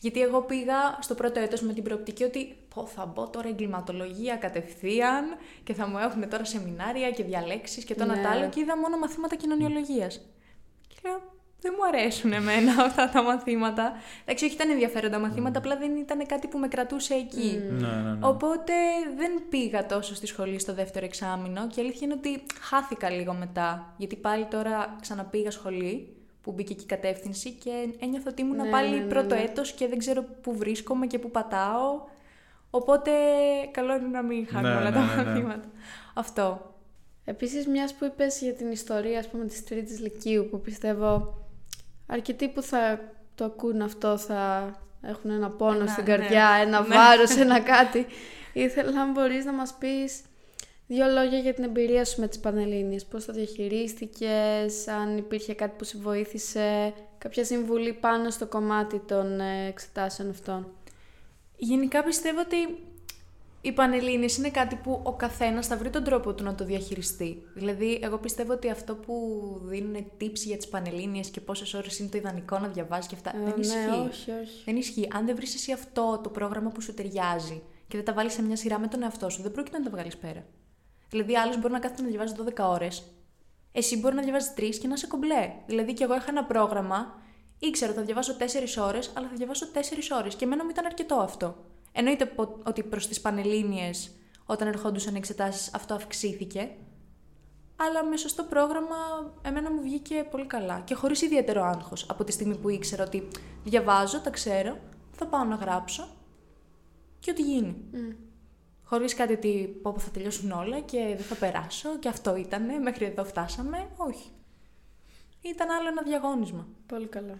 Γιατί 0.00 0.20
εγώ 0.20 0.42
πήγα 0.42 0.98
στο 1.00 1.14
πρώτο 1.14 1.40
έτος 1.40 1.60
με 1.60 1.72
την 1.72 1.82
προοπτική 1.82 2.24
ότι 2.24 2.56
πω, 2.74 2.86
θα 2.86 3.06
μπω 3.06 3.28
τώρα 3.28 3.48
εγκληματολογία 3.48 4.36
κατευθείαν 4.36 5.24
και 5.64 5.74
θα 5.74 5.86
μου 5.86 5.98
έχουν 5.98 6.28
τώρα 6.28 6.44
σεμινάρια 6.44 7.10
και 7.10 7.24
διαλέξεις 7.24 7.84
και 7.84 7.94
το 7.94 8.02
ένα 8.02 8.14
Ναι. 8.14 8.22
τ' 8.22 8.26
άλλο 8.26 8.48
και 8.48 8.60
είδα 8.60 8.76
μόνο 8.78 8.98
μαθήματα 8.98 9.36
κοινωνιολογίας. 9.36 10.20
Και 10.88 10.96
λέω, 11.04 11.20
δεν 11.62 11.74
μου 11.76 11.86
αρέσουν 11.86 12.32
εμένα 12.32 12.72
αυτά 12.86 13.08
τα 13.08 13.22
μαθήματα. 13.22 13.92
Εντάξει, 14.24 14.44
όχι 14.44 14.54
ήταν 14.54 14.70
ενδιαφέροντα 14.70 15.18
μαθήματα, 15.18 15.58
απλά 15.58 15.76
δεν 15.76 15.96
ήταν 15.96 16.26
κάτι 16.26 16.46
που 16.46 16.58
με 16.58 16.68
κρατούσε 16.68 17.14
εκεί. 17.14 17.62
Ναι, 17.70 17.86
ναι, 17.86 18.10
ναι. 18.10 18.26
Οπότε 18.26 18.72
δεν 19.16 19.42
πήγα 19.48 19.86
τόσο 19.86 20.14
στη 20.14 20.26
σχολή 20.26 20.58
στο 20.58 20.74
δεύτερο 20.74 21.04
εξάμεινο 21.04 21.66
και 21.66 21.80
η 21.80 21.82
αλήθεια 21.82 22.00
είναι 22.02 22.14
ότι 22.14 22.42
χάθηκα 22.60 23.10
λίγο 23.10 23.32
μετά. 23.32 23.94
Γιατί 23.96 24.16
πάλι 24.16 24.44
τώρα 24.44 24.96
ξαναπήγα 25.00 25.50
σχολή 25.50 26.16
που 26.42 26.52
μπήκε 26.52 26.72
εκεί 26.72 26.82
η 26.82 26.86
κατεύθυνση 26.86 27.50
και 27.50 27.70
ένιωθα 27.98 28.30
ότι 28.30 28.42
ήμουν 28.42 28.56
Ναι, 28.56 28.70
πάλι 28.70 28.90
ναι, 28.90 28.96
ναι, 28.96 29.08
πρώτο 29.08 29.34
ναι. 29.34 29.40
έτος 29.40 29.72
και 29.72 29.88
δεν 29.88 29.98
ξέρω 29.98 30.24
πού 30.42 30.56
βρίσκομαι 30.56 31.06
και 31.06 31.18
πού 31.18 31.30
πατάω. 31.30 32.00
Οπότε 32.70 33.10
καλό 33.70 33.96
είναι 33.96 34.08
να 34.08 34.22
μην 34.22 34.46
χάνουμε 34.46 34.74
Ναι, 34.74 34.80
όλα 34.80 34.90
ναι, 34.90 34.96
τα 34.96 35.04
ναι, 35.04 35.22
ναι. 35.22 35.28
μαθήματα. 35.28 35.68
Αυτό. 36.14 36.74
Επίσης, 37.24 37.66
μιας 37.66 37.94
που 37.94 38.04
είπες 38.04 38.40
για 38.40 38.52
την 38.52 38.70
ιστορία, 38.70 39.18
ας 39.18 39.28
πούμε, 39.28 39.44
της 39.44 39.64
τρίτης 39.64 40.00
λυκείου, 40.00 40.48
που 40.50 40.60
πιστεύω 40.60 41.41
αρκετοί 42.06 42.48
που 42.48 42.62
θα 42.62 43.00
το 43.34 43.44
ακούν 43.44 43.82
αυτό 43.82 44.16
θα 44.18 44.70
έχουν 45.02 45.30
ένα 45.30 45.50
πόνο 45.50 45.80
Ένα, 45.80 45.86
στην 45.86 46.04
ναι. 46.04 46.10
καρδιά, 46.16 46.48
ένα 46.60 46.80
Ναι. 46.80 46.86
βάρος, 46.96 47.36
ένα 47.36 47.60
κάτι. 47.74 48.06
Ήθελα 48.52 49.00
αν 49.00 49.12
μπορείς 49.12 49.44
να 49.44 49.52
μας 49.52 49.74
πεις 49.78 50.20
δύο 50.86 51.06
λόγια 51.06 51.38
για 51.38 51.54
την 51.54 51.64
εμπειρία 51.64 52.04
σου 52.04 52.20
με 52.20 52.28
τις 52.28 52.38
Πανελλήνιες. 52.38 53.04
Πώς 53.04 53.24
το 53.24 53.32
διαχειρίστηκες, 53.32 54.88
αν 54.88 55.16
υπήρχε 55.16 55.54
κάτι 55.54 55.74
που 55.78 55.84
σε 55.84 55.98
βοήθησε, 55.98 56.92
κάποια 57.18 57.44
συμβουλή 57.44 57.92
πάνω 57.92 58.30
στο 58.30 58.46
κομμάτι 58.46 58.98
των 58.98 59.40
ε, 59.40 59.66
εξετάσεων 59.68 60.30
αυτών. 60.30 60.66
Γενικά 61.56 62.02
πιστεύω 62.02 62.40
ότι 62.40 62.56
οι 63.64 63.72
Πανελλήνιες 63.72 64.36
είναι 64.36 64.50
κάτι 64.50 64.74
που 64.76 65.00
ο 65.02 65.12
καθένας 65.12 65.66
θα 65.66 65.76
βρει 65.76 65.90
τον 65.90 66.04
τρόπο 66.04 66.34
του 66.34 66.44
να 66.44 66.54
το 66.54 66.64
διαχειριστεί. 66.64 67.42
Δηλαδή, 67.54 67.98
εγώ 68.02 68.18
πιστεύω 68.18 68.52
ότι 68.52 68.70
αυτό 68.70 68.94
που 68.94 69.14
δίνουν 69.64 70.06
tips 70.20 70.34
για 70.34 70.56
τις 70.56 70.68
Πανελλήνιες 70.68 71.28
και 71.28 71.40
πόσες 71.40 71.74
ώρες 71.74 71.98
είναι 71.98 72.08
το 72.08 72.18
ιδανικό 72.18 72.58
να 72.58 72.68
διαβάζεις 72.68 73.06
και 73.06 73.14
αυτά, 73.14 73.30
Ε, 73.36 73.38
δεν 73.38 73.54
ναι, 73.54 73.60
ισχύει. 73.60 73.76
όχι, 74.08 74.30
όχι. 74.30 74.62
Δεν 74.64 74.76
ισχύει. 74.76 75.08
Αν 75.12 75.26
δεν 75.26 75.36
βρεις 75.36 75.54
εσύ 75.54 75.72
αυτό 75.72 76.20
το 76.22 76.28
πρόγραμμα 76.28 76.70
που 76.70 76.80
σου 76.80 76.94
ταιριάζει 76.94 77.62
και 77.88 77.96
δεν 77.96 78.04
τα 78.04 78.12
βάλεις 78.12 78.32
σε 78.32 78.42
μια 78.42 78.56
σειρά 78.56 78.78
με 78.78 78.86
τον 78.86 79.02
εαυτό 79.02 79.30
σου, 79.30 79.42
δεν 79.42 79.52
πρόκειται 79.52 79.78
να 79.78 79.84
τα 79.84 79.90
βγάλεις 79.90 80.16
πέρα. 80.16 80.44
Δηλαδή, 81.10 81.36
άλλος 81.36 81.60
μπορεί 81.60 81.72
να 81.72 81.78
κάθεται 81.78 82.02
να 82.02 82.08
διαβάζει 82.08 82.34
12 82.56 82.68
ώρες. 82.68 83.02
Εσύ 83.72 83.98
μπορεί 83.98 84.14
να 84.14 84.22
διαβάζεις 84.22 84.54
3 84.56 84.78
και 84.80 84.86
να 84.88 84.94
είσαι 84.94 85.06
κομπλέ. 85.06 85.52
Δηλαδή, 85.66 85.92
και 85.92 86.04
εγώ 86.04 86.14
είχα 86.14 86.26
ένα 86.28 86.44
πρόγραμμα, 86.44 87.20
ήξερα 87.58 87.90
ότι 87.90 87.98
θα 88.00 88.04
διαβάσω 88.06 88.36
4 88.36 88.82
ώρες, 88.86 89.10
αλλά 89.16 89.28
θα 89.28 89.34
διαβάσω 89.34 89.66
4 89.72 90.16
ώρες. 90.18 90.34
Και 90.34 90.44
εμένα 90.44 90.64
μου 90.64 90.70
ήταν 90.70 90.84
αρκετό 90.86 91.14
αυτό. 91.14 91.56
Εννοείται 91.92 92.26
πο- 92.26 92.58
ότι 92.64 92.82
προς 92.82 93.08
τις 93.08 93.20
Πανελλήνιες, 93.20 94.10
όταν 94.46 94.68
ερχόντουσαν 94.68 95.14
εξετάσεις, 95.14 95.74
αυτό 95.74 95.94
αυξήθηκε. 95.94 96.70
Αλλά 97.76 98.04
με 98.04 98.16
σωστό 98.16 98.42
πρόγραμμα 98.42 98.96
εμένα 99.42 99.72
μου 99.72 99.82
βγήκε 99.82 100.26
πολύ 100.30 100.46
καλά 100.46 100.80
και 100.80 100.94
χωρίς 100.94 101.22
ιδιαίτερο 101.22 101.62
άγχος 101.62 102.06
από 102.08 102.24
τη 102.24 102.32
στιγμή 102.32 102.56
που 102.56 102.68
ήξερα 102.68 103.04
ότι 103.04 103.28
διαβάζω, 103.64 104.20
τα 104.20 104.30
ξέρω, 104.30 104.78
θα 105.12 105.26
πάω 105.26 105.44
να 105.44 105.54
γράψω 105.54 106.08
και 107.18 107.30
ό,τι 107.30 107.42
γίνει. 107.42 107.76
Χωρίς 108.84 109.14
κάτι 109.14 109.32
ότι 109.32 109.78
πω, 109.82 109.92
πω, 109.92 109.98
θα 109.98 110.10
τελειώσουν 110.10 110.50
όλα 110.50 110.80
και 110.80 110.98
δεν 111.16 111.24
θα 111.24 111.34
περάσω 111.34 111.98
και 111.98 112.08
αυτό 112.08 112.36
ήτανε, 112.36 112.78
μέχρι 112.78 113.04
εδώ 113.04 113.24
φτάσαμε. 113.24 113.88
Όχι. 113.96 114.30
Ήταν 115.40 115.70
άλλο 115.70 115.88
ένα 115.88 116.02
διαγώνισμα. 116.02 116.68
Πολύ 116.86 117.06
καλά. 117.06 117.38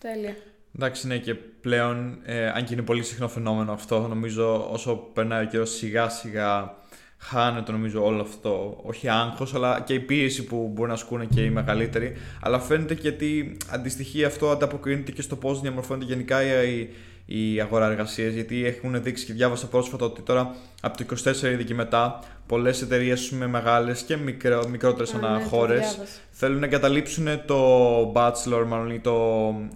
Τέλεια. 0.00 0.36
Εντάξει, 0.76 1.06
ναι, 1.06 1.18
και 1.18 1.34
πλέον, 1.34 2.18
ε, 2.24 2.48
αν 2.48 2.64
και 2.64 2.72
είναι 2.72 2.82
πολύ 2.82 3.02
συχνό 3.02 3.28
φαινόμενο 3.28 3.72
αυτό, 3.72 4.08
νομίζω 4.08 4.70
όσο 4.70 4.96
περνάει 4.96 5.44
ο 5.44 5.48
καιρός 5.48 5.70
σιγά 5.70 6.08
σιγά 6.08 6.74
χάνεται 7.18 7.72
νομίζω 7.72 8.04
όλο 8.04 8.22
αυτό. 8.22 8.80
Όχι 8.82 9.08
άγχος, 9.08 9.54
αλλά 9.54 9.80
και 9.80 9.94
η 9.94 10.00
πίεση 10.00 10.44
που 10.44 10.70
μπορεί 10.74 10.88
να 10.88 10.94
ασκούν 10.94 11.28
και 11.28 11.40
οι 11.40 11.50
μεγαλύτεροι. 11.50 12.16
Αλλά 12.40 12.60
φαίνεται 12.60 12.94
και 12.94 13.08
ότι 13.08 13.56
αντιστοιχεί 13.70 14.24
αυτό, 14.24 14.50
ανταποκρίνεται 14.50 15.12
και 15.12 15.22
στο 15.22 15.36
πώς 15.36 15.60
διαμορφώνεται 15.60 16.04
γενικά 16.04 16.62
η, 16.64 16.88
η 17.26 17.60
αγορά 17.60 17.86
εργασία. 17.90 18.28
Γιατί 18.28 18.66
έχουν 18.66 19.02
δείξει 19.02 19.24
και 19.24 19.32
διάβασα 19.32 19.66
πρόσφατα 19.66 20.04
ότι 20.04 20.20
τώρα 20.22 20.54
από 20.80 20.96
το 20.96 21.04
24 21.24 21.42
ήδη 21.42 21.64
και 21.64 21.74
μετά 21.74 22.20
πολλές 22.46 22.82
εταιρείες 22.82 23.30
με 23.30 23.46
μεγάλες 23.46 24.02
και 24.02 24.16
μικρό, 24.16 24.68
μικρότερες 24.68 25.14
Α, 25.14 25.16
ανά 25.16 25.36
ναι, 25.36 25.42
το 25.42 25.48
χώρες 25.48 25.78
διάβασα. 25.78 26.12
θέλουν 26.30 26.58
να 26.58 26.66
εγκαταλείψουν 26.66 27.26
το 27.46 28.12
bachelor, 28.12 28.64
μάλλον 28.66 28.90
ή 28.90 28.98
το 28.98 29.14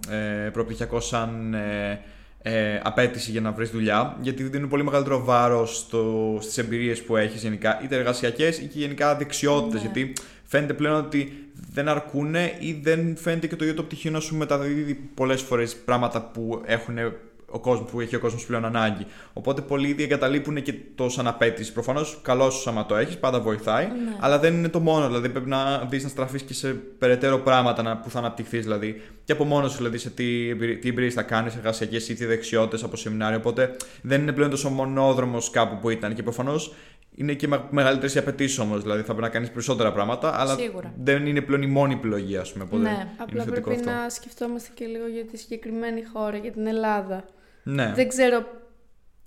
ε, 0.09 0.49
προπτυχιακό 0.49 0.99
σαν 0.99 1.53
ε, 1.53 2.01
ε, 2.41 2.79
απέτηση 2.83 3.31
για 3.31 3.41
να 3.41 3.51
βρεις 3.51 3.69
δουλειά, 3.69 4.17
γιατί 4.21 4.43
δίνουν 4.43 4.69
πολύ 4.69 4.83
μεγαλύτερο 4.83 5.23
βάρος 5.23 5.87
στις 6.39 6.57
εμπειρίες 6.57 7.03
που 7.03 7.15
έχεις 7.17 7.41
γενικά, 7.41 7.79
είτε 7.83 7.95
εργασιακές 7.95 8.57
ή 8.57 8.65
και 8.65 8.79
γενικά 8.79 9.15
δεξιότητες. 9.15 9.81
Ναι. 9.81 9.89
Γιατί 9.89 10.13
φαίνεται 10.45 10.73
πλέον 10.73 10.95
ότι 10.95 11.49
δεν 11.73 11.87
αρκούν 11.87 12.35
ή 12.59 12.79
δεν 12.81 13.17
φαίνεται 13.17 13.47
και 13.47 13.55
το 13.55 13.63
ίδιο 13.63 13.75
το 13.75 13.83
πτυχίο 13.83 14.11
να 14.11 14.19
σου 14.19 14.35
μεταδίδει 14.35 14.93
πολλές 14.93 15.41
φορές 15.41 15.75
πράγματα 15.75 16.21
που 16.21 16.61
έχουν 16.65 16.97
ο 17.51 17.59
κόσμος 17.59 17.91
που 17.91 18.01
έχει 18.01 18.15
ο 18.15 18.19
κόσμος 18.19 18.45
πλέον 18.45 18.65
ανάγκη. 18.65 19.05
Οπότε 19.33 19.61
πολλοί 19.61 19.87
ήδη 19.87 20.03
εγκαταλείπουν 20.03 20.61
και 20.61 20.73
το 20.95 21.09
σαν 21.09 21.27
απέτηση. 21.27 21.73
Προφανώς 21.73 22.19
καλό 22.21 22.49
σου 22.49 22.69
άμα 22.69 22.85
το 22.85 22.95
έχεις, 22.95 23.17
πάντα 23.17 23.39
βοηθάει, 23.39 23.85
Ναι. 23.85 24.15
αλλά 24.19 24.39
δεν 24.39 24.53
είναι 24.53 24.69
το 24.69 24.79
μόνο. 24.79 25.07
Δηλαδή 25.07 25.29
πρέπει 25.29 25.49
να 25.49 25.77
δεις 25.89 26.03
να 26.03 26.09
στραφείς 26.09 26.41
και 26.41 26.53
σε 26.53 26.67
περαιτέρω 26.73 27.37
πράγματα 27.39 27.81
να, 27.81 27.97
που 27.97 28.09
θα 28.09 28.19
αναπτυχθείς. 28.19 28.63
Δηλαδή 28.63 29.01
και 29.23 29.31
από 29.31 29.43
μόνος 29.43 29.71
σου 29.71 29.77
δηλαδή, 29.77 29.97
σε 29.97 30.09
τι, 30.09 30.49
εμπειρι- 30.49 30.81
τι 30.81 30.89
εμπειρίες 30.89 31.13
θα 31.13 31.21
κάνεις, 31.21 31.55
εργασιακές 31.55 32.09
ή 32.09 32.13
τι 32.15 32.25
δεξιότητες 32.25 32.83
από 32.83 32.95
σεμινάριο. 32.95 33.37
Οπότε 33.37 33.75
δεν 34.01 34.21
είναι 34.21 34.31
πλέον 34.31 34.49
τόσο 34.49 34.69
μονόδρομος 34.69 35.49
κάπου 35.49 35.77
που 35.81 35.89
ήταν. 35.89 36.13
Και 36.13 36.23
προφανώς 36.23 36.73
είναι 37.15 37.33
και 37.33 37.47
μεγαλύτερες 37.69 38.15
οι 38.15 38.19
απαιτήσεις 38.19 38.59
όμως. 38.59 38.81
Δηλαδή 38.81 38.99
θα 38.99 39.05
πρέπει 39.05 39.21
να 39.21 39.29
κάνεις 39.29 39.49
περισσότερα 39.51 39.91
πράγματα, 39.91 40.39
αλλά 40.41 40.55
Σίγουρα. 40.55 40.93
δεν 41.03 41.25
είναι 41.25 41.41
πλέον 41.41 41.61
η 41.61 41.67
μόνη 41.67 41.93
επιλογή, 41.93 42.37
ας 42.37 42.51
πούμε. 42.51 42.63
Οπότε 42.63 42.81
Ναι. 42.83 42.89
είναι 42.89 43.09
Απλά 43.17 43.43
θετικό 43.43 43.69
πρέπει 43.69 43.89
αυτό. 43.89 44.01
να 44.01 44.09
σκεφτόμαστε 44.09 44.69
και 44.73 44.85
λίγο 44.85 45.07
για 45.07 45.25
τη 45.25 45.37
συγκεκριμένη 45.37 46.03
χώρα, 46.13 46.37
για 46.37 46.51
την 46.51 46.67
Ελλάδα. 46.67 47.23
Ναι. 47.73 47.91
Δεν 47.95 48.07
ξέρω 48.07 48.43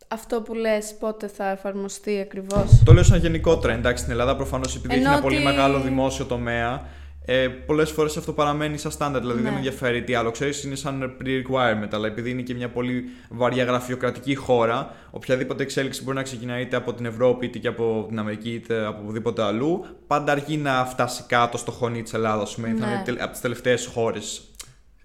αυτό 0.08 0.40
που 0.42 0.54
λες 0.54 0.94
πότε 1.00 1.26
θα 1.28 1.50
εφαρμοστεί 1.50 2.20
ακριβώς. 2.20 2.82
Το 2.84 2.92
λέω 2.92 3.02
σαν 3.02 3.18
γενικό 3.18 3.52
trend. 3.52 3.68
Εντάξει, 3.68 4.00
στην 4.02 4.12
Ελλάδα 4.12 4.36
προφανώς 4.36 4.76
επειδή 4.76 4.94
έχει 4.94 5.02
Ενώ 5.02 5.12
ένα 5.12 5.22
πολύ 5.22 5.34
ότι- 5.36 5.44
μεγάλο 5.44 5.80
δημόσιο 5.80 6.24
τομέα, 6.24 6.86
ε, 7.24 7.48
πολλές 7.48 7.90
φορές 7.90 8.16
αυτό 8.16 8.32
παραμένει 8.32 8.78
σαν 8.78 8.90
στάνταρ. 8.90 9.20
Δηλαδή 9.20 9.36
δεν 9.40 9.46
Ναι. 9.46 9.50
με 9.50 9.56
ενδιαφέρει 9.56 10.02
τι 10.02 10.14
άλλο 10.14 10.30
ξέρεις, 10.30 10.64
είναι 10.64 10.74
σαν 10.74 11.16
pre-requirement. 11.22 11.88
Αλλά 11.92 12.06
επειδή 12.06 12.30
είναι 12.30 12.42
και 12.42 12.54
μια 12.54 12.68
πολύ 12.68 13.04
βαριά 13.30 13.64
γραφειοκρατική 13.64 14.34
χώρα, 14.34 14.94
οποιαδήποτε 15.10 15.62
εξέλιξη 15.62 16.02
μπορεί 16.02 16.16
να 16.16 16.22
ξεκινάει 16.22 16.62
είτε 16.62 16.76
από 16.76 16.92
την 16.94 17.04
Ευρώπη, 17.06 17.46
είτε 17.46 17.58
και 17.58 17.68
από 17.68 18.04
την 18.08 18.18
Αμερική, 18.18 18.50
είτε 18.50 18.84
από 18.86 19.00
οπουδήποτε 19.02 19.42
αλλού, 19.42 19.84
πάντα 20.06 20.32
αργεί 20.32 20.56
να 20.56 20.84
φτάσει 20.84 21.22
κάτω 21.26 21.56
στο 21.58 21.70
χωνί 21.70 22.02
της 22.02 22.14
Ελλάδας. 22.14 22.54
Θα 22.54 22.60
Ναι. 22.60 22.68
είναι 22.68 23.02
τελ- 23.04 23.20
από 23.22 23.30
τις 23.30 23.40
τελευταίες 23.40 23.86
χώρες 23.86 24.42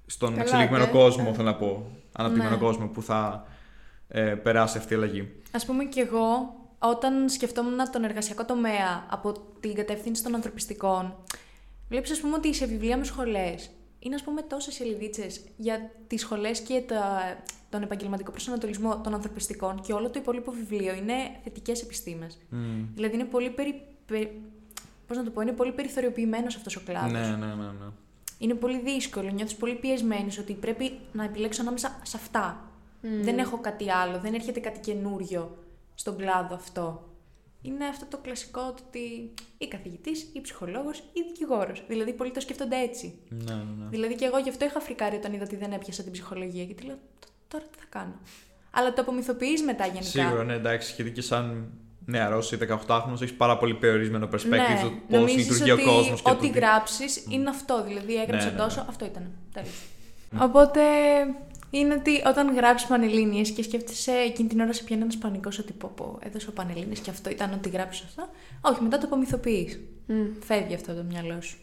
στον 0.06 0.30
Καλά, 0.30 0.42
εξελιγμένο 0.42 0.84
ναι. 0.86 0.92
κόσμο, 0.92 1.34
θέλω 1.34 1.48
να 1.48 1.56
πω. 1.56 1.92
Αναπτυγμένο 2.18 2.56
Ναι. 2.56 2.62
κόσμο 2.62 2.88
που 2.88 3.02
θα 3.02 3.46
ε, 4.08 4.22
περάσει 4.22 4.78
αυτή 4.78 4.94
η 4.94 4.96
αλλαγή. 4.96 5.32
Ας 5.52 5.66
πούμε 5.66 5.84
και 5.84 6.02
εγώ, 6.02 6.56
όταν 6.80 7.30
σκεφτόμουν 7.30 7.78
τον 7.92 8.04
εργασιακό 8.04 8.46
τομέα 8.46 9.06
από 9.10 9.32
την 9.60 9.74
κατεύθυνση 9.74 10.24
των 10.24 10.36
ανθρωπιστικών, 10.36 11.16
βλέπεις 11.90 12.12
ας 12.12 12.20
πούμε 12.20 12.36
ότι 12.36 12.54
σε 12.54 12.66
βιβλία 12.66 12.98
με 12.98 13.04
σχολές 13.04 13.70
είναι 14.00 14.16
ας 14.16 14.24
πούμε 14.24 14.42
τόσες 14.42 14.74
σελιδίτσες 14.74 15.42
για 15.58 15.92
τις 16.08 16.22
σχολές 16.22 16.60
και 16.60 16.84
τα, 16.88 17.22
τον 17.70 17.82
επαγγελματικό 17.82 18.32
προσανατολισμό 18.32 19.02
των 19.02 19.14
ανθρωπιστικών 19.14 19.82
και 19.82 19.94
όλο 19.94 20.10
το 20.10 20.20
υπόλοιπο 20.20 20.52
βιβλίο 20.52 20.94
είναι 20.94 21.14
θετικές 21.44 21.82
επιστήμες. 21.82 22.38
Δηλαδή 22.96 23.16
είναι 23.16 23.24
πολύ 23.26 23.50
περι... 23.50 23.82
πε- 24.06 24.30
Πώς 25.08 25.18
να 25.18 25.24
το 25.24 25.30
πω, 25.30 25.42
είναι 25.42 25.52
πολύ 25.52 25.72
περιθωριοποιημένος 25.72 26.56
αυτός 26.56 26.76
ο 26.76 26.82
κλάδος. 26.86 27.12
Ναι, 27.12 27.20
ναι, 27.20 27.46
ναι. 27.46 27.54
ναι. 27.54 27.88
Είναι 28.38 28.54
πολύ 28.54 28.80
δύσκολο, 28.80 29.30
νιώθεις 29.30 29.56
πολύ 29.56 29.76
πιεσμένος 29.76 30.38
ότι 30.38 30.54
πρέπει 30.54 30.92
να 31.14 31.24
επιλέξω 31.24 31.62
ανάμεσα 31.62 32.00
σε 32.04 32.18
αυτά. 32.18 32.72
Δεν 33.22 33.38
έχω 33.40 33.58
κάτι 33.60 33.92
άλλο, 33.92 34.20
δεν 34.20 34.34
έρχεται 34.34 34.60
κάτι 34.60 34.80
καινούριο 34.80 35.58
στον 35.96 36.18
κλάδο 36.18 36.56
αυτό. 36.56 37.10
Είναι 37.62 37.86
αυτό 37.86 38.06
το 38.06 38.18
κλασικό 38.18 38.62
ότι 38.82 39.34
ή 39.58 39.68
καθηγητής, 39.68 40.30
ή 40.34 40.42
ψυχολόγος, 40.42 40.98
ή 40.98 41.22
δικηγόρος. 41.28 41.84
Δηλαδή 41.88 42.14
πολλοί 42.14 42.32
το 42.32 42.40
σκέφτονται 42.40 42.78
έτσι. 42.78 43.14
ναι, 43.30 43.54
ναι, 43.54 43.62
ναι. 43.80 43.90
Δηλαδή 43.90 44.16
και 44.16 44.26
εγώ 44.26 44.38
γι' 44.38 44.50
αυτό 44.50 44.66
είχα 44.66 44.80
φρικάρει 44.80 45.16
όταν 45.16 45.34
είδα 45.34 45.44
ότι 45.44 45.56
δεν 45.56 45.72
έπιασα 45.72 46.04
την 46.04 46.12
ψυχολογία. 46.12 46.64
Γιατί 46.64 46.84
λέω, 46.86 46.96
«Τ- 47.20 47.28
τώρα 47.48 47.64
τι 47.66 47.78
θα 47.80 47.86
κάνω. 47.90 48.14
Αλλά 48.72 48.94
το 48.94 49.02
απομυθοποιείς 49.02 49.62
μετά 49.62 49.86
γενικά. 49.86 50.04
Σίγουρα, 50.04 50.44
ναι, 50.44 50.54
εντάξει, 50.54 50.94
γιατί 50.96 51.12
και 51.12 51.22
σαν 51.22 51.72
νεαρός 52.10 52.52
ή 52.52 52.58
18χρονο 52.88 53.14
έχεις 53.14 53.34
πάρα 53.34 53.58
πολύ 53.58 53.74
περιορισμένο 53.74 54.30
perspective 54.34 54.50
ναι, 54.50 54.80
του 54.82 54.92
πώς 55.10 55.20
νομίζεις 55.20 55.38
λειτουργεί 55.50 55.72
ότι 55.72 55.82
ο 55.82 55.86
κόσμος. 55.94 56.22
και 56.22 56.30
ό,τι 56.32 56.48
το 56.48 56.52
τι- 56.54 56.60
γράψεις 56.60 57.24
είναι 57.30 57.50
αυτό. 57.50 57.84
Δηλαδή 57.88 58.16
έγραψα 58.22 58.46
Ναι, 58.46 58.52
ναι, 58.52 58.58
τόσο, 58.58 58.80
ναι. 58.82 58.86
αυτό 58.90 59.06
ήταν. 59.06 59.24
Τέλος. 59.54 59.70
Οπότε 60.40 60.82
είναι 61.70 61.94
ότι 61.94 62.12
όταν 62.28 62.56
γράψεις 62.56 62.88
Πανελλήνιες 62.88 63.50
και 63.50 63.64
σκέφτεσαι 63.64 64.12
εκείνη 64.12 64.50
την 64.50 64.60
ώρα 64.60 64.74
σε 64.74 64.84
πιάνει 64.84 65.02
ένας 65.02 65.18
πανικός 65.18 65.60
ότι 65.60 65.74
πω, 65.74 65.92
πω 65.96 66.20
έδωσε 66.24 66.50
ο 66.50 66.52
Πανελλήνιες 66.52 67.00
και 67.00 67.10
αυτό 67.10 67.30
ήταν 67.30 67.54
ότι 67.54 67.70
γράψεις 67.70 68.04
αυτό. 68.06 68.30
Όχι, 68.62 68.84
μετά 68.84 68.98
το 68.98 69.06
απομυθοποιείς. 69.06 69.80
Φεύγει 70.46 70.74
αυτό 70.76 70.94
το 70.94 71.04
μυαλό 71.10 71.42
σου. 71.42 71.58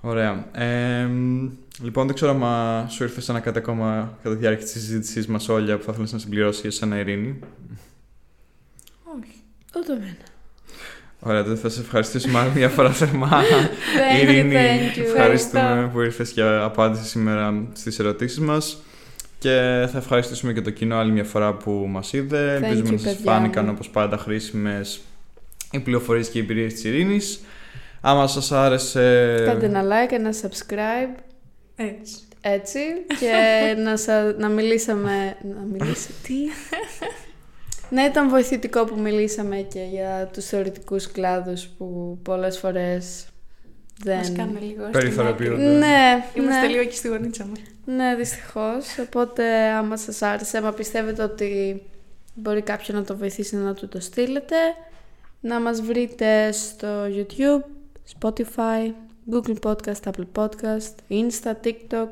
Ωραία. 0.00 0.46
Ε, 0.52 1.04
μ, 1.04 1.50
λοιπόν, 1.82 2.06
δεν 2.06 2.14
ξέρω 2.14 2.46
αν 2.46 2.88
σου 2.90 3.02
ήρθε 3.02 3.22
ένα 3.28 3.40
κάτι 3.40 3.58
ακόμα 3.58 4.18
κατά 4.22 4.34
τη 4.34 4.40
διάρκεια 4.40 4.62
της 4.64 4.72
συζήτησής 4.72 5.26
μας, 5.26 5.48
Όλια, 5.48 5.76
που 5.78 5.82
θα 5.84 5.92
ήθελε 5.92 6.08
να 6.10 6.18
συμπληρώσεις 6.18 6.60
για 6.62 6.70
σένα, 6.70 6.98
Ειρήνη. 6.98 7.38
Όχι. 9.16 9.40
Ούτε 9.76 9.92
εμένα. 9.92 10.16
Ωραία, 11.20 11.44
τότε 11.44 11.56
θα 11.56 11.68
σε 11.68 11.80
ευχαριστήσουμε 11.80 12.38
άλλη 12.38 12.50
μια 12.54 12.68
φορά 12.68 12.90
θερμά. 12.90 13.30
Thank 13.42 14.18
you, 14.18 14.22
Ειρήνη, 14.22 14.54
thank 14.54 14.98
you. 14.98 15.02
ευχαριστούμε 15.02 15.90
που 15.92 16.00
ήρθες 16.00 16.30
και 16.30 16.42
απάντησες 16.42 17.08
σήμερα 17.08 17.68
στις 17.72 17.98
ερωτήσεις 17.98 18.38
μας. 18.38 18.82
Και 19.38 19.86
θα 19.92 19.98
ευχαριστήσουμε 19.98 20.52
και 20.52 20.60
το 20.60 20.70
κοινό 20.70 20.96
άλλη 20.96 21.12
μια 21.12 21.24
φορά 21.24 21.54
που 21.54 21.70
μας 21.70 22.12
είδε. 22.12 22.58
Thank 22.58 22.62
Ελπίζουμε 22.62 22.88
you, 22.88 22.92
να 22.92 22.98
σας 22.98 23.14
παιδιά 23.16 23.32
φάνηκαν 23.32 23.64
μου. 23.64 23.70
όπως 23.74 23.88
πάντα 23.90 24.18
χρήσιμες 24.18 25.00
οι 25.70 25.78
πληροφορίες 25.78 26.28
και 26.28 26.38
οι 26.38 26.40
εμπειρίες 26.40 26.72
της 26.72 26.84
Ειρήνης. 26.84 27.40
Άμα 28.00 28.26
σας 28.26 28.52
άρεσε... 28.52 29.34
Κάντε 29.46 29.66
ένα 29.66 29.82
like, 29.82 30.12
ένα 30.12 30.30
subscribe, 30.42 31.22
Έτσι. 31.76 32.14
έτσι, 32.40 32.78
και 33.20 33.32
να, 33.82 33.96
σα, 33.96 34.32
να 34.32 34.48
μιλήσαμε... 34.48 35.36
Να 35.54 35.60
μιλήσει... 35.72 36.08
Τι; 36.22 36.34
ναι, 37.90 38.02
ήταν 38.02 38.28
βοηθητικό 38.28 38.84
που 38.84 39.00
μιλήσαμε 39.00 39.56
και 39.56 39.80
για 39.90 40.30
τους 40.32 40.44
θεωρητικούς 40.44 41.10
κλάδους 41.12 41.66
που 41.66 42.18
πολλές 42.22 42.58
φορές 42.58 43.26
δεν... 44.04 44.16
Μας 44.16 44.32
κάνουν 44.32 44.58
λίγο 44.60 44.80
στην 44.80 44.92
Περιθωριοποιούνται. 44.92 45.64
άκρη. 45.64 45.76
Ναι, 45.78 46.24
Είμαστε 46.34 46.60
ναι. 46.60 46.66
λίγο 46.66 46.80
εκεί 46.80 46.96
στη 46.96 47.08
γωνίτσα 47.08 47.44
μας. 47.44 47.58
Ναι, 47.84 48.14
δυστυχώς. 48.14 48.98
Οπότε, 49.00 49.68
άμα 49.68 49.96
σας 49.96 50.22
άρεσε, 50.22 50.58
άμα 50.58 50.72
πιστεύετε 50.72 51.22
ότι 51.22 51.82
μπορεί 52.34 52.62
κάποιον 52.62 52.96
να 52.96 53.04
το 53.04 53.16
βοηθήσει 53.16 53.56
να 53.56 53.74
του 53.74 53.88
το 53.88 54.00
στείλετε, 54.00 54.56
να 55.40 55.60
μας 55.60 55.80
βρείτε 55.80 56.52
στο 56.52 56.88
YouTube, 57.04 57.64
Spotify, 58.20 58.92
Google 59.32 59.56
Podcast, 59.62 60.02
Apple 60.04 60.26
Podcast, 60.34 60.94
Insta, 61.08 61.52
TikTok. 61.64 62.08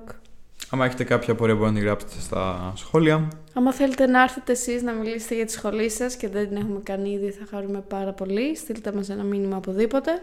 Άμα 0.70 0.84
έχετε 0.84 1.04
κάποια 1.04 1.32
απορία 1.32 1.54
μπορείτε 1.54 1.74
να 1.74 1.80
τη 1.80 1.86
γράψετε 1.86 2.20
στα 2.20 2.72
σχόλια. 2.76 3.28
Άμα 3.54 3.72
θέλετε 3.72 4.06
να 4.06 4.22
έρθετε 4.22 4.52
εσείς 4.52 4.82
να 4.82 4.92
μιλήσετε 4.92 5.34
για 5.34 5.46
τη 5.46 5.52
σχολή 5.52 5.90
σας 5.90 6.16
και 6.16 6.28
δεν 6.28 6.48
την 6.48 6.56
έχουμε 6.56 6.80
κάνει 6.82 7.10
ήδη, 7.10 7.30
θα 7.30 7.46
χαρούμε 7.50 7.80
πάρα 7.88 8.12
πολύ. 8.12 8.56
Στείλτε 8.56 8.92
μας 8.92 9.08
ένα 9.08 9.22
μήνυμα 9.22 9.56
οπουδήποτε. 9.56 10.22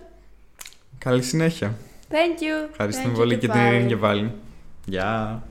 Καλή 0.97 1.21
συνέχεια. 1.21 1.73
Thank 2.09 2.41
you! 2.41 2.69
Ευχαριστούμε 2.69 3.07
Thank 3.09 3.15
you 3.15 3.17
πολύ 3.17 3.37
και 3.37 3.47
και 3.47 3.51
την 3.51 3.61
Ειρήνη 3.61 3.77
πάλι. 3.77 3.87
και 3.87 3.97
πάλι. 3.97 4.31
Γεια. 4.85 5.43